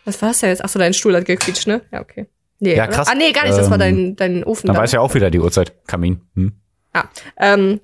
Was 0.06 0.22
war 0.22 0.30
das 0.30 0.40
denn 0.42 0.50
jetzt? 0.50 0.64
Achso, 0.64 0.78
dein 0.78 0.94
Stuhl 0.94 1.16
hat 1.16 1.26
gequietscht, 1.26 1.68
ne? 1.68 1.82
Ja, 1.92 2.02
okay. 2.02 2.28
Nee, 2.60 2.76
Ja, 2.76 2.86
oder? 2.86 2.94
krass. 2.94 3.08
Ah, 3.10 3.16
nee, 3.16 3.32
gar 3.32 3.44
nicht, 3.46 3.58
das 3.58 3.70
war 3.70 3.80
Ähm, 3.82 4.16
dein, 4.18 4.34
dein 4.36 4.44
Ofen. 4.44 4.68
Dann 4.68 4.76
da. 4.76 4.82
weiß 4.82 4.92
ja 4.94 5.00
auch 5.02 5.14
wieder 5.14 5.30
die 5.30 5.40
Uhrzeit. 5.40 5.74
Kamin. 5.88 6.22
Hm. 6.36 6.54
Ja, 6.96 7.10
ähm, 7.38 7.82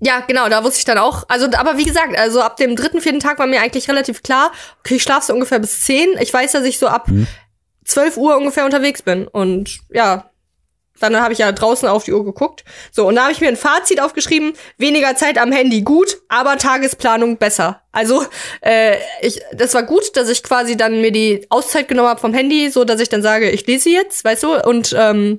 ja, 0.00 0.20
genau, 0.20 0.48
da 0.48 0.62
wusste 0.64 0.78
ich 0.80 0.84
dann 0.84 0.98
auch. 0.98 1.24
Also, 1.28 1.46
aber 1.56 1.76
wie 1.78 1.84
gesagt, 1.84 2.16
also 2.18 2.40
ab 2.40 2.56
dem 2.56 2.76
dritten, 2.76 3.00
vierten 3.00 3.20
Tag 3.20 3.38
war 3.38 3.46
mir 3.46 3.60
eigentlich 3.60 3.88
relativ 3.88 4.22
klar, 4.22 4.52
okay, 4.80 4.96
ich 4.96 5.02
schlafe 5.02 5.26
so 5.26 5.32
ungefähr 5.34 5.58
bis 5.58 5.84
zehn. 5.84 6.08
Ich 6.20 6.32
weiß, 6.32 6.52
dass 6.52 6.64
ich 6.64 6.78
so 6.78 6.88
ab 6.88 7.08
Mhm. 7.08 7.26
12 7.84 8.16
Uhr 8.16 8.36
ungefähr 8.36 8.64
unterwegs 8.64 9.02
bin. 9.02 9.26
Und 9.28 9.78
ja, 9.90 10.30
dann 11.00 11.20
habe 11.20 11.32
ich 11.32 11.38
ja 11.40 11.52
draußen 11.52 11.88
auf 11.88 12.04
die 12.04 12.12
Uhr 12.12 12.24
geguckt. 12.24 12.64
So, 12.92 13.06
und 13.06 13.16
da 13.16 13.22
habe 13.22 13.32
ich 13.32 13.40
mir 13.40 13.48
ein 13.48 13.56
Fazit 13.56 14.00
aufgeschrieben, 14.00 14.52
weniger 14.78 15.14
Zeit 15.16 15.38
am 15.38 15.52
Handy 15.52 15.82
gut, 15.82 16.18
aber 16.28 16.56
Tagesplanung 16.56 17.36
besser. 17.38 17.82
Also, 17.92 18.24
äh, 18.60 18.96
ich, 19.20 19.40
das 19.52 19.74
war 19.74 19.82
gut, 19.82 20.16
dass 20.16 20.28
ich 20.28 20.42
quasi 20.42 20.76
dann 20.76 21.00
mir 21.00 21.12
die 21.12 21.46
Auszeit 21.50 21.88
genommen 21.88 22.08
habe 22.08 22.20
vom 22.20 22.34
Handy, 22.34 22.70
so 22.70 22.84
dass 22.84 23.00
ich 23.00 23.08
dann 23.08 23.22
sage, 23.22 23.50
ich 23.50 23.66
lese 23.66 23.90
jetzt, 23.90 24.24
weißt 24.24 24.42
du, 24.42 24.62
und 24.66 24.94
ähm, 24.98 25.38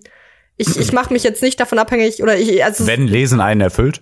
ich, 0.57 0.75
ich 0.79 0.91
mache 0.91 1.13
mich 1.13 1.23
jetzt 1.23 1.41
nicht 1.43 1.59
davon 1.59 1.79
abhängig, 1.79 2.21
oder 2.23 2.35
ich, 2.37 2.63
also 2.63 2.87
Wenn 2.87 3.07
Lesen 3.07 3.41
einen 3.41 3.61
erfüllt. 3.61 4.01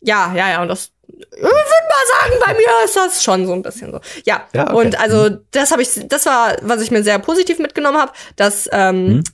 ja, 0.00 0.32
ja, 0.36 0.50
ja, 0.50 0.62
und 0.62 0.68
das 0.68 0.90
ich 1.10 1.42
würde 1.42 1.54
mal 1.54 2.30
sagen, 2.30 2.34
bei 2.46 2.52
mir 2.52 2.84
ist 2.84 2.94
das 2.94 3.22
schon 3.24 3.46
so 3.46 3.52
ein 3.54 3.62
bisschen 3.62 3.90
so. 3.92 4.00
Ja, 4.26 4.46
Ja, 4.52 4.64
okay. 4.72 4.76
und 4.86 5.00
also 5.00 5.30
das 5.50 5.72
habe 5.72 5.82
ich, 5.82 5.88
das 6.06 6.26
war, 6.26 6.56
was 6.62 6.82
ich 6.82 6.90
mir 6.90 7.02
sehr 7.02 7.18
positiv 7.18 7.58
mitgenommen 7.58 7.98
habe, 7.98 8.12
dass 8.36 8.68
ähm, 8.72 9.06
Mhm. 9.08 9.24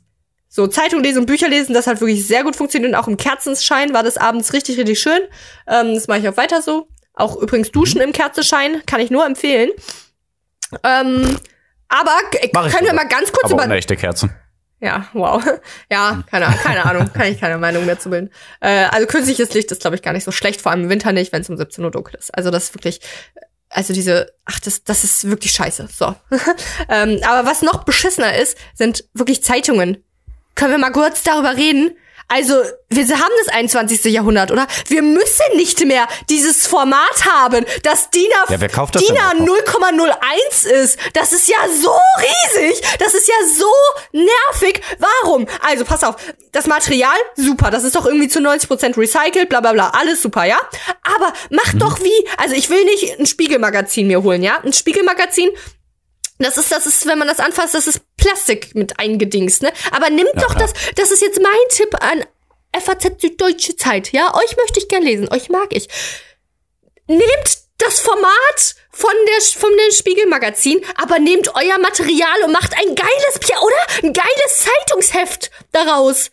So 0.55 0.69
Zeitung 0.69 1.03
lesen 1.03 1.19
und 1.19 1.27
Bücher 1.27 1.49
lesen, 1.49 1.75
das 1.75 1.89
hat 1.89 2.01
wirklich 2.01 2.29
sehr 2.29 2.45
gut 2.45 2.55
funktioniert 2.55 2.93
und 2.93 2.97
auch 2.97 3.09
im 3.09 3.17
Kerzenschein 3.17 3.93
war 3.93 4.05
das 4.05 4.17
abends 4.17 4.53
richtig, 4.53 4.79
richtig 4.79 5.01
schön. 5.01 5.19
Ähm, 5.67 5.95
das 5.95 6.07
mache 6.07 6.21
ich 6.21 6.29
auch 6.29 6.37
weiter 6.37 6.63
so. 6.63 6.87
Auch 7.13 7.35
übrigens 7.37 7.73
Duschen 7.73 7.99
Mhm. 7.99 8.05
im 8.09 8.13
Kerzenschein 8.13 8.81
kann 8.87 9.01
ich 9.01 9.11
nur 9.11 9.27
empfehlen. 9.27 9.71
Ähm, 10.85 11.37
aber 11.89 12.13
können 12.71 12.87
wir 12.87 12.93
mal 12.95 13.09
ganz 13.09 13.33
kurz 13.33 13.45
Aber 13.47 13.55
über 13.55 13.65
ohne 13.65 13.75
echte 13.77 13.97
Kerzen. 13.97 14.31
ja, 14.81 15.09
wow. 15.13 15.43
Ja, 15.91 16.23
keine, 16.31 16.47
Ahnung, 16.47 16.59
keine 16.63 16.85
Ahnung, 16.85 17.13
kann 17.13 17.27
ich 17.33 17.41
keine 17.41 17.59
Meinung 17.59 17.85
mehr 17.87 17.99
zu 17.99 18.11
bilden. 18.11 18.31
Äh, 18.61 18.87
also 18.93 19.07
künstliches 19.09 19.53
Licht 19.55 19.73
ist, 19.73 19.81
glaube 19.81 19.97
ich, 19.97 20.03
gar 20.03 20.13
nicht 20.13 20.25
so 20.25 20.31
schlecht, 20.31 20.61
vor 20.61 20.71
allem 20.71 20.85
im 20.85 20.89
Winter 20.91 21.11
nicht, 21.13 21.33
wenn 21.33 21.43
es 21.43 21.51
um 21.51 21.57
17 21.57 21.85
Uhr 21.85 21.91
dunkel 21.91 22.15
ist. 22.17 22.33
Also 22.33 22.51
das 22.51 22.65
ist 22.65 22.75
wirklich, 22.75 23.01
also 23.71 23.93
diese, 23.93 24.33
ach, 24.45 24.61
das, 24.61 24.85
das 24.85 25.03
ist 25.03 25.29
wirklich 25.29 25.51
scheiße. 25.51 25.89
So. 25.93 26.15
ähm, 26.89 27.21
aber 27.29 27.45
was 27.49 27.63
noch 27.63 27.83
beschissener 27.85 28.37
ist, 28.37 28.57
sind 28.75 29.05
wirklich 29.15 29.43
Zeitungen. 29.43 30.05
Können 30.55 30.73
wir 30.73 30.79
mal 30.79 30.91
kurz 30.93 31.23
darüber 31.23 31.57
reden? 31.57 31.97
Also, 32.27 32.55
wir 32.89 33.07
haben 33.07 33.33
das 33.45 33.55
21. 33.55 34.03
Jahrhundert, 34.07 34.51
oder? 34.51 34.67
Wir 34.89 35.03
müssen 35.03 35.57
nicht 35.57 35.85
mehr 35.85 36.09
dieses 36.31 36.67
Format 36.67 37.27
haben, 37.31 37.67
das 37.83 38.09
DIN 38.09 38.27
A, 38.47 38.51
Ja, 38.51 38.59
wer 38.61 38.71
kauft 38.71 38.95
das 38.95 39.03
DIN 39.05 39.15
denn 39.15 39.23
A 39.23 39.29
auch 39.29 39.35
noch? 39.35 39.47
0,01 39.47 40.67
ist. 40.71 40.99
Das 41.13 41.33
ist 41.35 41.49
ja 41.49 41.57
so 41.69 41.91
riesig. 42.19 42.81
Das 42.99 43.13
ist 43.13 43.29
ja 43.29 43.35
so 43.47 43.71
nervig. 44.13 44.81
Warum? 44.99 45.47
Also, 45.61 45.85
pass 45.85 46.03
auf. 46.03 46.17
Das 46.53 46.67
Material, 46.67 47.15
super. 47.37 47.71
Das 47.71 47.85
ist 47.85 47.95
doch 47.95 48.07
irgendwie 48.07 48.29
zu 48.29 48.39
90% 48.41 48.97
recycelt, 48.97 49.51
bla, 49.51 49.61
bla, 49.61 49.73
bla. 49.75 49.91
Alles 49.91 50.23
super, 50.23 50.45
ja? 50.45 50.59
Aber 51.03 51.31
mach 51.51 51.75
Mhm. 51.75 51.79
doch 51.79 52.01
wie, 52.01 52.29
also 52.39 52.55
ich 52.55 52.71
will 52.71 52.85
nicht 52.87 53.21
ein 53.21 53.27
Spiegelmagazin 53.27 54.07
mir 54.07 54.23
holen, 54.23 54.43
ja? 54.43 54.61
Ein 54.65 54.73
Spiegelmagazin, 54.73 55.51
das 56.39 56.57
ist, 56.57 56.71
das 56.73 56.87
ist, 56.87 57.07
wenn 57.07 57.19
man 57.19 57.29
das 57.29 57.39
anfasst, 57.41 57.75
das 57.75 57.87
ist 57.87 58.01
Plastik 58.17 58.75
mit 58.75 58.99
eingedingst, 58.99 59.63
ne? 59.63 59.73
Aber 59.93 60.11
nimmt 60.11 60.31
Ja, 60.35 60.41
doch 60.43 60.55
klar. 60.57 60.69
das, 60.69 60.73
das 60.97 61.11
ist 61.11 61.23
jetzt 61.23 61.41
mein 61.41 61.53
Tipp 61.71 61.95
an 62.03 62.25
FAZ 62.79 63.21
Süddeutsche 63.21 63.77
Zeit, 63.77 64.13
ja? 64.13 64.35
Euch 64.35 64.57
möchte 64.57 64.79
ich 64.79 64.89
gern 64.89 65.03
lesen, 65.03 65.29
euch 65.33 65.49
mag 65.49 65.69
ich. 65.71 65.89
Nehmt 67.07 67.59
das 67.79 68.01
Format 68.01 68.75
von 68.91 69.13
der, 69.29 69.41
von 69.61 69.71
dem 69.71 69.93
Spiegelmagazin, 69.93 70.85
aber 70.97 71.19
nehmt 71.19 71.49
euer 71.55 71.79
Material 71.79 72.43
und 72.45 72.53
macht 72.53 72.73
ein 72.75 72.95
geiles, 72.95 73.39
Pia- 73.41 73.61
oder? 73.61 73.77
Ein 74.03 74.13
geiles 74.13 74.65
Zeitungsheft 74.65 75.51
daraus. 75.73 76.31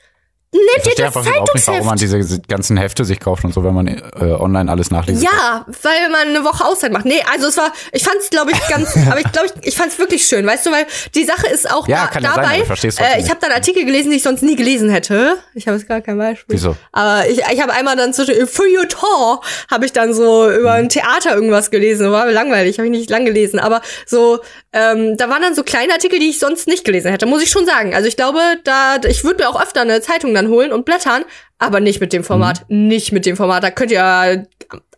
Nehmt 0.53 0.63
Ich 0.77 0.83
verstehe 0.83 1.05
das 1.05 1.15
einfach 1.15 1.31
überhaupt 1.31 1.55
nicht, 1.55 1.67
warum 1.67 1.85
man 1.85 1.97
diese 1.97 2.41
ganzen 2.41 2.75
Hefte 2.75 3.05
sich 3.05 3.21
kauft 3.21 3.45
und 3.45 3.53
so, 3.53 3.63
wenn 3.63 3.73
man 3.73 3.87
äh, 3.87 4.01
online 4.37 4.69
alles 4.69 4.91
nachlesen 4.91 5.25
kann. 5.25 5.33
Ja, 5.39 5.65
weil 5.81 6.09
man 6.09 6.27
eine 6.27 6.43
Woche 6.43 6.65
Auszeit 6.65 6.91
macht. 6.91 7.05
Nee, 7.05 7.23
also 7.31 7.47
es 7.47 7.55
war, 7.55 7.71
ich 7.93 8.03
fand's 8.03 8.29
glaube 8.29 8.51
ich 8.51 8.67
ganz, 8.67 8.93
aber 9.09 9.21
ich 9.21 9.31
glaube 9.31 9.47
ich, 9.47 9.67
ich 9.69 9.75
fand's 9.75 9.97
wirklich 9.97 10.25
schön, 10.25 10.45
weißt 10.45 10.65
du, 10.65 10.71
weil 10.71 10.85
die 11.15 11.23
Sache 11.23 11.47
ist 11.47 11.71
auch 11.71 11.87
Ja, 11.87 12.01
da, 12.01 12.07
kann 12.07 12.23
sein, 12.23 12.31
dabei. 12.35 12.47
aber 12.47 12.57
ich 12.57 12.63
versteh's 12.65 12.95
trotzdem 12.97 13.17
äh, 13.17 13.21
ich 13.23 13.29
habe 13.29 13.39
dann 13.39 13.51
Artikel 13.53 13.85
gelesen, 13.85 14.09
die 14.11 14.17
ich 14.17 14.23
sonst 14.23 14.43
nie 14.43 14.57
gelesen 14.57 14.89
hätte. 14.89 15.37
Ich 15.53 15.67
habe 15.67 15.77
jetzt 15.77 15.87
gar 15.87 16.01
kein 16.01 16.17
Beispiel. 16.17 16.55
Wieso? 16.55 16.75
Aber 16.91 17.29
ich, 17.29 17.39
ich 17.39 17.61
habe 17.61 17.71
einmal 17.71 17.95
dann 17.95 18.13
zwischen 18.13 18.45
Feuilleton 18.45 19.39
habe 19.69 19.85
ich 19.85 19.93
dann 19.93 20.13
so 20.13 20.51
über 20.51 20.73
ein 20.73 20.89
Theater 20.89 21.33
irgendwas 21.33 21.71
gelesen. 21.71 22.11
War 22.11 22.29
langweilig, 22.29 22.77
habe 22.77 22.87
ich 22.87 22.91
nicht 22.91 23.09
lang 23.09 23.23
gelesen. 23.25 23.59
Aber 23.59 23.81
so, 24.05 24.39
ähm, 24.73 25.15
da 25.17 25.29
waren 25.29 25.41
dann 25.41 25.55
so 25.55 25.63
kleine 25.63 25.93
Artikel, 25.93 26.19
die 26.19 26.29
ich 26.29 26.39
sonst 26.39 26.67
nicht 26.67 26.83
gelesen 26.83 27.09
hätte, 27.11 27.25
muss 27.25 27.41
ich 27.41 27.49
schon 27.49 27.65
sagen. 27.65 27.93
Also 27.95 28.07
ich 28.07 28.17
glaube, 28.17 28.39
da 28.63 28.97
ich 29.07 29.23
würde 29.23 29.43
mir 29.43 29.49
auch 29.49 29.61
öfter 29.61 29.81
eine 29.81 30.01
Zeitung 30.01 30.33
dann 30.33 30.40
holen 30.49 30.71
und 30.71 30.85
blättern, 30.85 31.23
aber 31.59 31.79
nicht 31.79 31.99
mit 32.01 32.13
dem 32.13 32.23
Format. 32.23 32.65
Mhm. 32.69 32.87
Nicht 32.87 33.11
mit 33.11 33.25
dem 33.25 33.35
Format. 33.37 33.63
Da 33.63 33.71
könnt 33.71 33.91
ihr 33.91 34.47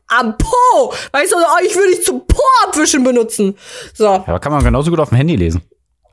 am 0.08 0.38
Po, 0.38 0.94
weißt 1.12 1.32
du, 1.32 1.36
oh, 1.38 1.64
ich 1.66 1.76
würde 1.76 1.92
dich 1.92 2.04
zum 2.06 2.26
Po 2.28 2.42
abwischen 2.66 3.04
benutzen. 3.04 3.58
So. 3.94 4.06
Ja, 4.06 4.24
aber 4.28 4.40
kann 4.40 4.52
man 4.52 4.64
genauso 4.64 4.90
gut 4.92 5.00
auf 5.00 5.10
dem 5.10 5.18
Handy 5.18 5.36
lesen. 5.36 5.62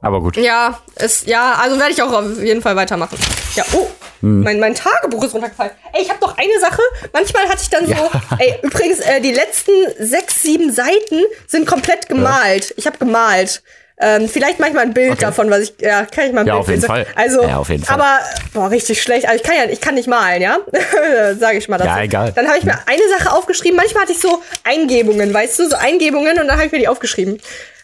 Aber 0.03 0.21
gut. 0.21 0.37
Ja, 0.39 0.81
es, 0.95 1.27
ja, 1.27 1.55
also 1.61 1.79
werde 1.79 1.93
ich 1.93 2.03
auch 2.03 2.13
auf 2.13 2.43
jeden 2.43 2.63
Fall 2.63 2.75
weitermachen. 2.77 3.19
Ja, 3.55 3.65
oh, 3.75 3.87
Hm. 4.21 4.43
mein, 4.43 4.61
mein 4.61 4.75
Tagebuch 4.75 5.25
ist 5.25 5.33
runtergefallen. 5.35 5.73
Ey, 5.95 6.03
ich 6.03 6.11
habe 6.11 6.21
noch 6.21 6.37
eine 6.37 6.59
Sache. 6.61 6.83
Manchmal 7.13 7.45
hatte 7.49 7.63
ich 7.63 7.71
dann 7.71 7.87
so, 7.87 7.95
ey, 8.39 8.55
übrigens, 8.63 9.01
äh, 9.01 9.21
die 9.23 9.33
letzten 9.33 9.73
sechs, 9.99 10.43
sieben 10.43 10.71
Seiten 10.73 11.23
sind 11.47 11.67
komplett 11.67 12.07
gemalt. 12.09 12.75
Ich 12.77 12.87
habe 12.87 12.99
gemalt. 12.99 13.63
Ähm, 14.03 14.29
vielleicht 14.31 14.59
mache 14.59 14.71
ich 14.71 14.75
mal 14.75 14.81
ein 14.83 14.95
Bild 14.95 15.13
Okay. 15.13 15.21
davon, 15.21 15.51
was 15.51 15.61
ich, 15.61 15.75
ja, 15.81 16.07
kann 16.07 16.27
ich 16.27 16.33
mal 16.33 16.41
ein 16.41 16.47
Ja, 16.47 16.55
Bild 16.55 16.63
auf 16.63 16.69
jeden. 16.71 16.83
Fall. 16.83 17.07
Also, 17.17 17.43
Ja, 17.43 17.59
auf 17.59 17.69
jeden 17.69 17.85
Fall. 17.85 18.01
aber, 18.01 18.19
boah, 18.55 18.71
richtig 18.71 19.03
schlecht. 19.03 19.27
Also 19.27 19.37
ich 19.37 19.43
kann 19.43 19.57
ja, 19.57 19.65
ich 19.71 19.81
kann 19.81 19.95
nicht 19.95 20.09
malen, 20.09 20.41
ja? 20.41 20.59
Sage 21.39 21.59
ich 21.59 21.69
mal 21.69 21.77
dazu. 21.77 21.91
Ja, 21.91 22.03
egal. 22.03 22.33
Dann 22.33 22.49
habe 22.49 22.57
ich 22.59 22.65
mir 22.65 22.79
eine 22.87 23.09
Sache 23.19 23.31
aufgeschrieben. 23.33 23.77
Manchmal 23.77 24.05
hatte 24.05 24.13
ich 24.13 24.21
so 24.21 24.43
Eingebungen, 24.65 25.35
weißt 25.35 25.59
du, 25.59 25.69
so 25.69 25.77
Eingebungen 25.77 26.39
und 26.39 26.47
dann 26.49 26.53
habe 26.57 26.65
ich 26.67 26.73
mir 26.73 26.79
die 26.79 26.89
aufgeschrieben. 26.89 27.41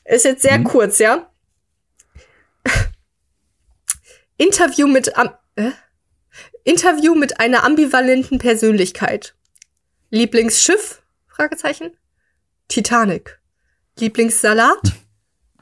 Ist 0.07 0.25
jetzt 0.25 0.43
Mhm. 0.43 0.49
sehr 0.49 0.59
kurz, 0.65 0.99
ja? 1.01 1.27
Interview 4.39 4.87
mit 4.87 5.17
am 5.17 5.31
äh? 5.57 5.71
Interview 6.65 7.15
mit 7.15 7.41
einer 7.41 7.63
ambivalenten 7.65 8.39
Persönlichkeit. 8.39 9.35
Lieblingsschiff? 10.11 11.03
Fragezeichen. 11.29 11.97
Titanic. 12.69 13.39
Lieblingssalat? 13.99 14.93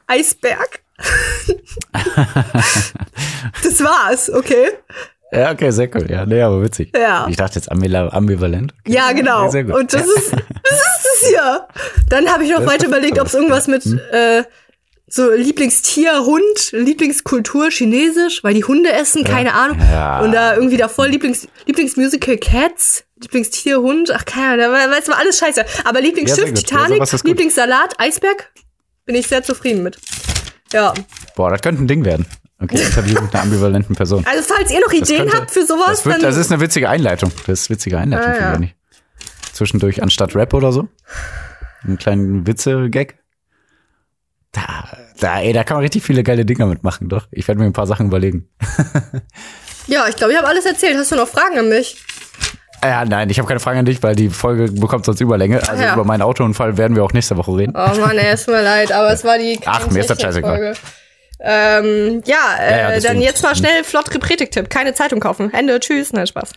Eisberg. 0.07 0.81
das 3.63 3.83
war's, 3.83 4.29
okay? 4.29 4.69
Ja, 5.31 5.51
okay, 5.51 5.71
sehr 5.71 5.93
cool. 5.95 6.09
Ja, 6.09 6.25
nee, 6.25 6.41
aber 6.41 6.61
witzig. 6.61 6.91
Ja. 6.95 7.27
Ich 7.29 7.35
dachte 7.35 7.55
jetzt 7.55 7.69
ambivalent. 7.71 8.73
Okay. 8.81 8.93
Ja, 8.93 9.11
genau. 9.11 9.49
Sehr 9.49 9.63
gut. 9.63 9.75
Und 9.75 9.93
das 9.93 10.05
ist, 10.05 10.31
das 10.63 10.71
ist 10.71 11.07
es 11.23 11.29
hier. 11.29 11.67
Dann 12.09 12.29
habe 12.29 12.43
ich 12.43 12.51
noch 12.51 12.59
Das 12.59 12.67
weiter 12.67 12.87
überlegt, 12.87 13.19
ob 13.19 13.27
es 13.27 13.33
irgendwas 13.33 13.67
mit 13.67 13.85
äh, 14.11 14.43
so 15.07 15.31
Lieblingstier, 15.31 16.25
Hund, 16.25 16.71
Lieblingskultur, 16.71 17.69
Chinesisch, 17.69 18.43
weil 18.43 18.53
die 18.53 18.63
Hunde 18.63 18.91
essen, 18.91 19.23
keine 19.23 19.53
Ahnung. 19.53 19.77
Ja. 19.91 20.21
Und 20.21 20.31
da 20.31 20.55
irgendwie 20.55 20.77
davor 20.77 21.07
Lieblings, 21.07 21.47
Lieblingsmusical 21.65 22.37
Cats, 22.37 23.03
Lieblingstier, 23.21 23.81
Hund, 23.81 24.11
ach 24.11 24.25
keine 24.25 24.65
Ahnung, 24.65 24.77
da 24.77 24.91
weiß 24.91 25.07
man 25.07 25.17
alles 25.19 25.37
scheiße. 25.39 25.65
Aber 25.83 25.99
Ja, 25.99 26.05
Lieblingsschiff. 26.05 26.47
Ja, 26.47 26.53
Titanic. 26.53 27.23
Lieblingssalat, 27.23 27.99
Eisberg, 27.99 28.51
bin 29.05 29.15
ich 29.15 29.27
sehr 29.27 29.43
zufrieden 29.43 29.83
mit. 29.83 29.97
Ja. 30.73 30.93
Boah, 31.35 31.49
das 31.51 31.61
könnte 31.61 31.83
ein 31.83 31.87
Ding 31.87 32.03
werden. 32.05 32.25
Okay, 32.61 32.81
Interview 32.81 33.21
mit 33.21 33.33
einer 33.33 33.43
ambivalenten 33.43 33.95
Person. 33.95 34.25
Also 34.25 34.53
falls 34.53 34.71
ihr 34.71 34.79
noch 34.79 34.91
Ideen 34.93 35.23
könnte- 35.23 35.37
habt 35.37 35.51
für 35.51 35.65
sowas, 35.65 35.87
Das, 35.89 36.05
wird, 36.05 36.15
dann 36.15 36.21
das 36.23 36.37
ist 36.37 36.51
eine 36.51 36.61
witzige 36.61 36.89
Einleitung. 36.89 37.31
Das 37.45 37.61
ist 37.61 37.69
eine 37.69 37.75
witzige 37.77 37.97
Einleitung, 37.97 38.31
Ah, 38.31 38.51
finde 38.51 38.67
ja. 38.67 38.71
ich. 38.71 39.53
Zwischendurch 39.53 40.01
anstatt 40.01 40.35
Rap 40.35 40.53
oder 40.53 40.71
so. 40.71 40.87
Einen 41.83 41.97
kleinen 41.97 42.47
Witze-Gag. 42.47 43.17
Da, 44.51 44.97
da, 45.19 45.39
ey, 45.41 45.51
da 45.53 45.63
kann 45.65 45.75
man 45.75 45.83
richtig 45.83 46.03
viele 46.03 46.23
geile 46.23 46.45
Dinger 46.45 46.65
mitmachen, 46.65 47.09
doch. 47.09 47.27
Ich 47.31 47.47
werde 47.47 47.59
mir 47.59 47.65
ein 47.65 47.73
paar 47.73 47.87
Sachen 47.87 48.07
überlegen. 48.07 48.47
ja, 49.87 50.07
ich 50.07 50.15
glaube, 50.15 50.31
ich 50.31 50.37
habe 50.39 50.47
alles 50.47 50.65
erzählt. 50.65 50.97
Hast 50.97 51.11
du 51.11 51.15
noch 51.17 51.27
Fragen 51.27 51.59
an 51.59 51.67
mich? 51.69 51.97
Ja, 52.83 53.03
nein, 53.05 53.29
ich 53.29 53.39
habe 53.39 53.47
keine 53.47 53.59
Frage 53.59 53.79
an 53.79 53.85
dich, 53.85 54.03
weil 54.03 54.15
die 54.15 54.29
Folge 54.29 54.71
bekommt 54.71 55.05
sonst 55.05 55.19
Überlänge. 55.21 55.67
Also 55.67 55.83
Ja. 55.83 55.93
über 55.93 56.03
meinen 56.03 56.21
Autounfall 56.21 56.77
werden 56.77 56.95
wir 56.95 57.03
auch 57.03 57.13
nächste 57.13 57.35
Woche 57.37 57.51
reden. 57.57 57.73
Oh 57.75 57.99
Mann, 57.99 58.17
ey, 58.17 58.31
es 58.33 58.45
mir 58.47 58.61
leid, 58.61 58.91
aber 58.91 59.11
es 59.11 59.23
war 59.23 59.37
die 59.37 59.59
Ach, 59.65 59.89
mir 59.89 59.99
ist 60.01 60.09
das 60.09 60.21
scheißegal. 60.21 60.75
Ähm, 61.39 62.21
ja, 62.25 62.55
äh, 62.59 62.71
Ja, 62.71 62.93
ja, 62.93 62.99
dann 62.99 63.19
jetzt 63.21 63.41
mal 63.43 63.55
schnell 63.55 63.83
flott 63.83 64.13
Repretik-Tipp. 64.13 64.69
Keine 64.69 64.93
Zeitung 64.93 65.19
kaufen. 65.19 65.51
Ende, 65.53 65.79
tschüss, 65.79 66.13
nein, 66.13 66.27
Spaß. 66.27 66.51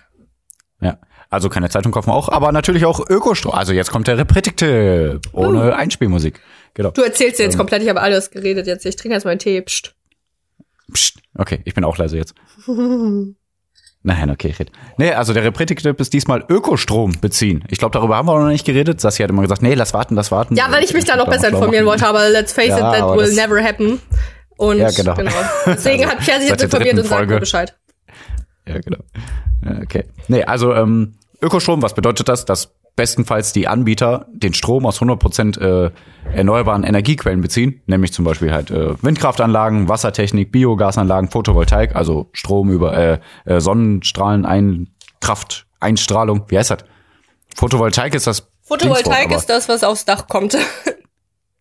Ja. 0.80 0.98
Also 1.30 1.48
keine 1.48 1.68
Zeitung 1.68 1.92
kaufen 1.92 2.10
auch, 2.10 2.28
aber 2.30 2.52
natürlich 2.52 2.84
auch 2.86 3.00
Ökostrom. 3.10 3.52
Also 3.52 3.72
jetzt 3.72 3.90
kommt 3.90 4.06
der 4.06 4.16
Repretik-Tipp. 4.18 5.20
Ohne 5.32 5.74
Einspielmusik. 5.76 6.40
Genau. 6.74 6.90
Du 6.90 7.02
erzählst 7.02 7.40
jetzt 7.40 7.54
Ähm. 7.54 7.58
komplett, 7.58 7.82
ich 7.82 7.88
habe 7.88 8.00
alles 8.00 8.30
geredet 8.30 8.66
jetzt. 8.66 8.86
Ich 8.86 8.96
trinke 8.96 9.14
jetzt 9.14 9.24
mal 9.24 9.30
einen 9.32 9.40
Tee. 9.40 9.60
Psst. 9.62 9.94
Psst. 10.92 11.18
Okay, 11.36 11.60
ich 11.64 11.74
bin 11.74 11.84
auch 11.84 11.98
leise 11.98 12.16
jetzt. 12.16 12.34
Nein, 14.08 14.30
okay, 14.30 14.48
ich 14.48 14.58
red. 14.58 14.72
Nee, 14.96 15.12
also 15.12 15.34
der 15.34 15.44
Repretik-Tipp 15.44 16.00
ist 16.00 16.14
diesmal 16.14 16.42
Ökostrom 16.48 17.20
beziehen. 17.20 17.62
Ich 17.68 17.78
glaube, 17.78 17.92
darüber 17.92 18.16
haben 18.16 18.26
wir 18.26 18.38
noch 18.40 18.48
nicht 18.48 18.64
geredet. 18.64 19.02
Sassi 19.02 19.22
hat 19.22 19.28
immer 19.28 19.42
gesagt, 19.42 19.60
nee, 19.60 19.74
lass 19.74 19.92
warten, 19.92 20.14
lass 20.14 20.30
warten. 20.30 20.56
Ja, 20.56 20.72
weil 20.72 20.82
ich 20.82 20.94
mich 20.94 21.04
da 21.04 21.14
noch 21.14 21.26
Da 21.26 21.32
besser 21.32 21.48
informieren 21.50 21.84
wollte, 21.84 22.06
aber 22.06 22.30
let's 22.30 22.54
face 22.54 22.68
Ja, 22.68 22.94
it, 22.94 23.00
that 23.00 23.16
will 23.18 23.34
never 23.34 23.62
happen. 23.62 24.00
Und 24.56 24.78
Ja, 24.78 24.90
genau. 24.90 25.14
Deswegen 25.66 26.06
hat 26.06 26.20
Pierre 26.20 26.40
sich 26.40 26.48
jetzt 26.48 26.62
informiert 26.62 26.98
und 26.98 27.04
sagt 27.04 27.28
mir. 27.28 27.38
Bescheid. 27.38 27.76
Ja, 28.66 28.78
genau. 28.80 28.98
Okay. 29.82 30.04
Nee, 30.28 30.42
also 30.42 30.74
ähm, 30.74 31.16
Ökostrom, 31.42 31.82
was 31.82 31.92
bedeutet 31.92 32.30
das? 32.30 32.46
Dass 32.46 32.74
bestenfalls 32.98 33.52
die 33.52 33.68
Anbieter 33.68 34.26
den 34.32 34.54
Strom 34.54 34.84
aus 34.84 35.00
100% 35.00 35.60
äh, 35.60 35.90
erneuerbaren 36.34 36.82
Energiequellen 36.82 37.40
beziehen, 37.40 37.80
nämlich 37.86 38.12
zum 38.12 38.24
Beispiel 38.24 38.52
halt 38.52 38.72
äh, 38.72 39.00
Windkraftanlagen, 39.00 39.88
Wassertechnik, 39.88 40.50
Biogasanlagen, 40.50 41.30
Photovoltaik, 41.30 41.94
also 41.94 42.28
Strom 42.32 42.70
über 42.72 42.92
äh, 42.96 43.18
äh, 43.44 43.60
Sonnenstrahlen, 43.60 44.44
ein, 44.44 44.88
Kraft, 45.20 45.66
Einstrahlung, 45.78 46.46
wie 46.48 46.58
heißt 46.58 46.72
das? 46.72 46.78
Photovoltaik 47.54 48.14
ist 48.14 48.26
das 48.26 48.48
Photovoltaik 48.62 49.30
ist 49.30 49.46
das, 49.46 49.68
was 49.68 49.84
aufs 49.84 50.04
Dach 50.04 50.26
kommt. 50.26 50.56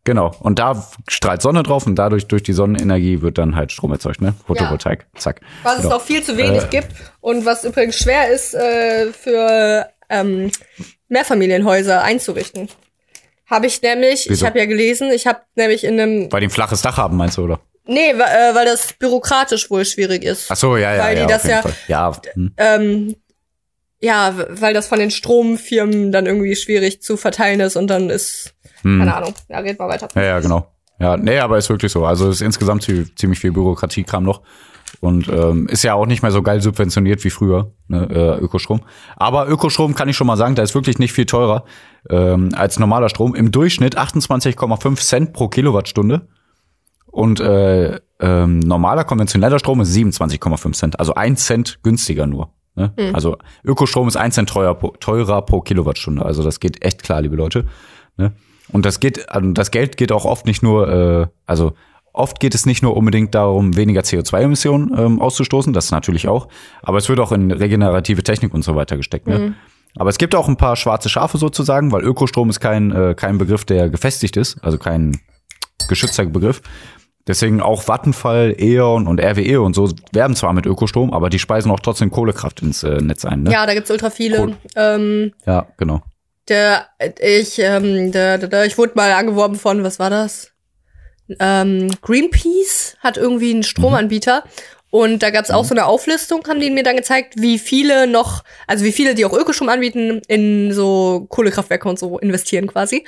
Genau. 0.04 0.34
Und 0.40 0.58
da 0.58 0.88
strahlt 1.10 1.42
Sonne 1.42 1.64
drauf 1.64 1.86
und 1.86 1.96
dadurch 1.96 2.30
durch 2.30 2.42
die 2.42 2.54
Sonnenenergie 2.54 3.22
wird 3.22 3.38
dann 3.38 3.58
halt 3.58 3.74
Strom 3.74 3.92
erzeugt, 3.92 4.22
ne? 4.22 4.36
Photovoltaik. 4.46 5.06
Zack. 5.18 5.42
Was 5.64 5.76
es 5.76 5.82
Genau. 5.82 5.96
noch 5.96 6.02
viel 6.02 6.24
zu 6.24 6.38
wenig 6.38 6.64
Äh. 6.64 6.68
gibt 6.70 6.94
und 7.20 7.46
was 7.46 7.66
übrigens 7.66 7.98
schwer 7.98 8.30
ist 8.30 8.54
äh, 8.54 9.12
für 9.12 9.86
ähm, 10.10 10.50
Mehrfamilienhäuser 11.10 12.04
einzurichten. 12.04 12.70
Habe 13.50 13.68
ich 13.68 13.82
nämlich, 13.82 14.26
ich 14.26 14.32
Wieso? 14.32 14.46
habe 14.46 14.60
ja 14.60 14.66
gelesen, 14.66 15.10
ich 15.12 15.26
habe 15.26 15.40
nämlich 15.56 15.84
in 15.84 16.00
einem, 16.00 16.32
Weil 16.32 16.42
die 16.42 16.48
ein 16.48 16.52
flaches 16.52 16.82
Dach 16.82 16.98
haben, 16.98 17.16
meinst 17.18 17.38
du, 17.38 17.44
oder? 17.44 17.60
nee, 17.86 18.14
wa- 18.18 18.26
äh, 18.26 18.54
weil 18.54 18.66
das 18.66 18.92
bürokratisch 19.00 19.70
wohl 19.72 19.86
schwierig 19.86 20.24
ist. 20.24 20.52
Ach 20.52 20.58
so, 20.58 20.76
ja, 20.76 20.94
ja, 20.94 21.04
Weil 21.04 21.16
die 21.16 21.22
ja, 21.22 21.28
das 21.28 21.44
ja- 21.46 21.62
Fall. 21.62 21.74
Ja, 21.88 22.12
hm. 22.34 22.54
Ähm, 22.58 23.16
ja, 24.02 24.36
weil 24.50 24.74
das 24.74 24.88
von 24.88 25.00
den 25.00 25.10
Stromfirmen 25.12 26.12
dann 26.12 26.26
irgendwie 26.26 26.56
schwierig 26.58 27.02
zu 27.02 27.16
verteilen 27.18 27.62
ist 27.62 27.78
und 27.78 27.88
dann 27.88 28.10
ist, 28.10 28.54
Hm. 28.82 29.00
keine 29.00 29.16
Ahnung, 29.16 29.34
ja, 29.50 29.60
red 29.60 29.80
mal 29.80 29.88
weiter. 29.90 30.10
ja, 30.16 30.22
ja, 30.24 30.40
genau. 30.42 30.68
Ja, 31.00 31.16
nee, 31.16 31.38
aber 31.40 31.58
ist 31.58 31.70
wirklich 31.70 31.92
so. 31.92 32.06
Also 32.06 32.30
ist 32.30 32.42
insgesamt 32.42 32.84
zie- 32.84 33.06
ziemlich 33.16 33.40
viel 33.40 33.52
Bürokratiekram 33.52 34.24
noch. 34.24 34.42
Und 35.00 35.28
ähm, 35.30 35.68
ist 35.68 35.84
ja 35.84 35.94
auch 35.94 36.08
nicht 36.08 36.24
mehr 36.24 36.32
so 36.32 36.42
geil 36.42 36.62
subventioniert 36.62 37.24
wie 37.24 37.30
früher, 37.30 37.72
ne, 37.88 38.08
äh, 38.10 38.44
Ökostrom. 38.44 38.82
Aber 39.16 39.48
Ökostrom 39.48 39.94
kann 39.94 40.10
ich 40.10 40.16
schon 40.16 40.28
mal 40.28 40.38
sagen, 40.38 40.56
da 40.56 40.64
ist 40.64 40.74
wirklich 40.74 40.98
nicht 40.98 41.14
viel 41.14 41.26
teurer 41.26 41.66
ähm, 42.10 42.50
als 42.56 42.80
normaler 42.80 43.10
Strom. 43.10 43.36
Im 43.36 43.52
Durchschnitt 43.52 43.98
28,5 43.98 44.96
Cent 44.98 45.34
pro 45.34 45.50
Kilowattstunde. 45.50 46.28
Und 47.06 47.40
äh, 47.40 48.00
ähm, 48.20 48.60
normaler 48.60 49.04
konventioneller 49.04 49.60
Strom 49.60 49.82
ist 49.82 49.96
27,5 49.96 50.74
Cent. 50.74 51.00
Also 51.00 51.14
ein 51.14 51.38
Cent 51.38 51.80
günstiger 51.84 52.26
nur. 52.26 52.52
Ne? 52.76 52.94
Also 53.14 53.38
Ökostrom 53.64 54.08
ist 54.08 54.18
ein 54.18 54.32
Cent 54.32 54.50
teurer 54.50 54.76
pro, 54.76 54.90
teurer 55.00 55.42
pro 55.42 55.62
Kilowattstunde. 55.62 56.24
Also 56.24 56.44
das 56.44 56.60
geht 56.60 56.84
echt 56.84 57.04
klar, 57.04 57.22
liebe 57.22 57.36
Leute. 57.36 57.66
Ne? 58.18 58.34
Und 58.70 58.86
das 58.86 59.00
geht, 59.00 59.30
also 59.30 59.52
das 59.52 59.72
Geld 59.72 59.98
geht 59.98 60.12
auch 60.12 60.26
oft 60.26 60.46
nicht 60.46 60.62
nur, 60.62 60.90
äh, 60.90 61.28
also 61.46 61.74
oft 62.18 62.40
geht 62.40 62.56
es 62.56 62.66
nicht 62.66 62.84
nur 62.84 62.98
unbedingt 62.98 63.36
darum, 63.36 63.76
weniger 63.76 64.02
CO2-Emissionen 64.02 64.94
ähm, 64.98 65.22
auszustoßen, 65.22 65.74
das 65.74 65.92
natürlich 65.92 66.28
auch, 66.28 66.48
aber 66.82 66.98
es 66.98 67.10
wird 67.10 67.20
auch 67.20 67.32
in 67.32 67.52
regenerative 67.52 68.24
Technik 68.24 68.54
und 68.54 68.64
so 68.64 68.76
weiter 68.76 68.98
gesteckt. 68.98 69.28
Ne? 69.28 69.56
Aber 69.96 70.10
es 70.10 70.18
gibt 70.18 70.36
auch 70.36 70.48
ein 70.48 70.58
paar 70.58 70.76
schwarze 70.76 71.10
Schafe 71.10 71.38
sozusagen, 71.38 71.92
weil 71.92 72.04
Ökostrom 72.04 72.50
ist 72.50 72.60
kein, 72.60 72.92
äh, 72.92 73.16
kein 73.16 73.38
Begriff, 73.38 73.66
der 73.66 73.90
gefestigt 73.90 74.38
ist, 74.38 74.64
also 74.64 74.78
kein 74.78 75.20
geschützter 75.88 76.26
Begriff. 76.26 76.62
Deswegen 77.28 77.62
auch 77.62 77.84
Vattenfall, 77.88 78.56
E.ON 78.58 79.06
und 79.06 79.20
RWE 79.20 79.62
und 79.62 79.74
so 79.74 79.92
werben 80.14 80.36
zwar 80.36 80.54
mit 80.54 80.66
Ökostrom, 80.66 81.14
aber 81.14 81.30
die 81.30 81.40
speisen 81.40 81.72
auch 81.72 81.80
trotzdem 81.82 82.10
Kohlekraft 82.10 82.62
ins 82.62 82.84
äh, 82.84 83.02
Netz 83.02 83.26
ein. 83.26 83.44
Ne? 83.44 83.52
Ja, 83.52 83.66
da 83.66 83.74
gibt's 83.74 83.92
ultra 83.92 84.10
viele. 84.10 84.40
Cool. 84.40 84.56
Ähm, 84.76 85.34
ja, 85.46 85.68
genau. 85.78 86.02
Der, 86.48 86.88
ich, 87.20 87.60
ähm, 87.60 88.14
der, 88.14 88.38
der, 88.38 88.48
der, 88.48 88.66
ich 88.66 88.78
wurde 88.78 88.94
mal 88.96 89.12
angeworben 89.12 89.58
von, 89.58 89.84
was 89.84 90.00
war 90.00 90.10
das? 90.10 90.54
Ähm, 91.40 91.90
Greenpeace 92.02 92.98
hat 93.00 93.18
irgendwie 93.18 93.52
einen 93.52 93.64
Stromanbieter. 93.64 94.44
Und 94.90 95.22
da 95.22 95.32
gab's 95.32 95.52
auch 95.52 95.66
so 95.66 95.74
eine 95.74 95.86
Auflistung, 95.86 96.44
haben 96.48 96.62
die 96.62 96.70
mir 96.70 96.84
dann 96.84 96.96
gezeigt, 96.96 97.34
wie 97.38 97.60
viele 97.60 98.08
noch, 98.08 98.44
also 98.68 98.86
wie 98.86 98.94
viele, 98.94 99.16
die 99.16 99.26
auch 99.26 99.34
Ökostrom 99.34 99.68
anbieten, 99.68 100.22
in 100.28 100.72
so 100.72 101.26
Kohlekraftwerke 101.30 101.90
und 101.90 102.00
so 102.00 102.18
investieren 102.20 102.68
quasi. 102.68 103.06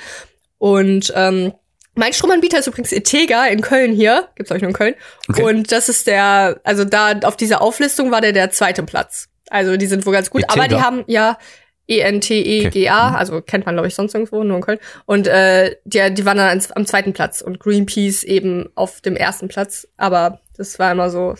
Und 0.58 1.12
ähm, 1.16 1.54
mein 1.94 2.12
Stromanbieter 2.12 2.58
ist 2.58 2.66
übrigens 2.66 2.92
Etega 2.92 3.46
in 3.46 3.62
Köln 3.62 3.92
hier. 3.92 4.28
Gibt's 4.34 4.52
euch 4.52 4.60
nur 4.60 4.70
in 4.70 4.76
Köln. 4.76 4.94
Okay. 5.28 5.42
Und 5.42 5.72
das 5.72 5.88
ist 5.88 6.06
der, 6.06 6.60
also 6.64 6.84
da 6.84 7.18
auf 7.22 7.36
dieser 7.36 7.62
Auflistung 7.62 8.10
war 8.10 8.20
der 8.20 8.32
der 8.32 8.50
zweite 8.50 8.82
Platz. 8.82 9.28
Also 9.48 9.76
die 9.76 9.86
sind 9.86 10.06
wohl 10.06 10.12
ganz 10.12 10.30
gut. 10.30 10.44
Aber 10.48 10.68
die 10.68 10.74
Etega? 10.74 10.82
haben 10.82 11.04
ja 11.06 11.38
E-N-T-E-G-A, 11.90 13.14
also 13.14 13.40
kennt 13.40 13.66
man, 13.66 13.74
glaube 13.74 13.88
ich, 13.88 13.94
sonst 13.94 14.14
irgendwo, 14.14 14.42
nur 14.44 14.56
in 14.56 14.62
Köln. 14.62 14.78
Und 15.06 15.26
äh, 15.26 15.76
die, 15.84 16.14
die 16.14 16.24
waren 16.24 16.36
dann 16.36 16.48
ans- 16.48 16.70
am 16.72 16.86
zweiten 16.86 17.12
Platz 17.12 17.40
und 17.40 17.58
Greenpeace 17.60 18.24
eben 18.24 18.68
auf 18.74 19.00
dem 19.00 19.16
ersten 19.16 19.48
Platz. 19.48 19.86
Aber 19.96 20.40
das 20.56 20.78
war 20.78 20.92
immer 20.92 21.10
so, 21.10 21.34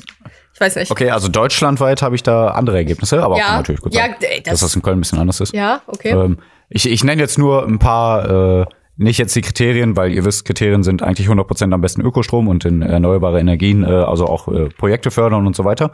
ich 0.55 0.61
weiß 0.61 0.76
nicht. 0.76 0.90
Okay, 0.90 1.11
also 1.11 1.28
deutschlandweit 1.28 2.03
habe 2.03 2.14
ich 2.16 2.22
da 2.22 2.48
andere 2.48 2.76
Ergebnisse, 2.78 3.22
aber 3.22 3.34
auch 3.34 3.38
Ja, 3.38 3.57
natürlich 3.57 3.80
gut 3.80 3.94
ja, 3.94 4.05
ey, 4.20 4.42
das- 4.42 4.53
dass 4.55 4.61
das 4.61 4.76
in 4.76 4.82
Köln 4.82 4.98
ein 4.98 5.01
bisschen 5.01 5.18
anders 5.18 5.40
ist. 5.40 5.55
Ja, 5.55 5.82
okay. 5.86 6.11
Ähm, 6.11 6.38
ich, 6.68 6.88
ich 6.90 7.05
nenne 7.05 7.20
jetzt 7.20 7.38
nur 7.38 7.66
ein 7.66 7.78
paar, 7.78 8.61
äh, 8.62 8.66
nicht 8.96 9.18
jetzt 9.18 9.34
die 9.34 9.40
Kriterien, 9.40 9.96
weil 9.96 10.12
ihr 10.12 10.24
wisst, 10.24 10.44
Kriterien 10.44 10.82
sind 10.82 11.03
eigentlich 11.03 11.28
100% 11.28 11.72
am 11.72 11.80
besten 11.80 12.03
Ökostrom 12.03 12.48
und 12.48 12.64
in 12.64 12.82
erneuerbare 12.82 13.40
Energien, 13.40 13.82
äh, 13.82 13.86
also 13.86 14.26
auch 14.26 14.46
äh, 14.48 14.68
Projekte 14.68 15.11
fördern 15.11 15.46
und 15.46 15.57
so 15.57 15.64
weiter. 15.64 15.92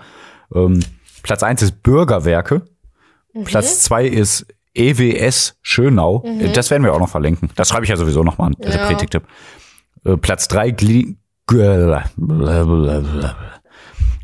Ähm, 0.54 0.80
Platz 1.22 1.42
eins 1.42 1.62
ist 1.62 1.82
Bürgerwerke. 1.82 2.62
Mhm. 3.36 3.44
Platz 3.44 3.80
zwei 3.80 4.06
ist 4.06 4.46
EWS 4.74 5.56
Schönau. 5.62 6.22
Äh, 6.24 6.52
Das 6.52 6.70
werden 6.70 6.84
wir 6.84 6.92
auch 6.94 6.98
noch 7.00 7.08
verlinken. 7.08 7.50
Das 7.56 7.68
schreibe 7.68 7.84
ich 7.84 7.90
ja 7.90 7.96
sowieso 7.96 8.22
noch 8.22 8.38
mal 8.38 8.46
an, 8.46 8.56
der 8.58 8.74
Ja. 8.76 8.86
Predigtipp. 8.86 9.22
Äh, 10.04 10.16
Platz 10.16 10.48
drei 10.48 10.70
Gli 10.70 11.16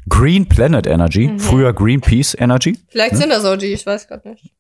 Green 0.09 0.49
Planet 0.49 0.87
Energy, 0.87 1.29
Mhm. 1.29 1.39
früher 1.39 1.73
Greenpeace 1.73 2.35
Energy. 2.39 2.79
Vielleicht 2.89 3.17
sind 3.17 3.31
das 3.31 3.45
auch 3.45 3.57
die, 3.57 3.73
ich 3.73 3.87
weiß 3.87 4.09
gerade 4.09 4.29
nicht. 4.31 4.51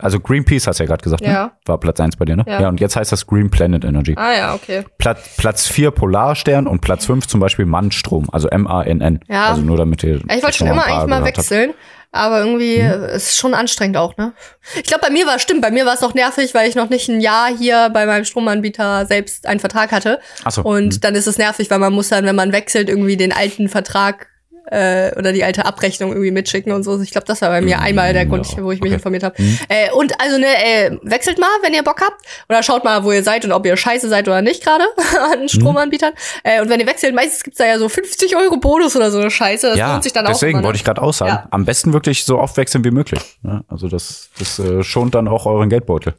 Also 0.00 0.18
Greenpeace 0.18 0.66
hast 0.66 0.80
du 0.80 0.84
ja 0.84 0.88
gerade 0.88 1.02
gesagt, 1.02 1.22
Ja. 1.22 1.44
ne? 1.44 1.52
War 1.66 1.78
Platz 1.78 2.00
eins 2.00 2.16
bei 2.16 2.24
dir, 2.24 2.36
ne? 2.36 2.44
Ja. 2.46 2.62
Ja. 2.62 2.68
und 2.68 2.80
jetzt 2.80 2.96
heißt 2.96 3.12
das 3.12 3.26
Green 3.26 3.48
Planet 3.48 3.84
Energy. 3.84 4.14
Ah 4.16 4.34
ja, 4.34 4.54
okay. 4.54 4.84
Platz, 4.98 5.36
Platz 5.36 5.68
vier 5.68 5.92
Polarstern 5.92 6.66
und 6.66 6.80
Platz 6.80 7.06
fünf 7.06 7.26
zum 7.28 7.38
Beispiel 7.40 7.64
Mannstrom, 7.64 8.28
also 8.32 8.48
M-A-N-N. 8.48 9.20
Ja. 9.28 9.50
Also 9.50 9.62
nur 9.62 9.76
damit 9.76 10.02
ihr. 10.02 10.16
Ich 10.16 10.42
wollte 10.42 10.56
schon 10.58 10.66
immer 10.66 10.84
eigentlich 10.84 11.08
mal 11.08 11.18
gehört 11.20 11.38
habt. 11.38 11.50
wechseln, 11.50 11.74
aber 12.12 12.40
irgendwie 12.40 12.74
äh, 12.78 13.14
ist 13.14 13.36
schon 13.36 13.54
anstrengend 13.54 13.96
auch, 13.96 14.16
ne? 14.16 14.32
Ich 14.76 14.82
glaube, 14.82 15.02
bei 15.06 15.10
mir 15.10 15.26
war 15.26 15.36
es 15.36 15.42
stimmt, 15.42 15.62
bei 15.62 15.70
mir 15.70 15.86
war 15.86 15.94
es 15.94 16.00
noch 16.00 16.14
nervig, 16.14 16.52
weil 16.54 16.68
ich 16.68 16.74
noch 16.74 16.90
nicht 16.90 17.08
ein 17.08 17.20
Jahr 17.20 17.56
hier 17.56 17.88
bei 17.94 18.06
meinem 18.06 18.24
Stromanbieter 18.24 19.06
selbst 19.06 19.46
einen 19.46 19.60
Vertrag 19.60 19.92
hatte. 19.92 20.18
Ach 20.44 20.50
so. 20.50 20.62
Und 20.62 20.96
mhm. 20.96 21.00
dann 21.02 21.14
ist 21.14 21.28
es 21.28 21.38
nervig, 21.38 21.70
weil 21.70 21.78
man 21.78 21.92
muss 21.92 22.08
dann, 22.08 22.24
wenn 22.24 22.36
man 22.36 22.50
wechselt, 22.52 22.88
irgendwie 22.88 23.16
den 23.16 23.32
alten 23.32 23.68
Vertrag 23.68 24.26
äh, 24.70 25.12
oder 25.18 25.32
die 25.32 25.44
alte 25.44 25.64
Abrechnung 25.66 26.10
irgendwie 26.12 26.30
mitschicken 26.30 26.72
und 26.72 26.82
so. 26.82 27.00
Ich 27.00 27.10
glaube, 27.10 27.26
das 27.26 27.42
war 27.42 27.50
bei 27.50 27.60
mir 27.60 27.78
Mm, 27.78 27.80
einmal 27.82 28.12
der 28.12 28.26
Grund, 28.26 28.46
ja, 28.56 28.62
wo 28.62 28.72
ich 28.72 28.80
mich 28.80 28.90
okay. 28.90 28.94
informiert 28.96 29.22
habe. 29.22 29.34
Mhm. 29.42 29.58
Äh, 29.68 29.90
und 29.92 30.20
also 30.20 30.38
ne, 30.38 30.46
äh, 30.46 30.98
wechselt 31.02 31.38
mal, 31.38 31.48
wenn 31.62 31.74
ihr 31.74 31.82
Bock 31.82 32.00
habt. 32.00 32.20
Oder 32.48 32.62
schaut 32.62 32.84
mal, 32.84 33.04
wo 33.04 33.12
ihr 33.12 33.22
seid 33.22 33.44
und 33.44 33.52
ob 33.52 33.66
ihr 33.66 33.76
scheiße 33.76 34.08
seid 34.08 34.26
oder 34.28 34.42
nicht 34.42 34.62
gerade 34.64 34.84
Mhm. 34.96 35.32
an 35.42 35.48
Stromanbietern. 35.48 36.12
Äh, 36.44 36.60
und 36.62 36.68
wenn 36.70 36.80
ihr 36.80 36.86
wechselt, 36.86 37.14
meistens 37.14 37.42
gibt's 37.42 37.58
da 37.58 37.66
ja 37.66 37.78
so 37.78 37.88
50 37.88 38.36
Euro 38.36 38.56
Bonus 38.58 38.96
oder 38.96 39.10
so 39.10 39.18
eine 39.18 39.30
Scheiße. 39.30 39.68
Das 39.70 39.78
ja, 39.78 39.92
lohnt 39.92 40.02
sich 40.04 40.12
dann 40.12 40.26
auch. 40.26 40.30
deswegen 40.30 40.58
ne? 40.58 40.64
wollte 40.64 40.76
ich 40.76 40.84
gerade 40.84 41.02
auch 41.02 41.12
sagen, 41.12 41.30
Ja. 41.32 41.48
am 41.50 41.64
besten 41.64 41.92
wirklich 41.92 42.24
so 42.24 42.38
oft 42.38 42.56
wechseln 42.56 42.84
wie 42.84 42.90
möglich. 42.90 43.20
Ja, 43.42 43.62
also 43.68 43.88
das, 43.88 44.30
das 44.38 44.58
äh, 44.58 44.82
schont 44.82 45.14
dann 45.14 45.28
auch 45.28 45.46
euren 45.46 45.68
Geldbeutel. 45.68 46.14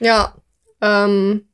Ja. 0.00 0.34
Ähm, 0.80 1.46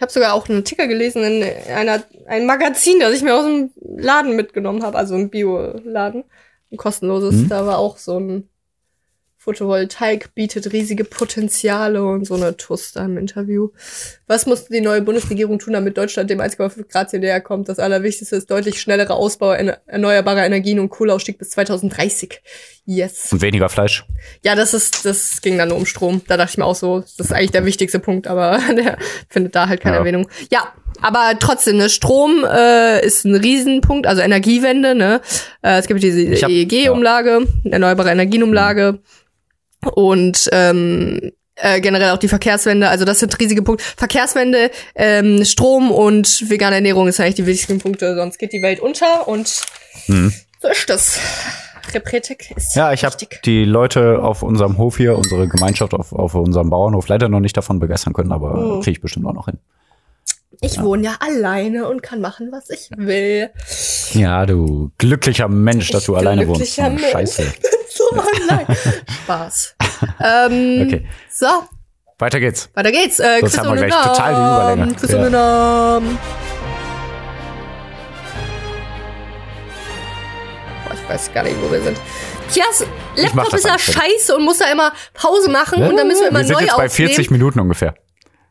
ich 0.00 0.02
habe 0.02 0.12
sogar 0.12 0.32
auch 0.32 0.48
einen 0.48 0.64
Ticker 0.64 0.86
gelesen 0.86 1.22
in 1.22 1.42
einer 1.70 2.02
ein 2.26 2.46
Magazin, 2.46 3.00
das 3.00 3.12
ich 3.12 3.22
mir 3.22 3.34
aus 3.34 3.44
dem 3.44 3.70
Laden 3.82 4.34
mitgenommen 4.34 4.82
habe, 4.82 4.96
also 4.96 5.14
ein 5.14 5.28
Bioladen, 5.28 6.24
ein 6.72 6.76
kostenloses. 6.78 7.34
Mhm. 7.34 7.48
Da 7.50 7.66
war 7.66 7.76
auch 7.76 7.98
so 7.98 8.18
ein 8.18 8.48
Photovoltaik 9.42 10.34
bietet 10.34 10.70
riesige 10.70 11.02
Potenziale 11.02 12.04
und 12.04 12.26
so 12.26 12.34
eine 12.34 12.58
Tuss 12.58 12.92
da 12.92 13.06
im 13.06 13.16
Interview. 13.16 13.70
Was 14.26 14.44
muss 14.44 14.66
die 14.66 14.82
neue 14.82 15.00
Bundesregierung 15.00 15.58
tun, 15.58 15.72
damit 15.72 15.96
Deutschland 15.96 16.28
dem 16.28 16.42
1,5 16.42 16.92
Grad 16.92 17.08
Ziel 17.08 17.20
näher 17.20 17.40
kommt? 17.40 17.70
Das 17.70 17.78
Allerwichtigste 17.78 18.36
ist 18.36 18.50
deutlich 18.50 18.82
schnellerer 18.82 19.14
Ausbau 19.14 19.52
erneuerbarer 19.52 20.44
Energien 20.44 20.78
und 20.78 20.90
Kohleausstieg 20.90 21.38
bis 21.38 21.52
2030. 21.52 22.42
Yes. 22.84 23.32
Und 23.32 23.40
weniger 23.40 23.70
Fleisch. 23.70 24.04
Ja, 24.44 24.54
das 24.54 24.74
ist, 24.74 25.06
das 25.06 25.40
ging 25.40 25.56
dann 25.56 25.70
nur 25.70 25.78
um 25.78 25.86
Strom. 25.86 26.20
Da 26.28 26.36
dachte 26.36 26.50
ich 26.50 26.58
mir 26.58 26.66
auch 26.66 26.74
so, 26.74 27.00
das 27.00 27.18
ist 27.18 27.32
eigentlich 27.32 27.52
der 27.52 27.64
wichtigste 27.64 27.98
Punkt, 27.98 28.26
aber 28.26 28.60
der 28.76 28.98
findet 29.30 29.54
da 29.54 29.70
halt 29.70 29.80
keine 29.80 29.96
ja. 29.96 30.00
Erwähnung. 30.00 30.28
Ja, 30.52 30.74
aber 31.00 31.38
trotzdem, 31.40 31.78
ne, 31.78 31.88
Strom 31.88 32.44
äh, 32.44 33.02
ist 33.06 33.24
ein 33.24 33.36
Riesenpunkt, 33.36 34.06
also 34.06 34.20
Energiewende, 34.20 34.94
ne? 34.94 35.22
Äh, 35.62 35.78
es 35.78 35.86
gibt 35.86 36.02
diese 36.02 36.20
EEG-Umlage, 36.20 37.46
ja. 37.64 37.72
erneuerbare 37.72 38.10
Energienumlage. 38.10 38.92
Mhm 38.92 39.19
und 39.94 40.48
ähm, 40.52 41.32
äh, 41.56 41.80
generell 41.80 42.10
auch 42.10 42.18
die 42.18 42.28
Verkehrswende. 42.28 42.88
Also 42.88 43.04
das 43.04 43.20
sind 43.20 43.38
riesige 43.38 43.62
Punkte. 43.62 43.84
Verkehrswende, 43.96 44.70
ähm, 44.94 45.44
Strom 45.44 45.90
und 45.90 46.48
vegane 46.50 46.76
Ernährung 46.76 47.08
ist 47.08 47.20
eigentlich 47.20 47.34
die 47.36 47.46
wichtigsten 47.46 47.78
Punkte. 47.78 48.14
Sonst 48.14 48.38
geht 48.38 48.52
die 48.52 48.62
Welt 48.62 48.80
unter 48.80 49.28
und 49.28 49.62
mhm. 50.06 50.32
so 50.60 50.68
ist 50.68 50.88
das. 50.88 51.20
Repretik 51.92 52.52
ist 52.56 52.76
Ja, 52.76 52.92
ich 52.92 53.04
habe 53.04 53.16
die 53.44 53.64
Leute 53.64 54.22
auf 54.22 54.42
unserem 54.42 54.78
Hof 54.78 54.98
hier, 54.98 55.16
unsere 55.16 55.48
Gemeinschaft 55.48 55.92
auf, 55.92 56.12
auf 56.12 56.34
unserem 56.34 56.70
Bauernhof 56.70 57.08
leider 57.08 57.28
noch 57.28 57.40
nicht 57.40 57.56
davon 57.56 57.80
begeistern 57.80 58.12
können, 58.12 58.32
aber 58.32 58.76
mhm. 58.76 58.80
kriege 58.80 58.92
ich 58.92 59.00
bestimmt 59.00 59.26
auch 59.26 59.32
noch 59.32 59.46
hin. 59.46 59.58
Ich 60.62 60.76
ja. 60.76 60.84
wohne 60.84 61.04
ja 61.04 61.16
alleine 61.20 61.88
und 61.88 62.02
kann 62.02 62.20
machen, 62.20 62.50
was 62.52 62.68
ich 62.68 62.90
will. 62.94 63.50
Ja, 64.12 64.44
du 64.44 64.90
glücklicher 64.98 65.48
Mensch, 65.48 65.90
dass 65.90 66.02
ich 66.02 66.06
du 66.06 66.16
alleine 66.16 66.46
wohnst. 66.46 66.78
Mensch. 66.78 67.02
Scheiße. 67.10 67.42
so, 67.88 68.04
nein. 68.48 68.66
Spaß. 69.30 69.76
Ähm, 70.22 70.86
okay. 70.86 71.06
So. 71.30 71.46
Weiter 72.18 72.40
geht's. 72.40 72.70
Weiter 72.72 72.90
geht's. 72.90 73.18
Äh, 73.18 73.40
Sonst 73.40 73.58
haben 73.58 73.78
wir 73.78 73.86
gleich 73.86 73.90
Namen. 73.90 74.14
total 74.14 74.34
die 74.34 74.40
Überlänge. 74.40 74.94
Chris 74.94 75.10
ja. 75.10 76.00
Boah, 80.84 80.94
ich 80.94 81.08
weiß 81.08 81.32
gar 81.34 81.42
nicht, 81.42 81.56
wo 81.60 81.70
wir 81.70 81.82
sind. 81.82 82.00
Tias 82.50 82.86
Laptop 83.14 83.52
ist 83.52 83.66
ja 83.66 83.78
scheiße 83.78 84.34
und 84.34 84.44
muss 84.44 84.58
da 84.58 84.72
immer 84.72 84.92
Pause 85.12 85.50
machen 85.50 85.82
ja, 85.82 85.88
und 85.90 85.96
dann 85.98 86.08
müssen 86.08 86.22
wir 86.22 86.28
immer 86.28 86.38
wir 86.38 86.46
sind 86.46 86.56
neu 86.56 86.62
jetzt 86.62 86.76
bei 86.78 86.88
40 86.88 87.30
Minuten 87.30 87.60
ungefähr. 87.60 87.94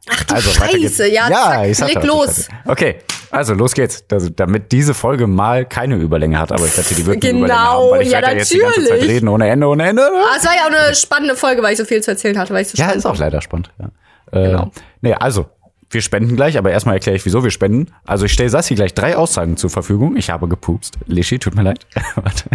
Ach 0.08 0.24
du 0.24 0.36
also, 0.36 0.52
Scheiße, 0.52 1.08
ja, 1.08 1.30
ja 1.30 1.74
zack, 1.74 1.88
leg 1.88 2.04
los. 2.04 2.48
Okay, 2.66 3.00
also 3.32 3.54
los 3.54 3.74
geht's. 3.74 4.06
Das, 4.08 4.30
damit 4.36 4.72
diese 4.72 4.94
Folge 4.94 5.28
mal 5.28 5.66
keine 5.66 5.96
Überlänge 5.96 6.40
hat, 6.40 6.52
aber 6.52 6.66
ich 6.66 6.76
dachte, 6.76 6.96
die 6.96 7.06
wird 7.06 7.22
genau, 7.22 7.38
Überlänge 7.38 7.60
haben, 7.60 7.92
weil 7.92 8.02
ich 8.02 8.12
ja, 8.12 8.14
werde 8.14 8.32
ja 8.32 8.38
jetzt 8.38 8.54
die 8.54 8.60
ganze 8.60 8.86
Zeit 8.86 9.02
reden 9.02 9.28
ohne 9.28 9.50
Ende, 9.50 9.68
ohne 9.68 9.88
Ende. 9.88 10.04
Ah, 10.04 10.36
es 10.38 10.46
war 10.46 10.54
ja 10.56 10.62
auch 10.64 10.86
eine 10.86 10.96
spannende 10.96 11.36
Folge, 11.36 11.62
weil 11.64 11.74
ich 11.74 11.78
so 11.78 11.86
viel 11.86 12.02
zu 12.02 12.12
erzählen 12.12 12.38
hatte, 12.38 12.54
weil 12.54 12.62
ich 12.64 12.70
so 12.70 12.78
Ja, 12.82 12.92
ist 12.92 13.06
auch 13.06 13.18
leider 13.18 13.42
spannend. 13.42 13.72
Ja. 13.80 13.88
Äh, 14.32 14.48
genau. 14.48 14.72
Nee, 15.02 15.14
also, 15.14 15.48
wir 15.92 16.02
spenden 16.02 16.36
gleich, 16.36 16.58
aber 16.58 16.72
erstmal 16.72 16.96
erkläre 16.96 17.16
ich, 17.16 17.26
wieso 17.26 17.44
wir 17.44 17.52
spenden. 17.52 17.92
Also 18.06 18.26
ich 18.26 18.34
stelle 18.34 18.50
Sassi 18.50 18.76
gleich 18.76 18.94
drei 18.94 19.18
Aussagen 19.18 19.58
zur 19.58 19.70
Verfügung. 19.72 20.18
Ich 20.18 20.30
habe 20.30 20.48
gepupst. 20.48 21.00
Lischi, 21.08 21.40
tut 21.40 21.56
mir 21.56 21.64
leid. 21.64 21.88
Warte. 22.16 22.50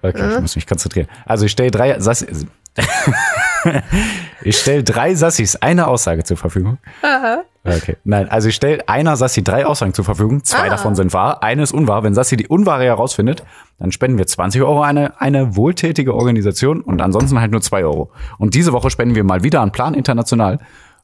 okay, 0.00 0.34
ich 0.34 0.40
muss 0.40 0.56
mich 0.56 0.66
konzentrieren. 0.66 1.08
Also 1.26 1.44
ich 1.44 1.52
stelle 1.52 1.70
drei 1.70 2.00
Sassi. 2.00 2.26
ich 4.42 4.56
stelle 4.56 4.82
drei 4.82 5.14
Sassis 5.14 5.56
eine 5.56 5.86
Aussage 5.86 6.24
zur 6.24 6.36
Verfügung. 6.36 6.78
Aha. 7.02 7.44
Okay. 7.64 7.96
Nein, 8.02 8.28
also 8.28 8.48
ich 8.48 8.56
stelle 8.56 8.88
einer 8.88 9.16
Sassi 9.16 9.44
drei 9.44 9.66
Aussagen 9.66 9.94
zur 9.94 10.04
Verfügung. 10.04 10.42
Zwei 10.42 10.66
ah. 10.66 10.70
davon 10.70 10.96
sind 10.96 11.12
wahr, 11.12 11.42
eine 11.42 11.62
ist 11.62 11.72
unwahr. 11.72 12.02
Wenn 12.02 12.14
Sassi 12.14 12.36
die 12.36 12.48
unwahre 12.48 12.84
herausfindet, 12.84 13.44
dann 13.78 13.92
spenden 13.92 14.18
wir 14.18 14.26
20 14.26 14.62
Euro 14.62 14.82
an 14.82 14.98
eine, 14.98 15.20
eine 15.20 15.54
wohltätige 15.56 16.14
Organisation 16.14 16.80
und 16.80 17.00
ansonsten 17.00 17.38
halt 17.40 17.52
nur 17.52 17.60
zwei 17.60 17.84
Euro. 17.84 18.10
Und 18.38 18.54
diese 18.54 18.72
Woche 18.72 18.90
spenden 18.90 19.14
wir 19.14 19.22
mal 19.22 19.44
wieder 19.44 19.60
an 19.60 19.70
Plan 19.70 19.94
International. 19.94 20.58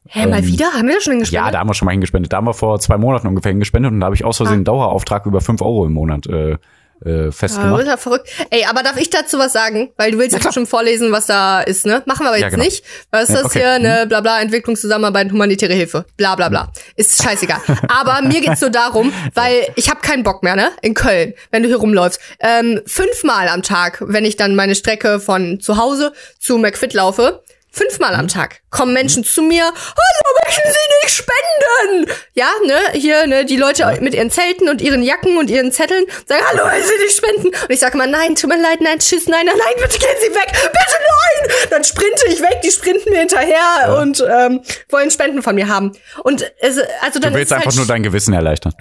Hä, 0.05 0.27
mal 0.27 0.39
ähm, 0.39 0.47
wieder? 0.47 0.65
Haben 0.73 0.87
wir 0.87 1.01
schon 1.01 1.13
hingespendet? 1.13 1.45
Ja, 1.45 1.51
da 1.51 1.59
haben 1.59 1.69
wir 1.69 1.73
schon 1.75 1.85
mal 1.85 1.91
hingespendet. 1.91 2.33
Da 2.33 2.37
haben 2.37 2.47
wir 2.47 2.53
vor 2.53 2.79
zwei 2.79 2.97
Monaten 2.97 3.27
ungefähr 3.27 3.51
hingespendet 3.51 3.91
und 3.91 3.99
da 4.01 4.05
habe 4.05 4.15
ich 4.15 4.25
aus 4.25 4.37
Versehen 4.37 4.53
ah. 4.53 4.55
einen 4.55 4.65
Dauerauftrag 4.65 5.25
über 5.25 5.39
fünf 5.39 5.61
Euro 5.61 5.85
im 5.85 5.93
Monat 5.93 6.27
äh, 6.27 6.57
äh, 7.05 7.31
festgemacht. 7.31 7.85
Ja, 7.85 7.97
verrückt. 7.97 8.29
Ey, 8.49 8.65
aber 8.65 8.83
darf 8.83 8.97
ich 8.97 9.09
dazu 9.09 9.39
was 9.39 9.53
sagen? 9.53 9.91
Weil 9.97 10.11
du 10.11 10.17
willst 10.17 10.35
ja, 10.35 10.41
jetzt 10.41 10.53
schon 10.53 10.67
vorlesen, 10.67 11.11
was 11.11 11.27
da 11.27 11.61
ist, 11.61 11.85
ne? 11.85 12.03
Machen 12.05 12.25
wir 12.25 12.29
aber 12.29 12.37
jetzt 12.37 12.43
ja, 12.43 12.49
genau. 12.49 12.63
nicht. 12.63 12.83
Was 13.11 13.29
ist 13.29 13.35
das 13.35 13.45
okay. 13.45 13.59
hier? 13.59 13.79
Ne, 13.79 14.05
bla 14.07 14.21
bla, 14.21 14.41
Entwicklungszusammenarbeit, 14.41 15.31
humanitäre 15.31 15.73
Hilfe. 15.73 16.05
Bla 16.17 16.35
bla 16.35 16.49
bla. 16.49 16.71
Ist 16.95 17.21
scheißegal. 17.21 17.59
aber 17.87 18.21
mir 18.21 18.41
geht's 18.41 18.59
so 18.59 18.69
darum, 18.69 19.13
weil 19.33 19.67
ich 19.75 19.89
habe 19.89 20.01
keinen 20.01 20.23
Bock 20.23 20.43
mehr, 20.43 20.55
ne? 20.55 20.71
In 20.81 20.93
Köln, 20.93 21.33
wenn 21.51 21.63
du 21.63 21.69
hier 21.69 21.77
rumläufst. 21.77 22.19
Ähm, 22.39 22.81
fünfmal 22.85 23.47
am 23.47 23.63
Tag, 23.63 24.03
wenn 24.05 24.25
ich 24.25 24.35
dann 24.35 24.55
meine 24.55 24.75
Strecke 24.75 25.19
von 25.19 25.59
zu 25.59 25.77
Hause 25.77 26.13
zu 26.39 26.57
McFit 26.57 26.93
laufe, 26.93 27.43
Fünfmal 27.71 28.15
am 28.15 28.25
mhm. 28.25 28.29
Tag 28.29 28.61
kommen 28.71 28.93
Menschen 28.93 29.23
zu 29.23 29.43
mir, 29.43 29.63
hallo, 29.63 30.39
möchten 30.45 30.69
Sie 30.69 31.05
nicht 31.05 31.15
spenden? 31.15 32.19
Ja, 32.33 32.49
ne, 32.65 32.99
hier, 32.99 33.27
ne, 33.27 33.45
die 33.45 33.57
Leute 33.57 33.85
mit 34.01 34.15
ihren 34.15 34.31
Zelten 34.31 34.69
und 34.69 34.81
ihren 34.81 35.03
Jacken 35.03 35.37
und 35.37 35.49
ihren 35.51 35.71
Zetteln 35.71 36.05
sagen, 36.25 36.43
hallo, 36.49 36.63
wollen 36.63 36.83
Sie 36.83 37.03
nicht 37.03 37.15
spenden? 37.15 37.47
Und 37.47 37.69
ich 37.69 37.79
sage 37.79 37.95
mal, 37.95 38.07
nein, 38.07 38.35
tut 38.35 38.49
mir 38.49 38.59
leid, 38.59 38.81
nein, 38.81 38.97
tschüss, 38.97 39.27
nein, 39.27 39.45
nein, 39.45 39.55
nein, 39.57 39.73
bitte 39.77 39.99
gehen 39.99 40.17
Sie 40.19 40.33
weg, 40.33 40.47
bitte 40.51 40.99
nein! 40.99 41.69
Dann 41.69 41.83
sprinte 41.83 42.25
ich 42.27 42.41
weg, 42.41 42.61
die 42.63 42.71
sprinten 42.71 43.11
mir 43.11 43.19
hinterher 43.19 43.57
ja. 43.81 44.01
und 44.01 44.23
ähm, 44.27 44.61
wollen 44.89 45.11
Spenden 45.11 45.43
von 45.43 45.53
mir 45.55 45.67
haben. 45.67 45.91
Und 46.23 46.51
es, 46.59 46.79
also 47.01 47.19
dann 47.19 47.33
Du 47.33 47.39
willst 47.39 47.53
einfach 47.53 47.67
halt 47.67 47.75
nur 47.75 47.85
dein 47.85 48.01
Gewissen 48.03 48.33
erleichtern. 48.33 48.73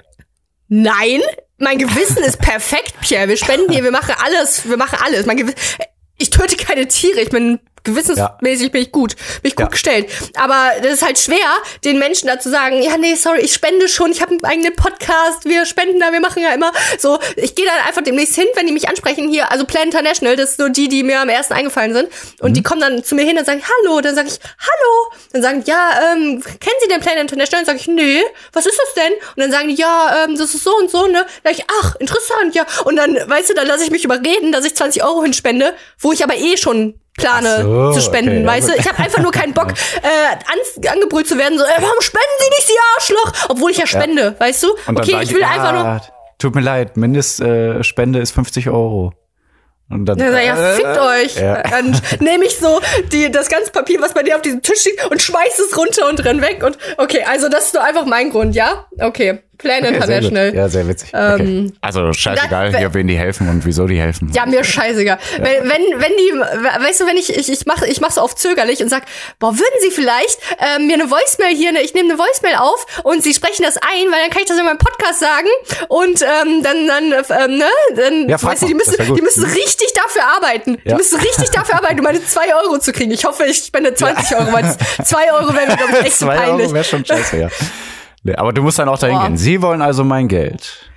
Nein, 0.68 1.20
mein 1.59 1.78
Gewissen 1.78 2.22
ist 2.22 2.39
perfekt, 2.39 2.95
Pierre. 3.01 3.28
Wir 3.28 3.36
spenden 3.36 3.72
hier, 3.72 3.84
wir 3.84 3.91
machen 3.91 4.14
alles, 4.24 4.68
wir 4.68 4.76
machen 4.76 4.99
alles. 5.05 5.26
Mein 5.26 5.36
Gewissen, 5.36 5.59
ich 6.18 6.30
töte 6.30 6.57
keine 6.57 6.86
Tiere, 6.89 7.20
ich 7.20 7.30
bin 7.30 7.61
gewissensmäßig 7.89 8.66
ja. 8.66 8.72
bin 8.72 8.82
ich 8.82 8.93
gut, 8.93 9.16
bin 9.43 9.51
ich 9.51 9.57
gut 9.57 9.66
ja. 9.66 9.70
gestellt. 9.70 10.11
Aber 10.36 10.72
das 10.82 10.95
ist 10.95 11.05
halt 11.05 11.18
schwer, 11.18 11.36
den 11.84 11.99
Menschen 11.99 12.28
da 12.28 12.39
zu 12.39 12.51
sagen, 12.51 12.82
ja, 12.82 12.97
nee, 12.97 13.14
sorry, 13.14 13.41
ich 13.41 13.53
spende 13.53 13.89
schon, 13.89 14.12
ich 14.12 14.22
habe 14.22 14.32
einen 14.32 14.45
eigenen 14.45 14.74
Podcast, 14.74 15.45
wir 15.45 15.66
spenden 15.66 16.01
da, 16.01 16.12
wir 16.12 16.20
machen 16.20 16.43
ja 16.43 16.53
immer 16.55 16.72
so. 16.99 17.18
Ich 17.36 17.55
gehe 17.55 17.66
dann 17.66 17.86
einfach 17.86 18.03
demnächst 18.03 18.34
hin, 18.34 18.47
wenn 18.55 18.66
die 18.66 18.72
mich 18.72 18.89
ansprechen 18.89 19.28
hier, 19.28 19.51
also 19.51 19.64
Plan 19.64 19.84
International, 19.84 20.36
das 20.36 20.57
sind 20.57 20.66
so 20.66 20.72
die, 20.72 20.89
die 20.89 21.03
mir 21.03 21.20
am 21.20 21.28
ersten 21.28 21.55
eingefallen 21.55 21.95
sind. 21.95 22.09
Und 22.41 22.51
mhm. 22.51 22.55
die 22.55 22.62
kommen 22.62 22.80
dann 22.80 23.03
zu 23.05 23.14
mir 23.14 23.24
hin 23.24 23.39
und 23.39 23.45
sagen, 23.45 23.62
hallo, 23.62 24.01
dann 24.01 24.14
sage 24.14 24.28
ich, 24.28 24.39
hallo. 24.59 25.12
Dann 25.32 25.43
sagen, 25.43 25.62
ja, 25.66 26.12
ähm, 26.12 26.43
kennen 26.43 26.76
Sie 26.82 26.89
den 26.89 27.01
Plan 27.01 27.18
International? 27.18 27.64
Dann 27.64 27.76
sage 27.76 27.78
ich, 27.78 27.89
nee, 27.89 28.22
was 28.53 28.66
ist 28.66 28.78
das 28.78 28.95
denn? 28.95 29.12
Und 29.12 29.43
dann 29.43 29.51
sagen 29.51 29.68
die, 29.68 29.74
ja, 29.74 30.24
ähm, 30.24 30.36
das 30.36 30.55
ist 30.55 30.64
so 30.64 30.74
und 30.76 30.91
so, 30.91 31.07
ne? 31.07 31.24
Dann 31.43 31.55
sag 31.55 31.59
ich, 31.59 31.64
ach, 31.82 31.97
interessant, 31.97 32.55
ja. 32.55 32.66
Und 32.84 32.97
dann, 32.97 33.14
weißt 33.14 33.51
du, 33.51 33.55
dann 33.55 33.66
lasse 33.66 33.84
ich 33.84 33.91
mich 33.91 34.05
überreden, 34.05 34.53
dass 34.53 34.64
ich 34.64 34.74
20 34.74 35.05
Euro 35.05 35.22
hinspende, 35.22 35.74
wo 35.99 36.12
ich 36.12 36.22
aber 36.22 36.36
eh 36.36 36.57
schon 36.57 37.01
plane 37.18 37.62
so, 37.62 37.92
zu 37.92 38.00
spenden, 38.00 38.38
okay, 38.38 38.46
weißt 38.46 38.68
du? 38.68 38.72
Ich 38.74 38.88
habe 38.88 38.98
einfach 38.98 39.22
nur 39.22 39.32
keinen 39.32 39.52
Bock, 39.52 39.68
äh, 40.02 40.06
an, 40.06 40.90
angebrüllt 40.94 41.28
zu 41.28 41.36
werden, 41.36 41.58
so, 41.58 41.64
äh, 41.64 41.68
warum 41.76 42.00
spenden 42.00 42.26
Sie 42.38 42.50
nicht, 42.50 42.66
Sie 42.66 42.74
Arschloch? 42.96 43.50
Obwohl 43.50 43.70
ich 43.70 43.78
ja 43.78 43.86
spende, 43.86 44.22
ja. 44.22 44.40
weißt 44.40 44.62
du? 44.62 44.68
Okay, 44.86 45.18
ich 45.22 45.30
will 45.30 45.40
ich, 45.40 45.46
einfach 45.46 45.72
nur. 45.72 45.84
Ah, 45.84 46.00
tut 46.38 46.54
mir 46.54 46.62
leid, 46.62 46.96
Mindestspende 46.96 48.18
äh, 48.20 48.22
ist 48.22 48.32
50 48.32 48.68
Euro. 48.68 49.12
Und 49.90 50.04
dann, 50.04 50.18
ja, 50.18 50.38
ja, 50.38 50.54
fickt 50.72 50.96
äh, 50.96 51.00
euch. 51.00 51.36
Ja. 51.36 51.62
Dann 51.62 51.98
nehme 52.20 52.44
ich 52.44 52.58
so 52.58 52.80
die, 53.10 53.30
das 53.30 53.48
ganze 53.48 53.72
Papier, 53.72 54.00
was 54.02 54.12
bei 54.12 54.22
dir 54.22 54.36
auf 54.36 54.42
diesem 54.42 54.62
Tisch 54.62 54.84
liegt, 54.84 55.10
und 55.10 55.22
schmeiß 55.22 55.58
es 55.58 55.76
runter 55.76 56.08
und 56.08 56.22
renn 56.24 56.42
weg. 56.42 56.62
Und 56.62 56.76
okay, 56.98 57.24
also 57.26 57.48
das 57.48 57.66
ist 57.66 57.72
so 57.72 57.78
einfach 57.78 58.04
mein 58.04 58.30
Grund, 58.30 58.54
ja? 58.54 58.86
Okay. 59.00 59.42
Plan 59.59 59.82
okay, 59.82 59.94
International. 59.94 60.54
Ja, 60.54 60.68
sehr 60.68 60.86
witzig. 60.86 61.09
Okay. 61.09 61.42
Ähm, 61.42 61.72
also 61.80 62.12
scheißegal, 62.12 62.70
da, 62.70 62.78
hier, 62.78 62.94
wen 62.94 63.09
die 63.09 63.18
helfen 63.18 63.48
und 63.48 63.66
wieso 63.66 63.86
die 63.86 64.00
helfen. 64.00 64.30
Ja, 64.32 64.46
mir 64.46 64.62
scheißegal. 64.62 65.18
Ja. 65.36 65.44
Wenn, 65.44 65.68
wenn, 65.68 66.00
wenn 66.00 66.12
die, 66.16 66.38
weißt 66.84 67.00
du, 67.00 67.06
wenn 67.06 67.16
ich, 67.16 67.36
ich, 67.36 67.50
ich 67.50 67.66
mache 67.66 67.86
ich 67.86 68.00
mach 68.00 68.12
so 68.12 68.22
oft 68.22 68.38
zögerlich 68.38 68.80
und 68.82 68.88
sag, 68.88 69.02
boah, 69.40 69.52
würden 69.52 69.80
sie 69.80 69.90
vielleicht 69.90 70.38
ähm, 70.61 70.86
mir 70.86 70.94
eine 70.94 71.11
Voicemail 71.11 71.56
hier, 71.56 71.72
ne, 71.72 71.80
ich 71.82 71.92
nehme 71.94 72.11
eine 72.11 72.18
Voicemail 72.18 72.54
auf 72.56 72.86
und 73.02 73.22
sie 73.22 73.34
sprechen 73.34 73.64
das 73.64 73.76
ein, 73.76 74.11
weil 74.12 74.20
dann 74.22 74.30
kann 74.30 74.42
ich 74.42 74.48
das 74.48 74.59
in 74.59 74.64
meinem 74.64 74.78
Podcast 74.78 75.20
sagen 75.20 75.48
und 75.88 76.22
ähm, 76.22 76.62
dann, 76.62 76.86
dann, 76.86 77.12
ähm, 77.12 77.59
ne, 77.59 77.64
dann, 77.96 78.28
ja, 78.28 78.40
weißt 78.40 78.62
du, 78.62 78.66
die 78.66 78.74
müssen, 78.74 78.96
die 79.14 79.22
müssen 79.22 79.44
richtig 79.44 79.92
dafür 79.94 80.22
arbeiten. 80.36 80.78
Ja. 80.84 80.92
Die 80.92 80.94
müssen 80.94 81.18
richtig 81.18 81.50
dafür 81.50 81.76
arbeiten, 81.76 81.98
um 81.98 82.04
meine 82.04 82.24
zwei 82.24 82.54
Euro 82.62 82.78
zu 82.78 82.92
kriegen. 82.92 83.11
Ich 83.11 83.24
hoffe, 83.24 83.44
ich 83.44 83.59
spende 83.59 83.92
20 83.92 84.36
Euro, 84.36 84.52
weil 84.52 84.76
zwei 85.04 85.32
Euro 85.32 85.54
wäre 85.54 85.66
mir, 85.66 85.76
glaube 85.76 85.92
ich, 86.00 86.06
echt 86.06 86.18
zwei 86.18 86.36
peinlich. 86.36 86.66
Euro 86.66 86.74
wäre 86.74 86.84
schon 86.84 87.04
scheiße, 87.04 87.38
ja. 87.38 87.48
Aber 88.36 88.52
du 88.52 88.62
musst 88.62 88.78
dann 88.78 88.88
auch 88.88 88.98
dahin 88.98 89.16
Boah. 89.16 89.26
gehen. 89.26 89.36
Sie 89.36 89.62
wollen 89.62 89.82
also 89.82 90.04
mein 90.04 90.28
Geld. 90.28 90.90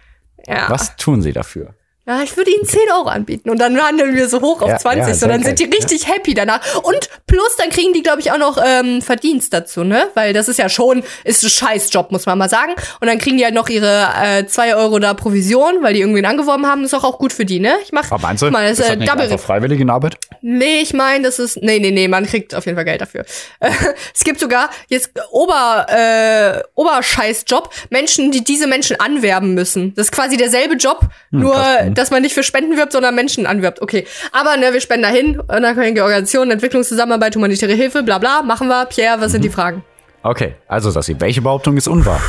Ja. 0.47 0.69
Was 0.69 0.95
tun 0.95 1.21
sie 1.21 1.33
dafür? 1.33 1.73
Ja, 2.07 2.23
ich 2.23 2.35
würde 2.35 2.49
ihnen 2.49 2.65
10 2.65 2.79
Euro 2.97 3.09
anbieten 3.09 3.51
und 3.51 3.59
dann 3.59 3.79
handeln 3.79 4.15
wir 4.15 4.27
so 4.27 4.41
hoch 4.41 4.63
auf 4.63 4.69
ja, 4.69 4.77
20, 4.79 5.07
ja, 5.07 5.13
so 5.13 5.27
dann 5.27 5.43
sind 5.43 5.59
die 5.59 5.65
richtig 5.65 6.01
ja. 6.01 6.15
happy 6.15 6.33
danach. 6.33 6.59
Und 6.81 7.09
plus, 7.27 7.55
dann 7.57 7.69
kriegen 7.69 7.93
die, 7.93 8.01
glaube 8.01 8.21
ich, 8.21 8.31
auch 8.31 8.39
noch 8.39 8.57
ähm, 8.63 9.03
Verdienst 9.03 9.53
dazu, 9.53 9.83
ne? 9.83 10.07
Weil 10.15 10.33
das 10.33 10.47
ist 10.47 10.57
ja 10.57 10.67
schon, 10.67 11.03
ist 11.23 11.43
ein 11.43 11.49
Scheißjob, 11.51 12.11
muss 12.11 12.25
man 12.25 12.39
mal 12.39 12.49
sagen. 12.49 12.73
Und 13.01 13.07
dann 13.07 13.19
kriegen 13.19 13.37
die 13.37 13.45
halt 13.45 13.53
noch 13.53 13.69
ihre 13.69 14.07
äh, 14.19 14.47
2 14.47 14.75
Euro 14.77 14.97
da 14.97 15.13
Provision, 15.13 15.83
weil 15.83 15.93
die 15.93 15.99
irgendwen 15.99 16.25
angeworben 16.25 16.65
haben, 16.65 16.81
das 16.81 16.91
ist 16.91 16.97
auch, 16.97 17.03
auch 17.03 17.19
gut 17.19 17.33
für 17.33 17.45
die, 17.45 17.59
ne? 17.59 17.75
Ich 17.83 17.91
mach, 17.91 18.11
Aber 18.11 18.19
meinst 18.19 18.41
du, 18.41 18.49
mal, 18.49 18.67
das, 18.67 18.79
ist 18.79 18.81
das 18.81 18.95
äh, 18.95 18.95
nicht 18.95 19.11
einfach 19.11 19.39
freiwillige 19.39 19.87
Arbeit? 19.91 20.17
Nee, 20.41 20.79
ich 20.81 20.93
meine, 20.93 21.25
das 21.25 21.37
ist, 21.37 21.61
nee, 21.61 21.77
nee, 21.77 21.91
nee, 21.91 22.07
man 22.07 22.25
kriegt 22.25 22.55
auf 22.55 22.65
jeden 22.65 22.77
Fall 22.77 22.85
Geld 22.85 23.01
dafür. 23.01 23.25
es 24.13 24.23
gibt 24.23 24.39
sogar 24.39 24.71
jetzt 24.87 25.11
Ober, 25.29 25.85
äh, 25.87 26.63
Oberscheißjob, 26.73 27.71
Menschen, 27.91 28.31
die 28.31 28.43
diese 28.43 28.65
Menschen 28.65 28.99
anwerben 28.99 29.53
müssen. 29.53 29.93
Das 29.93 30.07
ist 30.07 30.11
quasi 30.11 30.35
derselbe 30.35 30.77
Job, 30.77 31.01
hm, 31.29 31.41
nur 31.41 31.90
krass, 31.93 32.03
dass 32.03 32.11
man 32.11 32.21
nicht 32.21 32.33
für 32.33 32.43
Spenden 32.43 32.77
wirbt, 32.77 32.91
sondern 32.91 33.15
Menschen 33.15 33.45
anwirbt. 33.45 33.81
Okay. 33.81 34.05
Aber 34.31 34.57
ne, 34.57 34.73
wir 34.73 34.81
spenden 34.81 35.03
dahin, 35.03 35.39
unabhängige 35.39 36.03
Organisationen, 36.03 36.51
Entwicklungszusammenarbeit, 36.51 37.35
humanitäre 37.35 37.73
Hilfe, 37.73 38.03
bla 38.03 38.17
bla, 38.17 38.41
machen 38.41 38.67
wir. 38.67 38.85
Pierre, 38.85 39.21
was 39.21 39.31
sind 39.31 39.43
die 39.43 39.49
Fragen? 39.49 39.83
Okay, 40.23 40.55
also 40.67 40.91
Sassi, 40.91 41.15
welche 41.19 41.41
Behauptung 41.41 41.77
ist 41.77 41.87
unwahr? 41.87 42.21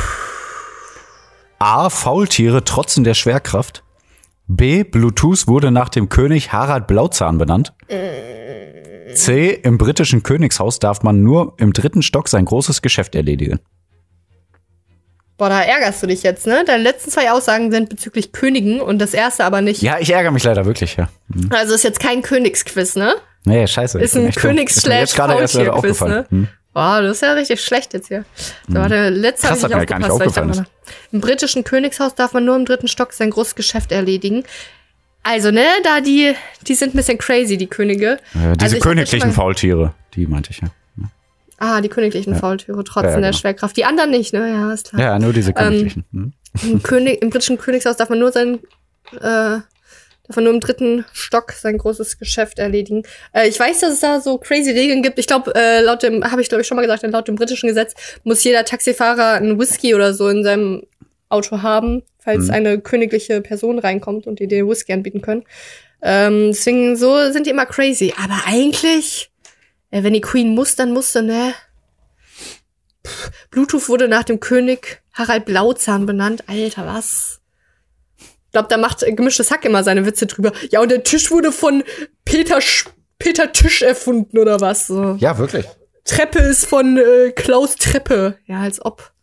A. 1.59 1.89
Faultiere 1.89 2.63
trotzen 2.63 3.03
der 3.03 3.13
Schwerkraft. 3.13 3.83
B. 4.47 4.83
Bluetooth 4.83 5.47
wurde 5.47 5.71
nach 5.71 5.89
dem 5.89 6.09
König 6.09 6.51
Harald 6.51 6.87
Blauzahn 6.87 7.37
benannt. 7.37 7.73
C. 9.13 9.51
Im 9.51 9.77
britischen 9.77 10.23
Königshaus 10.23 10.79
darf 10.79 11.03
man 11.03 11.21
nur 11.21 11.53
im 11.57 11.71
dritten 11.71 12.01
Stock 12.01 12.27
sein 12.27 12.45
großes 12.45 12.81
Geschäft 12.81 13.15
erledigen. 13.15 13.59
Boah, 15.43 15.49
da 15.49 15.61
ärgerst 15.61 16.01
du 16.01 16.07
dich 16.07 16.23
jetzt, 16.23 16.47
ne? 16.47 16.63
Deine 16.65 16.81
letzten 16.83 17.11
zwei 17.11 17.29
Aussagen 17.29 17.69
sind 17.69 17.89
bezüglich 17.89 18.31
Königen 18.31 18.79
und 18.79 18.99
das 18.99 19.13
erste 19.13 19.43
aber 19.43 19.59
nicht. 19.59 19.81
Ja, 19.81 19.97
ich 19.99 20.09
ärgere 20.09 20.31
mich 20.31 20.45
leider 20.45 20.63
wirklich, 20.65 20.95
ja. 20.95 21.09
Hm. 21.33 21.49
Also 21.51 21.75
ist 21.75 21.83
jetzt 21.83 21.99
kein 21.99 22.21
Königsquiz, 22.21 22.95
ne? 22.95 23.15
Nee, 23.43 23.67
scheiße. 23.67 23.99
Ist 23.99 24.15
ein 24.15 24.27
echt 24.27 24.37
dumm. 24.37 24.51
Königs- 24.51 24.77
Ist 24.77 24.87
mir 24.87 24.99
jetzt 24.99 25.17
gerade 25.17 25.33
erst 25.37 25.55
leider 25.55 25.73
Faultier-Quiz, 25.73 26.01
aufgefallen. 26.01 26.25
ne? 26.31 26.43
Hm. 26.43 26.47
Boah, 26.73 27.01
das 27.01 27.17
ist 27.17 27.21
ja 27.23 27.33
richtig 27.33 27.59
schlecht 27.59 27.93
jetzt 27.93 28.07
hier. 28.07 28.23
So, 28.69 28.75
warte, 28.75 29.09
letzte 29.09 29.47
Krass, 29.47 29.61
nicht 29.63 29.75
mir 29.75 29.85
gar 29.85 29.99
nicht 29.99 30.09
aufgefallen 30.09 30.47
dachte, 30.53 30.65
Im 31.11 31.19
britischen 31.19 31.65
Königshaus 31.65 32.15
darf 32.15 32.31
man 32.31 32.45
nur 32.45 32.55
im 32.55 32.63
dritten 32.63 32.87
Stock 32.87 33.11
sein 33.11 33.29
großes 33.29 33.55
Geschäft 33.55 33.91
erledigen. 33.91 34.45
Also, 35.23 35.51
ne, 35.51 35.65
da 35.83 35.99
die, 35.99 36.35
die 36.69 36.73
sind 36.75 36.93
ein 36.93 36.97
bisschen 36.97 37.17
crazy, 37.17 37.57
die 37.57 37.67
Könige. 37.67 38.13
Äh, 38.33 38.55
diese 38.55 38.75
Also 38.75 38.79
königlichen 38.79 39.33
Faultiere, 39.33 39.93
die 40.15 40.25
meinte 40.25 40.51
ich 40.51 40.61
ja. 40.61 40.69
Ah, 41.65 41.79
die 41.79 41.87
königlichen 41.87 42.35
Faultiere, 42.35 42.83
trotz 42.83 43.03
Ja, 43.05 43.09
ja, 43.11 43.15
der 43.21 43.29
genau. 43.29 43.37
Schwerkraft. 43.39 43.77
Die 43.77 43.85
anderen 43.85 44.11
nicht, 44.11 44.33
ne? 44.33 44.49
Ja, 44.49 44.73
ist 44.73 44.89
klar. 44.89 45.01
Ja, 45.01 45.17
nur 45.19 45.31
diese 45.31 45.53
königlichen. 45.53 46.03
Hm. 46.11 46.33
Im, 46.63 46.83
König, 46.83 47.21
Im 47.21 47.29
britischen 47.29 47.57
Königshaus 47.57 47.95
darf 47.95 48.09
man 48.09 48.19
nur 48.19 48.33
sein, 48.33 48.59
äh, 49.13 49.21
darf 49.21 50.35
man 50.35 50.43
nur 50.43 50.53
im 50.53 50.59
dritten 50.59 51.05
Stock 51.13 51.53
sein 51.53 51.77
großes 51.77 52.19
Geschäft 52.19 52.59
erledigen. 52.59 53.03
Äh, 53.31 53.47
ich 53.47 53.57
weiß, 53.57 53.79
dass 53.79 53.93
es 53.93 54.01
da 54.01 54.19
so 54.19 54.37
crazy 54.39 54.71
Regeln 54.71 55.01
gibt. 55.03 55.17
Ich 55.19 55.27
glaube, 55.27 55.53
äh, 55.55 55.79
laut 55.81 56.03
dem, 56.03 56.29
habe 56.29 56.41
ich 56.41 56.49
glaube 56.49 56.63
ich 56.63 56.67
schon 56.67 56.75
mal 56.75 56.81
gesagt, 56.81 57.01
laut 57.03 57.27
dem 57.29 57.35
britischen 57.35 57.69
Gesetz 57.69 57.93
muss 58.25 58.43
jeder 58.43 58.65
Taxifahrer 58.65 59.35
einen 59.35 59.57
Whisky 59.57 59.95
oder 59.95 60.13
so 60.13 60.27
in 60.27 60.43
seinem 60.43 60.83
Auto 61.29 61.61
haben, 61.61 62.03
falls 62.19 62.47
Mhm. 62.47 62.53
eine 62.53 62.79
königliche 62.81 63.39
Person 63.41 63.79
reinkommt 63.79 64.27
und 64.27 64.39
die 64.39 64.47
dir 64.47 64.67
Whisky 64.67 64.91
anbieten 64.91 65.21
können. 65.21 65.43
Ähm, 66.01 66.47
deswegen, 66.49 66.97
so 66.97 67.31
sind 67.31 67.45
die 67.47 67.51
immer 67.51 67.65
crazy. 67.65 68.13
Aber 68.21 68.35
eigentlich, 68.45 69.31
wenn 70.01 70.13
die 70.13 70.21
Queen 70.21 70.55
muss, 70.55 70.75
dann 70.75 70.91
muss 70.91 71.13
sie, 71.13 71.21
ne? 71.21 71.53
Pff, 73.05 73.31
Bluetooth 73.51 73.89
wurde 73.89 74.07
nach 74.07 74.23
dem 74.23 74.39
König 74.39 75.03
Harald 75.13 75.45
Blauzahn 75.45 76.07
benannt. 76.07 76.45
Alter, 76.47 76.87
was? 76.87 77.41
Ich 78.17 78.51
glaube, 78.51 78.69
da 78.69 78.77
macht 78.77 79.03
äh, 79.03 79.13
gemischtes 79.13 79.51
Hack 79.51 79.65
immer 79.65 79.83
seine 79.83 80.05
Witze 80.05 80.25
drüber. 80.25 80.51
Ja, 80.71 80.81
und 80.81 80.89
der 80.89 81.03
Tisch 81.03 81.29
wurde 81.29 81.51
von 81.51 81.83
Peter 82.25 82.61
Sch 82.61 82.87
Peter 83.19 83.51
Tisch 83.53 83.83
erfunden 83.83 84.37
oder 84.39 84.59
was? 84.59 84.87
So. 84.87 85.15
Ja, 85.19 85.37
wirklich. 85.37 85.65
Treppe 86.03 86.39
ist 86.39 86.65
von 86.65 86.97
äh, 86.97 87.31
Klaus 87.31 87.75
Treppe. 87.75 88.37
Ja, 88.45 88.61
als 88.61 88.83
ob. 88.83 89.13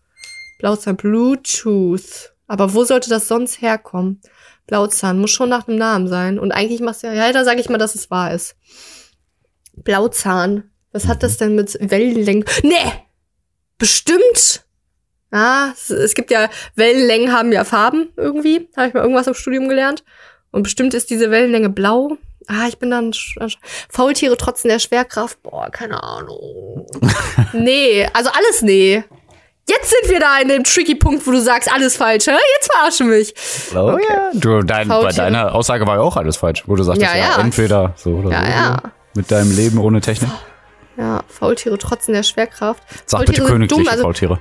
Blauzahn, 0.58 0.96
Bluetooth. 0.96 2.32
Aber 2.46 2.74
wo 2.74 2.84
sollte 2.84 3.10
das 3.10 3.28
sonst 3.28 3.60
herkommen? 3.60 4.20
Blauzahn 4.66 5.18
muss 5.18 5.30
schon 5.30 5.48
nach 5.48 5.64
dem 5.64 5.76
Namen 5.76 6.08
sein. 6.08 6.38
Und 6.38 6.52
eigentlich 6.52 6.80
machst 6.80 7.02
du 7.02 7.08
ja, 7.08 7.14
ja, 7.14 7.32
da 7.32 7.44
sage 7.44 7.60
ich 7.60 7.68
mal, 7.68 7.78
dass 7.78 7.94
es 7.94 8.10
wahr 8.10 8.32
ist. 8.32 8.56
Blauzahn. 9.74 10.70
Was 10.92 11.06
hat 11.06 11.22
das 11.22 11.36
denn 11.36 11.54
mit 11.54 11.76
Wellenlängen? 11.80 12.44
Nee! 12.62 12.92
Bestimmt! 13.78 14.64
Ah, 15.30 15.68
es, 15.72 15.90
es 15.90 16.14
gibt 16.14 16.30
ja, 16.32 16.48
Wellenlängen 16.74 17.32
haben 17.32 17.52
ja 17.52 17.64
Farben 17.64 18.12
irgendwie. 18.16 18.68
Habe 18.76 18.88
ich 18.88 18.94
mal 18.94 19.00
irgendwas 19.02 19.28
im 19.28 19.34
Studium 19.34 19.68
gelernt. 19.68 20.02
Und 20.50 20.64
bestimmt 20.64 20.92
ist 20.94 21.10
diese 21.10 21.30
Wellenlänge 21.30 21.70
blau. 21.70 22.16
Ah, 22.48 22.66
ich 22.68 22.78
bin 22.78 22.90
dann 22.90 23.12
Faultiere 23.88 24.36
trotzen 24.36 24.68
der 24.68 24.80
Schwerkraft. 24.80 25.40
Boah, 25.44 25.70
keine 25.70 26.02
Ahnung. 26.02 26.86
nee, 27.52 28.08
also 28.12 28.30
alles 28.30 28.62
nee. 28.62 29.04
Jetzt 29.68 29.90
sind 29.92 30.10
wir 30.12 30.18
da 30.18 30.40
in 30.40 30.48
dem 30.48 30.64
tricky 30.64 30.96
Punkt, 30.96 31.24
wo 31.24 31.30
du 31.30 31.40
sagst, 31.40 31.72
alles 31.72 31.96
falsch. 31.96 32.26
Hä? 32.26 32.32
Jetzt 32.56 32.72
verarschen 32.72 33.08
mich. 33.08 33.32
Oh 33.72 33.96
ja. 33.98 34.30
Du, 34.34 34.62
dein, 34.62 34.88
bei 34.88 35.12
deiner 35.12 35.54
Aussage 35.54 35.86
war 35.86 35.96
ja 35.96 36.00
auch 36.02 36.16
alles 36.16 36.38
falsch, 36.38 36.64
wo 36.66 36.74
du 36.74 36.82
sagtest, 36.82 37.06
Ja, 37.06 37.16
ja, 37.16 37.30
ja. 37.36 37.40
entweder 37.40 37.94
so 37.96 38.10
oder 38.16 38.32
Ja, 38.32 38.40
so. 38.44 38.50
ja. 38.50 38.82
Mit 39.20 39.30
deinem 39.30 39.54
Leben 39.54 39.76
ohne 39.76 40.00
Technik. 40.00 40.30
Ja, 40.96 41.22
Faultiere 41.28 41.76
trotzen 41.76 42.14
der 42.14 42.22
Schwerkraft. 42.22 42.82
Sag 43.04 43.26
bitte 43.26 43.42
Faultiere 43.42 43.46
sind 43.46 43.52
königliche 43.52 43.82
dumm, 43.82 43.88
also 43.90 44.02
Faultiere. 44.02 44.40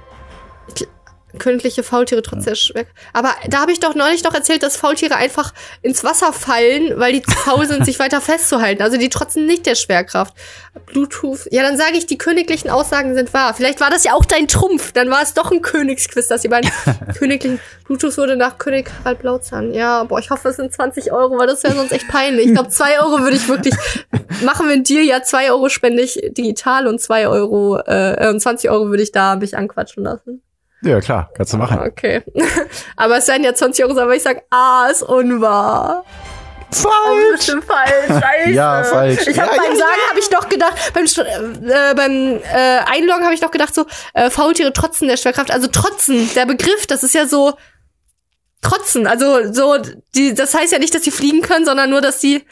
Königliche 1.38 1.84
Faultiere 1.84 2.22
trotz 2.22 2.46
der 2.46 2.56
Schwerkraft. 2.56 2.96
Aber 3.14 3.34
da 3.50 3.60
habe 3.60 3.72
ich 3.72 3.80
doch 3.80 3.96
neulich 3.96 4.24
doch 4.24 4.34
erzählt, 4.34 4.64
dass 4.64 4.78
Faultiere 4.78 5.16
einfach 5.16 5.54
ins 5.82 6.04
Wasser 6.04 6.34
fallen, 6.34 7.00
weil 7.00 7.14
die 7.14 7.22
zu 7.22 7.32
faul 7.32 7.68
sind, 7.68 7.86
sich 7.86 8.00
weiter 8.00 8.22
festzuhalten. 8.22 8.82
Also 8.82 8.98
die 8.98 9.10
trotzen 9.10 9.46
nicht 9.46 9.66
der 9.66 9.76
Schwerkraft. 9.76 10.34
Bluetooth. 10.86 11.48
Ja, 11.52 11.62
dann 11.62 11.78
sage 11.78 11.98
ich, 11.98 12.06
die 12.06 12.18
königlichen 12.18 12.70
Aussagen 12.70 13.14
sind 13.16 13.34
wahr. 13.34 13.54
Vielleicht 13.54 13.80
war 13.80 13.90
das 13.90 14.04
ja 14.04 14.14
auch 14.14 14.26
dein 14.26 14.48
Trumpf. 14.48 14.92
Dann 14.94 15.10
war 15.10 15.22
es 15.22 15.34
doch 15.34 15.52
ein 15.52 15.62
Königsquiz, 15.62 16.28
dass 16.28 16.42
die 16.42 16.48
beiden 16.48 16.72
königlichen 17.18 17.60
Bluetooth 17.86 18.18
wurde 18.18 18.36
nach 18.36 18.58
König 18.58 18.90
Harald 19.04 19.20
Blauzahn. 19.20 19.74
Ja, 19.74 20.04
boah, 20.06 20.20
ich 20.20 20.30
hoffe, 20.30 20.50
es 20.50 20.56
sind 20.56 20.74
20 20.74 21.12
Euro, 21.12 21.38
weil 21.38 21.48
das 21.48 21.64
wäre 21.64 21.76
sonst 21.76 21.92
echt 21.92 22.08
peinlich. 22.08 22.48
Ich 22.48 22.54
glaube, 22.54 22.70
2 22.70 23.02
Euro 23.02 23.20
würde 23.20 23.36
ich 23.36 23.48
wirklich 23.48 23.76
machen 24.44 24.70
wir 24.70 24.82
dir 24.82 25.04
ja 25.04 25.22
2 25.22 25.52
Euro 25.52 25.70
spende 25.70 26.02
ich 26.02 26.20
digital 26.32 26.88
und 26.88 27.00
2 27.00 27.28
Euro, 27.28 27.80
äh, 27.80 28.30
und 28.30 28.40
20 28.40 28.70
Euro 28.70 28.90
würde 28.90 29.04
ich 29.04 29.12
da 29.12 29.36
mich 29.36 29.56
anquatschen 29.58 30.04
lassen. 30.04 30.42
Ja, 30.82 31.02
klar, 31.02 31.30
kannst 31.36 31.54
du 31.54 31.58
machen. 31.58 31.80
Okay. 31.80 32.24
Aber 32.96 33.18
es 33.18 33.28
werden 33.28 33.44
ja 33.44 33.54
20 33.54 33.84
Euro 33.84 33.94
sein, 33.94 34.08
weil 34.08 34.18
ich 34.18 34.24
sage, 34.24 34.44
ah, 34.50 34.88
ist 34.90 35.04
unwahr. 35.04 36.06
Falsch! 36.72 37.38
Bestimmt 37.38 37.66
falsch. 37.66 38.08
Scheiße. 38.24 38.52
Ja, 38.52 38.84
falsch. 38.84 39.28
Ich 39.28 39.40
habe 39.40 39.56
Ja, 39.56 39.62
beim 39.62 39.72
ja, 39.74 39.78
Sagen 39.78 40.02
habe 40.10 40.20
ich 40.20 40.30
doch 40.30 40.50
gedacht, 40.50 40.94
beim, 40.94 41.06
äh, 41.06 41.94
beim 41.96 42.40
äh, 42.44 42.80
Einloggen 42.86 43.24
habe 43.24 43.34
ich 43.34 43.42
doch 43.42 43.52
gedacht 43.52 43.74
so, 43.74 43.86
äh, 44.14 44.30
Faultiere 44.30 44.72
trotzen 44.72 45.08
der 45.08 45.18
Schwerkraft. 45.18 45.52
Also 45.52 45.68
trotzen, 45.68 46.30
der 46.36 46.46
Begriff, 46.46 46.88
das 46.88 47.04
ist 47.04 47.16
ja 47.16 47.26
so 47.26 47.54
trotzen. 48.62 49.08
Also 49.08 49.52
so, 49.52 49.78
die, 50.16 50.34
das 50.34 50.54
heißt 50.54 50.72
ja 50.72 50.80
nicht, 50.80 50.94
dass 50.94 51.04
sie 51.04 51.12
fliegen 51.12 51.42
können, 51.42 51.66
sondern 51.66 51.90
nur, 51.90 52.02
dass 52.02 52.22
sie 52.22 52.46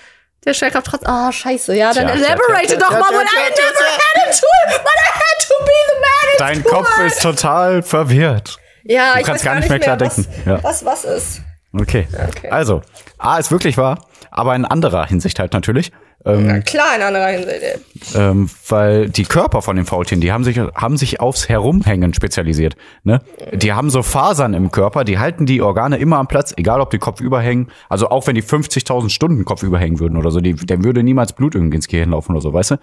der 0.47 0.53
Schwerkraft 0.53 0.87
trotzen. 0.87 1.07
Ah, 1.07 1.31
scheiße. 1.31 1.75
Ja, 1.75 1.93
dann 1.93 2.07
Tja, 2.07 2.15
elaborate 2.15 2.67
tja, 2.67 2.77
doch 2.77 2.89
tja, 2.89 2.99
mal. 2.99 3.09
tja, 3.09 3.17
But 3.19 3.27
I 3.27 3.49
never 3.49 3.85
had 3.91 4.27
a 4.27 4.31
tool. 4.31 4.79
But 4.83 4.93
I 4.95 5.11
had 5.13 5.47
to 5.47 5.53
be 5.65 5.71
the 5.87 5.99
man. 5.99 6.55
in 6.55 6.63
Dein. 6.63 6.63
Kopf 6.63 6.99
ist 7.05 7.21
total 7.21 7.83
verwirrt. 7.83 8.57
Ja, 8.83 9.13
Du 9.13 9.19
ich 9.19 9.25
kannst 9.25 9.43
gar 9.43 9.55
nicht 9.55 9.69
mehr 9.69 9.79
klar 9.79 9.99
was, 9.99 10.15
denken. 10.15 10.49
Ja. 10.49 10.63
Was 10.63 10.83
was 10.85 11.03
ist. 11.03 11.41
Okay. 11.73 12.07
Okay. 12.29 12.49
Also, 12.49 12.81
A 13.19 13.37
ist 13.37 13.51
wirklich 13.51 13.77
wahr, 13.77 13.99
aber 14.31 14.55
in 14.55 14.65
anderer 14.65 15.05
Hinsicht 15.05 15.39
halt 15.39 15.53
natürlich. 15.53 15.91
Ähm, 16.27 16.47
Na 16.47 16.59
klar, 16.59 16.95
in 16.95 17.01
anderer 17.01 17.27
Hinsicht. 17.27 17.61
ey. 17.61 17.79
ähm, 18.15 18.49
weil 18.67 19.09
die 19.09 19.23
Körper 19.23 19.61
von 19.61 19.75
den 19.75 19.85
Faultieren, 19.85 20.21
die 20.21 20.31
haben 20.31 20.43
sich, 20.43 20.57
haben 20.59 20.97
sich 20.97 21.19
aufs 21.19 21.47
Herumhängen 21.49 22.13
spezialisiert. 22.13 22.75
Ne? 23.03 23.21
Die 23.53 23.73
haben 23.73 23.89
so 23.89 24.03
Fasern 24.03 24.53
im 24.53 24.71
Körper, 24.71 25.03
die 25.03 25.19
halten 25.19 25.45
die 25.45 25.61
Organe 25.61 25.97
immer 25.97 26.17
am 26.17 26.27
Platz, 26.27 26.53
egal 26.57 26.81
ob 26.81 26.89
die 26.89 26.99
Kopf 26.99 27.21
überhängen. 27.21 27.67
Also 27.89 28.09
auch 28.09 28.27
wenn 28.27 28.35
die 28.35 28.43
50.000 28.43 29.09
Stunden 29.09 29.45
Kopf 29.45 29.63
überhängen 29.63 29.99
würden 29.99 30.17
oder 30.17 30.31
so, 30.31 30.41
die, 30.41 30.53
der 30.53 30.83
würde 30.83 31.03
niemals 31.03 31.33
Blut 31.33 31.55
irgendwie 31.55 31.77
ins 31.77 31.87
Gehirn 31.87 32.09
laufen 32.11 32.33
oder 32.33 32.41
so, 32.41 32.53
weißt 32.53 32.71
du? 32.71 32.75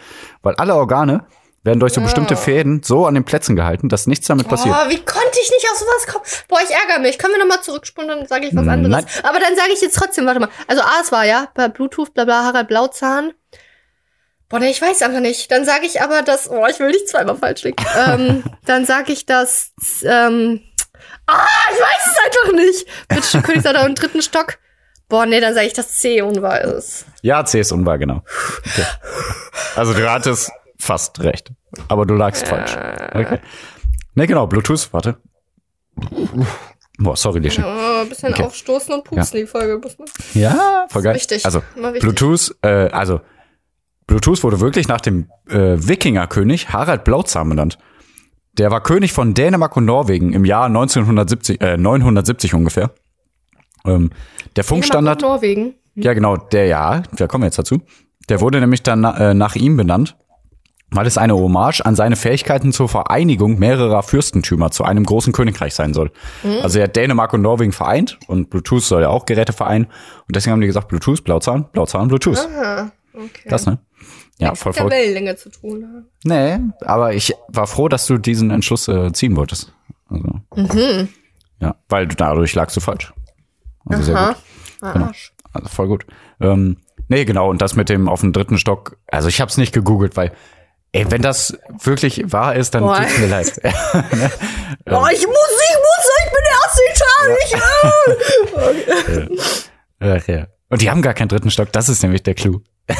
Weil 0.42 0.54
alle 0.54 0.74
Organe 0.74 1.24
werden 1.64 1.80
durch 1.80 1.94
so 1.94 2.02
bestimmte 2.02 2.36
Fäden 2.36 2.82
so 2.82 3.06
an 3.06 3.14
den 3.14 3.24
Plätzen 3.24 3.56
gehalten, 3.56 3.88
dass 3.88 4.06
nichts 4.06 4.26
damit 4.26 4.48
passiert. 4.48 4.76
Oh, 4.78 4.90
wie 4.90 4.98
konnte 4.98 5.38
ich 5.42 5.50
nicht 5.50 5.66
auf 5.72 5.78
sowas 5.78 6.06
kommen? 6.06 6.24
Boah, 6.48 6.58
ich 6.62 6.70
ärgere 6.70 7.00
mich. 7.00 7.18
Können 7.18 7.34
wir 7.34 7.40
nochmal 7.40 7.62
zurückspulen, 7.62 8.08
dann 8.08 8.26
sage 8.26 8.46
ich 8.46 8.54
was 8.54 8.68
anderes. 8.68 8.90
Nein. 8.90 9.06
Aber 9.22 9.40
dann 9.40 9.56
sage 9.56 9.72
ich 9.72 9.80
jetzt 9.80 9.96
trotzdem, 9.96 10.26
warte 10.26 10.40
mal. 10.40 10.50
Also 10.68 10.82
A, 10.82 11.00
es 11.02 11.10
war 11.10 11.24
ja 11.24 11.48
bei 11.54 11.68
Bluetooth, 11.68 12.12
bla 12.12 12.24
bla, 12.24 12.44
Harald 12.44 12.68
Blauzahn. 12.68 13.32
Boah, 14.50 14.60
nee, 14.60 14.70
ich 14.70 14.80
weiß 14.80 15.00
einfach 15.02 15.20
nicht. 15.20 15.50
Dann 15.50 15.64
sage 15.64 15.86
ich 15.86 16.02
aber, 16.02 16.22
dass, 16.22 16.50
oh, 16.50 16.66
ich 16.68 16.78
will 16.78 16.88
nicht 16.88 17.08
zweimal 17.08 17.36
falsch 17.36 17.64
liegen. 17.64 17.82
ähm, 18.06 18.44
dann 18.66 18.84
sage 18.84 19.12
ich, 19.12 19.24
dass, 19.24 19.72
ähm, 20.04 20.60
ah, 21.26 21.46
ich 21.72 21.80
weiß 21.80 22.06
es 22.06 22.16
einfach 22.16 22.52
nicht. 22.52 23.08
Britische 23.08 23.40
Königshaus 23.40 23.86
im 23.86 23.94
dritten 23.94 24.20
Stock. 24.20 24.58
Boah, 25.08 25.24
nee, 25.24 25.40
dann 25.40 25.54
sage 25.54 25.66
ich, 25.66 25.72
dass 25.72 25.96
C 25.96 26.20
unwahr 26.20 26.60
ist. 26.60 27.06
Ja, 27.22 27.44
C 27.44 27.60
ist 27.60 27.72
unwahr, 27.72 27.98
genau. 27.98 28.22
Okay. 28.66 28.84
Also 29.76 29.94
du 29.94 30.10
hattest 30.10 30.50
fast 30.84 31.20
recht, 31.20 31.52
aber 31.88 32.04
du 32.06 32.14
lagst 32.14 32.46
falsch. 32.46 32.76
Okay. 33.12 33.38
Ne, 34.14 34.26
genau, 34.26 34.46
Bluetooth, 34.46 34.88
warte. 34.92 35.16
Boah, 36.98 37.16
sorry, 37.16 37.40
Lische. 37.40 37.64
Oh, 37.66 38.02
ein 38.02 38.08
bisschen 38.08 38.32
Okay. 38.32 38.44
aufstoßen 38.44 38.94
und 38.94 39.04
pupsen 39.04 39.40
die 39.40 39.46
Folge. 39.46 39.78
Muss 39.82 39.98
man. 39.98 40.06
Ja, 40.34 40.86
voll 40.88 41.02
geil. 41.02 41.14
wichtig. 41.16 41.44
Also, 41.44 41.62
wichtig. 41.74 42.00
Bluetooth, 42.02 42.54
äh, 42.62 42.88
also 42.90 43.20
Bluetooth 44.06 44.42
wurde 44.44 44.60
wirklich 44.60 44.86
nach 44.86 45.00
dem 45.00 45.28
äh, 45.48 45.56
Wikingerkönig 45.76 46.68
Harald 46.72 47.02
Blauzahn 47.04 47.48
benannt. 47.48 47.78
Der 48.58 48.70
war 48.70 48.80
König 48.82 49.12
von 49.12 49.34
Dänemark 49.34 49.76
und 49.76 49.84
Norwegen 49.86 50.32
im 50.32 50.44
Jahr 50.44 50.66
1970, 50.66 51.60
äh, 51.60 51.76
970 51.76 52.54
ungefähr. 52.54 52.90
Ähm, 53.84 54.10
der 54.54 54.62
Funkstandard, 54.62 55.20
Dänemark 55.22 55.42
und 55.42 55.42
Norwegen. 55.42 55.74
ja 55.96 56.12
genau, 56.14 56.36
der 56.36 56.66
ja, 56.66 57.02
da 57.16 57.26
kommen 57.26 57.42
wir 57.42 57.46
jetzt 57.46 57.58
dazu. 57.58 57.80
Der 58.28 58.40
wurde 58.40 58.60
nämlich 58.60 58.82
dann 58.84 59.02
äh, 59.02 59.34
nach 59.34 59.56
ihm 59.56 59.76
benannt. 59.76 60.16
Weil 60.94 61.06
es 61.06 61.18
eine 61.18 61.34
Hommage 61.34 61.80
an 61.84 61.94
seine 61.96 62.16
Fähigkeiten 62.16 62.72
zur 62.72 62.88
Vereinigung 62.88 63.58
mehrerer 63.58 64.02
Fürstentümer 64.02 64.70
zu 64.70 64.84
einem 64.84 65.04
großen 65.04 65.32
Königreich 65.32 65.74
sein 65.74 65.92
soll. 65.94 66.10
Also 66.62 66.78
er 66.78 66.84
hat 66.84 66.96
Dänemark 66.96 67.32
und 67.34 67.42
Norwegen 67.42 67.72
vereint 67.72 68.18
und 68.26 68.48
Bluetooth 68.50 68.82
soll 68.82 69.02
ja 69.02 69.08
auch 69.10 69.26
Geräte 69.26 69.52
vereinen. 69.52 69.84
Und 69.84 70.36
deswegen 70.36 70.52
haben 70.52 70.60
die 70.60 70.66
gesagt, 70.66 70.88
Bluetooth, 70.88 71.22
Blauzahn, 71.24 71.66
Blauzahn, 71.72 72.08
Bluetooth. 72.08 72.38
Ah, 72.56 72.90
okay. 73.14 73.48
Das, 73.48 73.66
ne? 73.66 73.78
Ja, 74.38 74.54
voll 74.54 74.70
Mit 74.70 74.76
der 74.76 74.82
verrückt. 74.88 74.92
Wellenlänge 74.96 75.36
zu 75.36 75.50
tun. 75.50 75.80
ne? 75.80 76.04
Nee, 76.24 76.86
aber 76.86 77.14
ich 77.14 77.32
war 77.48 77.66
froh, 77.66 77.88
dass 77.88 78.06
du 78.06 78.18
diesen 78.18 78.50
Entschluss 78.50 78.88
äh, 78.88 79.12
ziehen 79.12 79.36
wolltest. 79.36 79.72
Also, 80.08 80.24
Mhm. 80.56 81.08
Ja, 81.60 81.76
weil 81.88 82.06
du- 82.08 82.16
dadurch 82.16 82.54
lagst 82.54 82.76
du 82.76 82.80
falsch. 82.80 83.12
Also 83.86 84.02
sehr 84.02 84.16
Aha. 84.16 84.28
gut. 84.80 84.92
Genau. 84.92 85.10
Also 85.52 85.68
voll 85.68 85.86
gut. 85.88 86.04
Ähm, 86.40 86.78
nee, 87.08 87.24
genau, 87.24 87.48
und 87.48 87.62
das 87.62 87.76
mit 87.76 87.88
dem 87.88 88.08
auf 88.08 88.20
dem 88.22 88.32
dritten 88.32 88.58
Stock, 88.58 88.96
also 89.06 89.28
ich 89.28 89.40
hab's 89.40 89.56
nicht 89.56 89.72
gegoogelt, 89.72 90.16
weil, 90.16 90.32
ey, 90.94 91.10
wenn 91.10 91.22
das 91.22 91.58
wirklich 91.82 92.32
wahr 92.32 92.54
ist, 92.56 92.74
dann 92.74 92.82
Boah. 92.84 92.96
tut's 92.98 93.18
mir 93.18 93.26
leid. 93.28 93.60
Oh, 94.86 95.06
ich 95.10 95.26
muss, 95.26 95.60
ich 95.62 95.76
muss, 95.86 96.08
ich 96.20 96.30
bin 96.30 96.44
erst 96.62 96.80
in 96.84 96.94
Charge. 99.24 99.38
Ach, 100.00 100.26
ja. 100.28 100.46
Und 100.68 100.82
die 100.82 100.90
haben 100.90 101.00
gar 101.00 101.14
keinen 101.14 101.28
dritten 101.28 101.50
Stock, 101.50 101.72
das 101.72 101.88
ist 101.88 102.02
nämlich 102.02 102.22
der 102.22 102.34
Clou. 102.34 102.60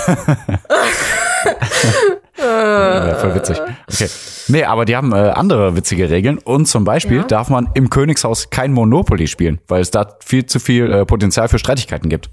ja, 2.38 3.14
voll 3.16 3.34
witzig. 3.34 3.59
Okay. 3.92 4.09
Nee, 4.49 4.64
aber 4.64 4.84
die 4.84 4.97
haben 4.97 5.12
äh, 5.12 5.16
andere 5.16 5.76
witzige 5.76 6.09
Regeln. 6.11 6.38
Und 6.38 6.66
zum 6.66 6.84
Beispiel 6.84 7.18
Ja. 7.18 7.24
darf 7.24 7.49
man 7.51 7.68
im 7.74 7.90
Königshaus 7.90 8.49
kein 8.51 8.72
Monopoly 8.72 9.26
spielen, 9.26 9.61
weil 9.68 9.82
es 9.82 9.90
da 9.90 10.16
viel 10.24 10.47
zu 10.47 10.59
viel 10.59 10.90
äh, 10.92 11.05
Potenzial 11.05 11.49
für 11.49 11.59
Streitigkeiten 11.59 12.09
gibt. 12.09 12.30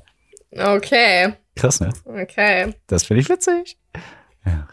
Okay, 0.58 1.34
Krass, 1.56 1.80
ne? 1.80 1.90
okay. 2.06 2.74
Das 2.88 3.04
finde 3.04 3.22
ich 3.22 3.30
witzig. 3.30 3.78
Ja. 4.46 4.68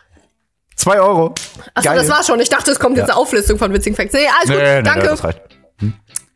Zwei 0.79 1.01
Euro. 1.01 1.35
Achso, 1.75 1.93
das 1.93 2.09
war 2.09 2.23
schon. 2.23 2.39
Ich 2.41 2.49
dachte, 2.49 2.71
es 2.71 2.79
kommt 2.79 2.97
jetzt 2.97 3.11
eine 3.11 3.17
Auflistung 3.19 3.59
von 3.59 3.73
witzigen 3.75 3.97
Facts. 3.97 4.15
Nee, 4.15 4.21
alles 4.29 4.49
Nee, 4.49 4.55
gut. 4.55 4.63
nee, 4.65 4.77
nee, 4.77 4.83
Danke. 4.83 5.11
Hm? 5.23 5.58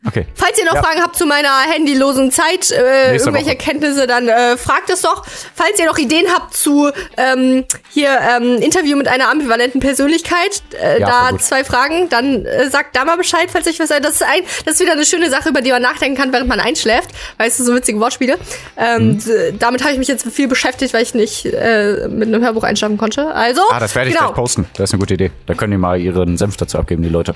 Okay. 0.05 0.25
Falls 0.35 0.59
ihr 0.59 0.65
noch 0.65 0.75
Ja. 0.75 0.83
Fragen 0.83 1.01
habt 1.01 1.15
zu 1.17 1.25
meiner 1.25 1.59
handylosen 1.61 2.31
Zeit, 2.31 2.71
äh, 2.71 3.15
irgendwelche 3.15 3.47
Woche. 3.47 3.55
Kenntnisse, 3.55 4.05
dann 4.05 4.27
äh, 4.27 4.57
fragt 4.57 4.89
es 4.89 5.01
doch. 5.01 5.25
Falls 5.55 5.79
ihr 5.79 5.85
noch 5.85 5.97
Ideen 5.97 6.25
habt 6.33 6.57
zu 6.57 6.91
ähm, 7.15 7.63
hier 7.89 8.09
ähm, 8.35 8.57
Interview 8.61 8.97
mit 8.97 9.07
einer 9.07 9.29
ambivalenten 9.31 9.79
Persönlichkeit, 9.79 10.61
äh, 10.81 10.99
Ja, 10.99 11.29
da 11.31 11.37
zwei 11.39 11.63
Fragen, 11.63 12.09
dann 12.09 12.45
äh, 12.45 12.69
sagt 12.69 12.95
da 12.97 13.05
mal 13.05 13.15
Bescheid, 13.15 13.47
falls 13.51 13.65
euch 13.67 13.79
was 13.79 13.91
ein. 13.91 14.03
Das 14.03 14.15
ist 14.15 14.23
ein, 14.23 14.41
das 14.65 14.75
ist 14.75 14.81
wieder 14.81 14.91
eine 14.91 15.05
schöne 15.05 15.29
Sache, 15.29 15.49
über 15.49 15.61
die 15.61 15.71
man 15.71 15.81
nachdenken 15.81 16.17
kann, 16.19 16.33
während 16.33 16.49
man 16.49 16.59
einschläft. 16.59 17.09
Weißt 17.37 17.59
du, 17.59 17.63
so 17.63 17.73
witzige 17.73 17.99
Wortspiele. 17.99 18.37
Ähm, 18.77 19.03
Mhm. 19.13 19.59
damit 19.59 19.83
habe 19.83 19.93
ich 19.93 19.99
mich 19.99 20.07
jetzt 20.09 20.27
viel 20.27 20.47
beschäftigt, 20.47 20.93
weil 20.93 21.03
ich 21.03 21.13
nicht 21.13 21.45
äh, 21.45 22.07
mit 22.09 22.27
einem 22.27 22.43
Hörbuch 22.43 22.63
einschlafen 22.63 22.97
konnte. 22.97 23.27
Also, 23.33 23.61
Ah, 23.71 23.79
das 23.79 23.95
werde 23.95 24.09
ich 24.09 24.15
genau. 24.15 24.27
gleich 24.27 24.35
posten. 24.35 24.65
Das 24.75 24.89
ist 24.89 24.93
eine 24.93 24.99
gute 24.99 25.13
Idee. 25.13 25.31
Da 25.45 25.53
können 25.53 25.71
die 25.71 25.77
mal 25.77 25.99
ihren 25.99 26.35
Senf 26.37 26.57
dazu 26.57 26.77
abgeben, 26.77 27.03
die 27.03 27.09
Leute. 27.09 27.35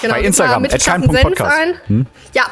Genau, 0.00 0.14
Bei 0.14 0.20
Instagram, 0.22 0.52
mal 0.54 0.60
mit 0.60 0.74
at 0.74 0.80
kein 0.84 1.02
scharfen 1.02 1.04
Punkt 1.04 1.20
Senf 1.20 1.28
Podcast. 1.38 1.58
Hm? 1.86 2.00
ein. 2.00 2.06
Ja. 2.32 2.42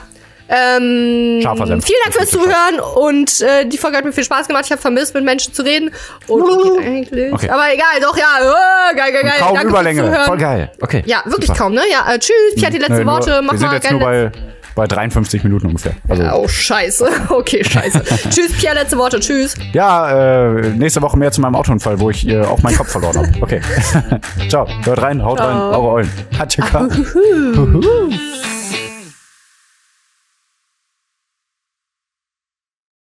Ähm, 0.49 1.41
Scharfer 1.43 1.67
Senf. 1.67 1.87
Vielen 1.87 1.99
Dank 2.05 2.15
fürs 2.15 2.31
Zuhören 2.31 2.81
und 2.97 3.41
äh, 3.41 3.65
die 3.67 3.79
Folge 3.79 3.97
hat 3.97 4.05
mir 4.05 4.13
viel 4.13 4.25
Spaß 4.25 4.49
gemacht. 4.49 4.65
Ich 4.67 4.71
habe 4.73 4.81
vermisst, 4.83 5.15
mit 5.15 5.25
Menschen 5.25 5.55
zu 5.55 5.63
reden. 5.63 5.91
Und 6.27 6.79
eigentlich. 6.81 7.33
Okay. 7.33 7.49
Aber 7.49 7.73
egal, 7.73 8.01
doch, 8.03 8.17
ja. 8.17 8.27
Oh, 8.43 8.97
geil, 8.97 9.13
geil, 9.13 9.23
geil. 9.23 9.33
Kaum 9.39 9.55
Danke 9.55 9.69
Überlänge. 9.71 10.21
Voll 10.27 10.39
geil. 10.39 10.71
Okay. 10.81 11.03
Ja, 11.07 11.23
wirklich 11.25 11.47
super. 11.47 11.59
kaum, 11.59 11.73
ne? 11.75 11.83
Ja, 11.91 12.13
äh, 12.13 12.19
tschüss. 12.19 12.35
Pia 12.57 12.67
hat 12.67 12.75
die 12.75 12.79
letzten 12.79 12.97
nur- 12.97 13.07
Worte. 13.07 13.41
Mach 13.43 13.53
wir 13.53 13.59
sind 13.59 13.69
mal 13.69 13.75
jetzt 13.77 13.91
nur 13.91 14.01
gerne. 14.01 14.31
bei, 14.31 14.39
bei 14.75 14.87
53 14.87 15.45
Minuten 15.45 15.67
ungefähr. 15.69 15.93
Also, 16.09 16.23
Oh, 16.33 16.49
scheiße. 16.49 17.07
Okay, 17.29 17.65
scheiße. 17.65 18.03
tschüss, 18.31 18.53
Pia, 18.59 18.73
letzte 18.73 18.97
Worte. 18.99 19.21
Tschüss. 19.21 19.55
ja, 19.73 20.47
äh, 20.57 20.71
nächste 20.71 21.03
Woche 21.03 21.19
mehr 21.19 21.31
zu 21.33 21.41
meinem 21.41 21.55
Autounfall, 21.57 21.99
wo 22.01 22.11
ich 22.11 22.27
äh, 22.29 22.41
auch 22.41 22.63
meinen 22.63 22.77
Kopf 22.77 22.91
verloren 22.91 23.17
habe. 23.19 23.29
Okay. 23.41 23.61
Ciao. 24.49 24.67
Hört 24.85 25.03
rein, 25.03 25.23
haut 25.25 25.41
rein, 25.41 25.57
eure 25.57 25.89
Eulen. 25.91 26.11
Hatschika. 26.39 26.83
Uhuhu. 26.87 27.81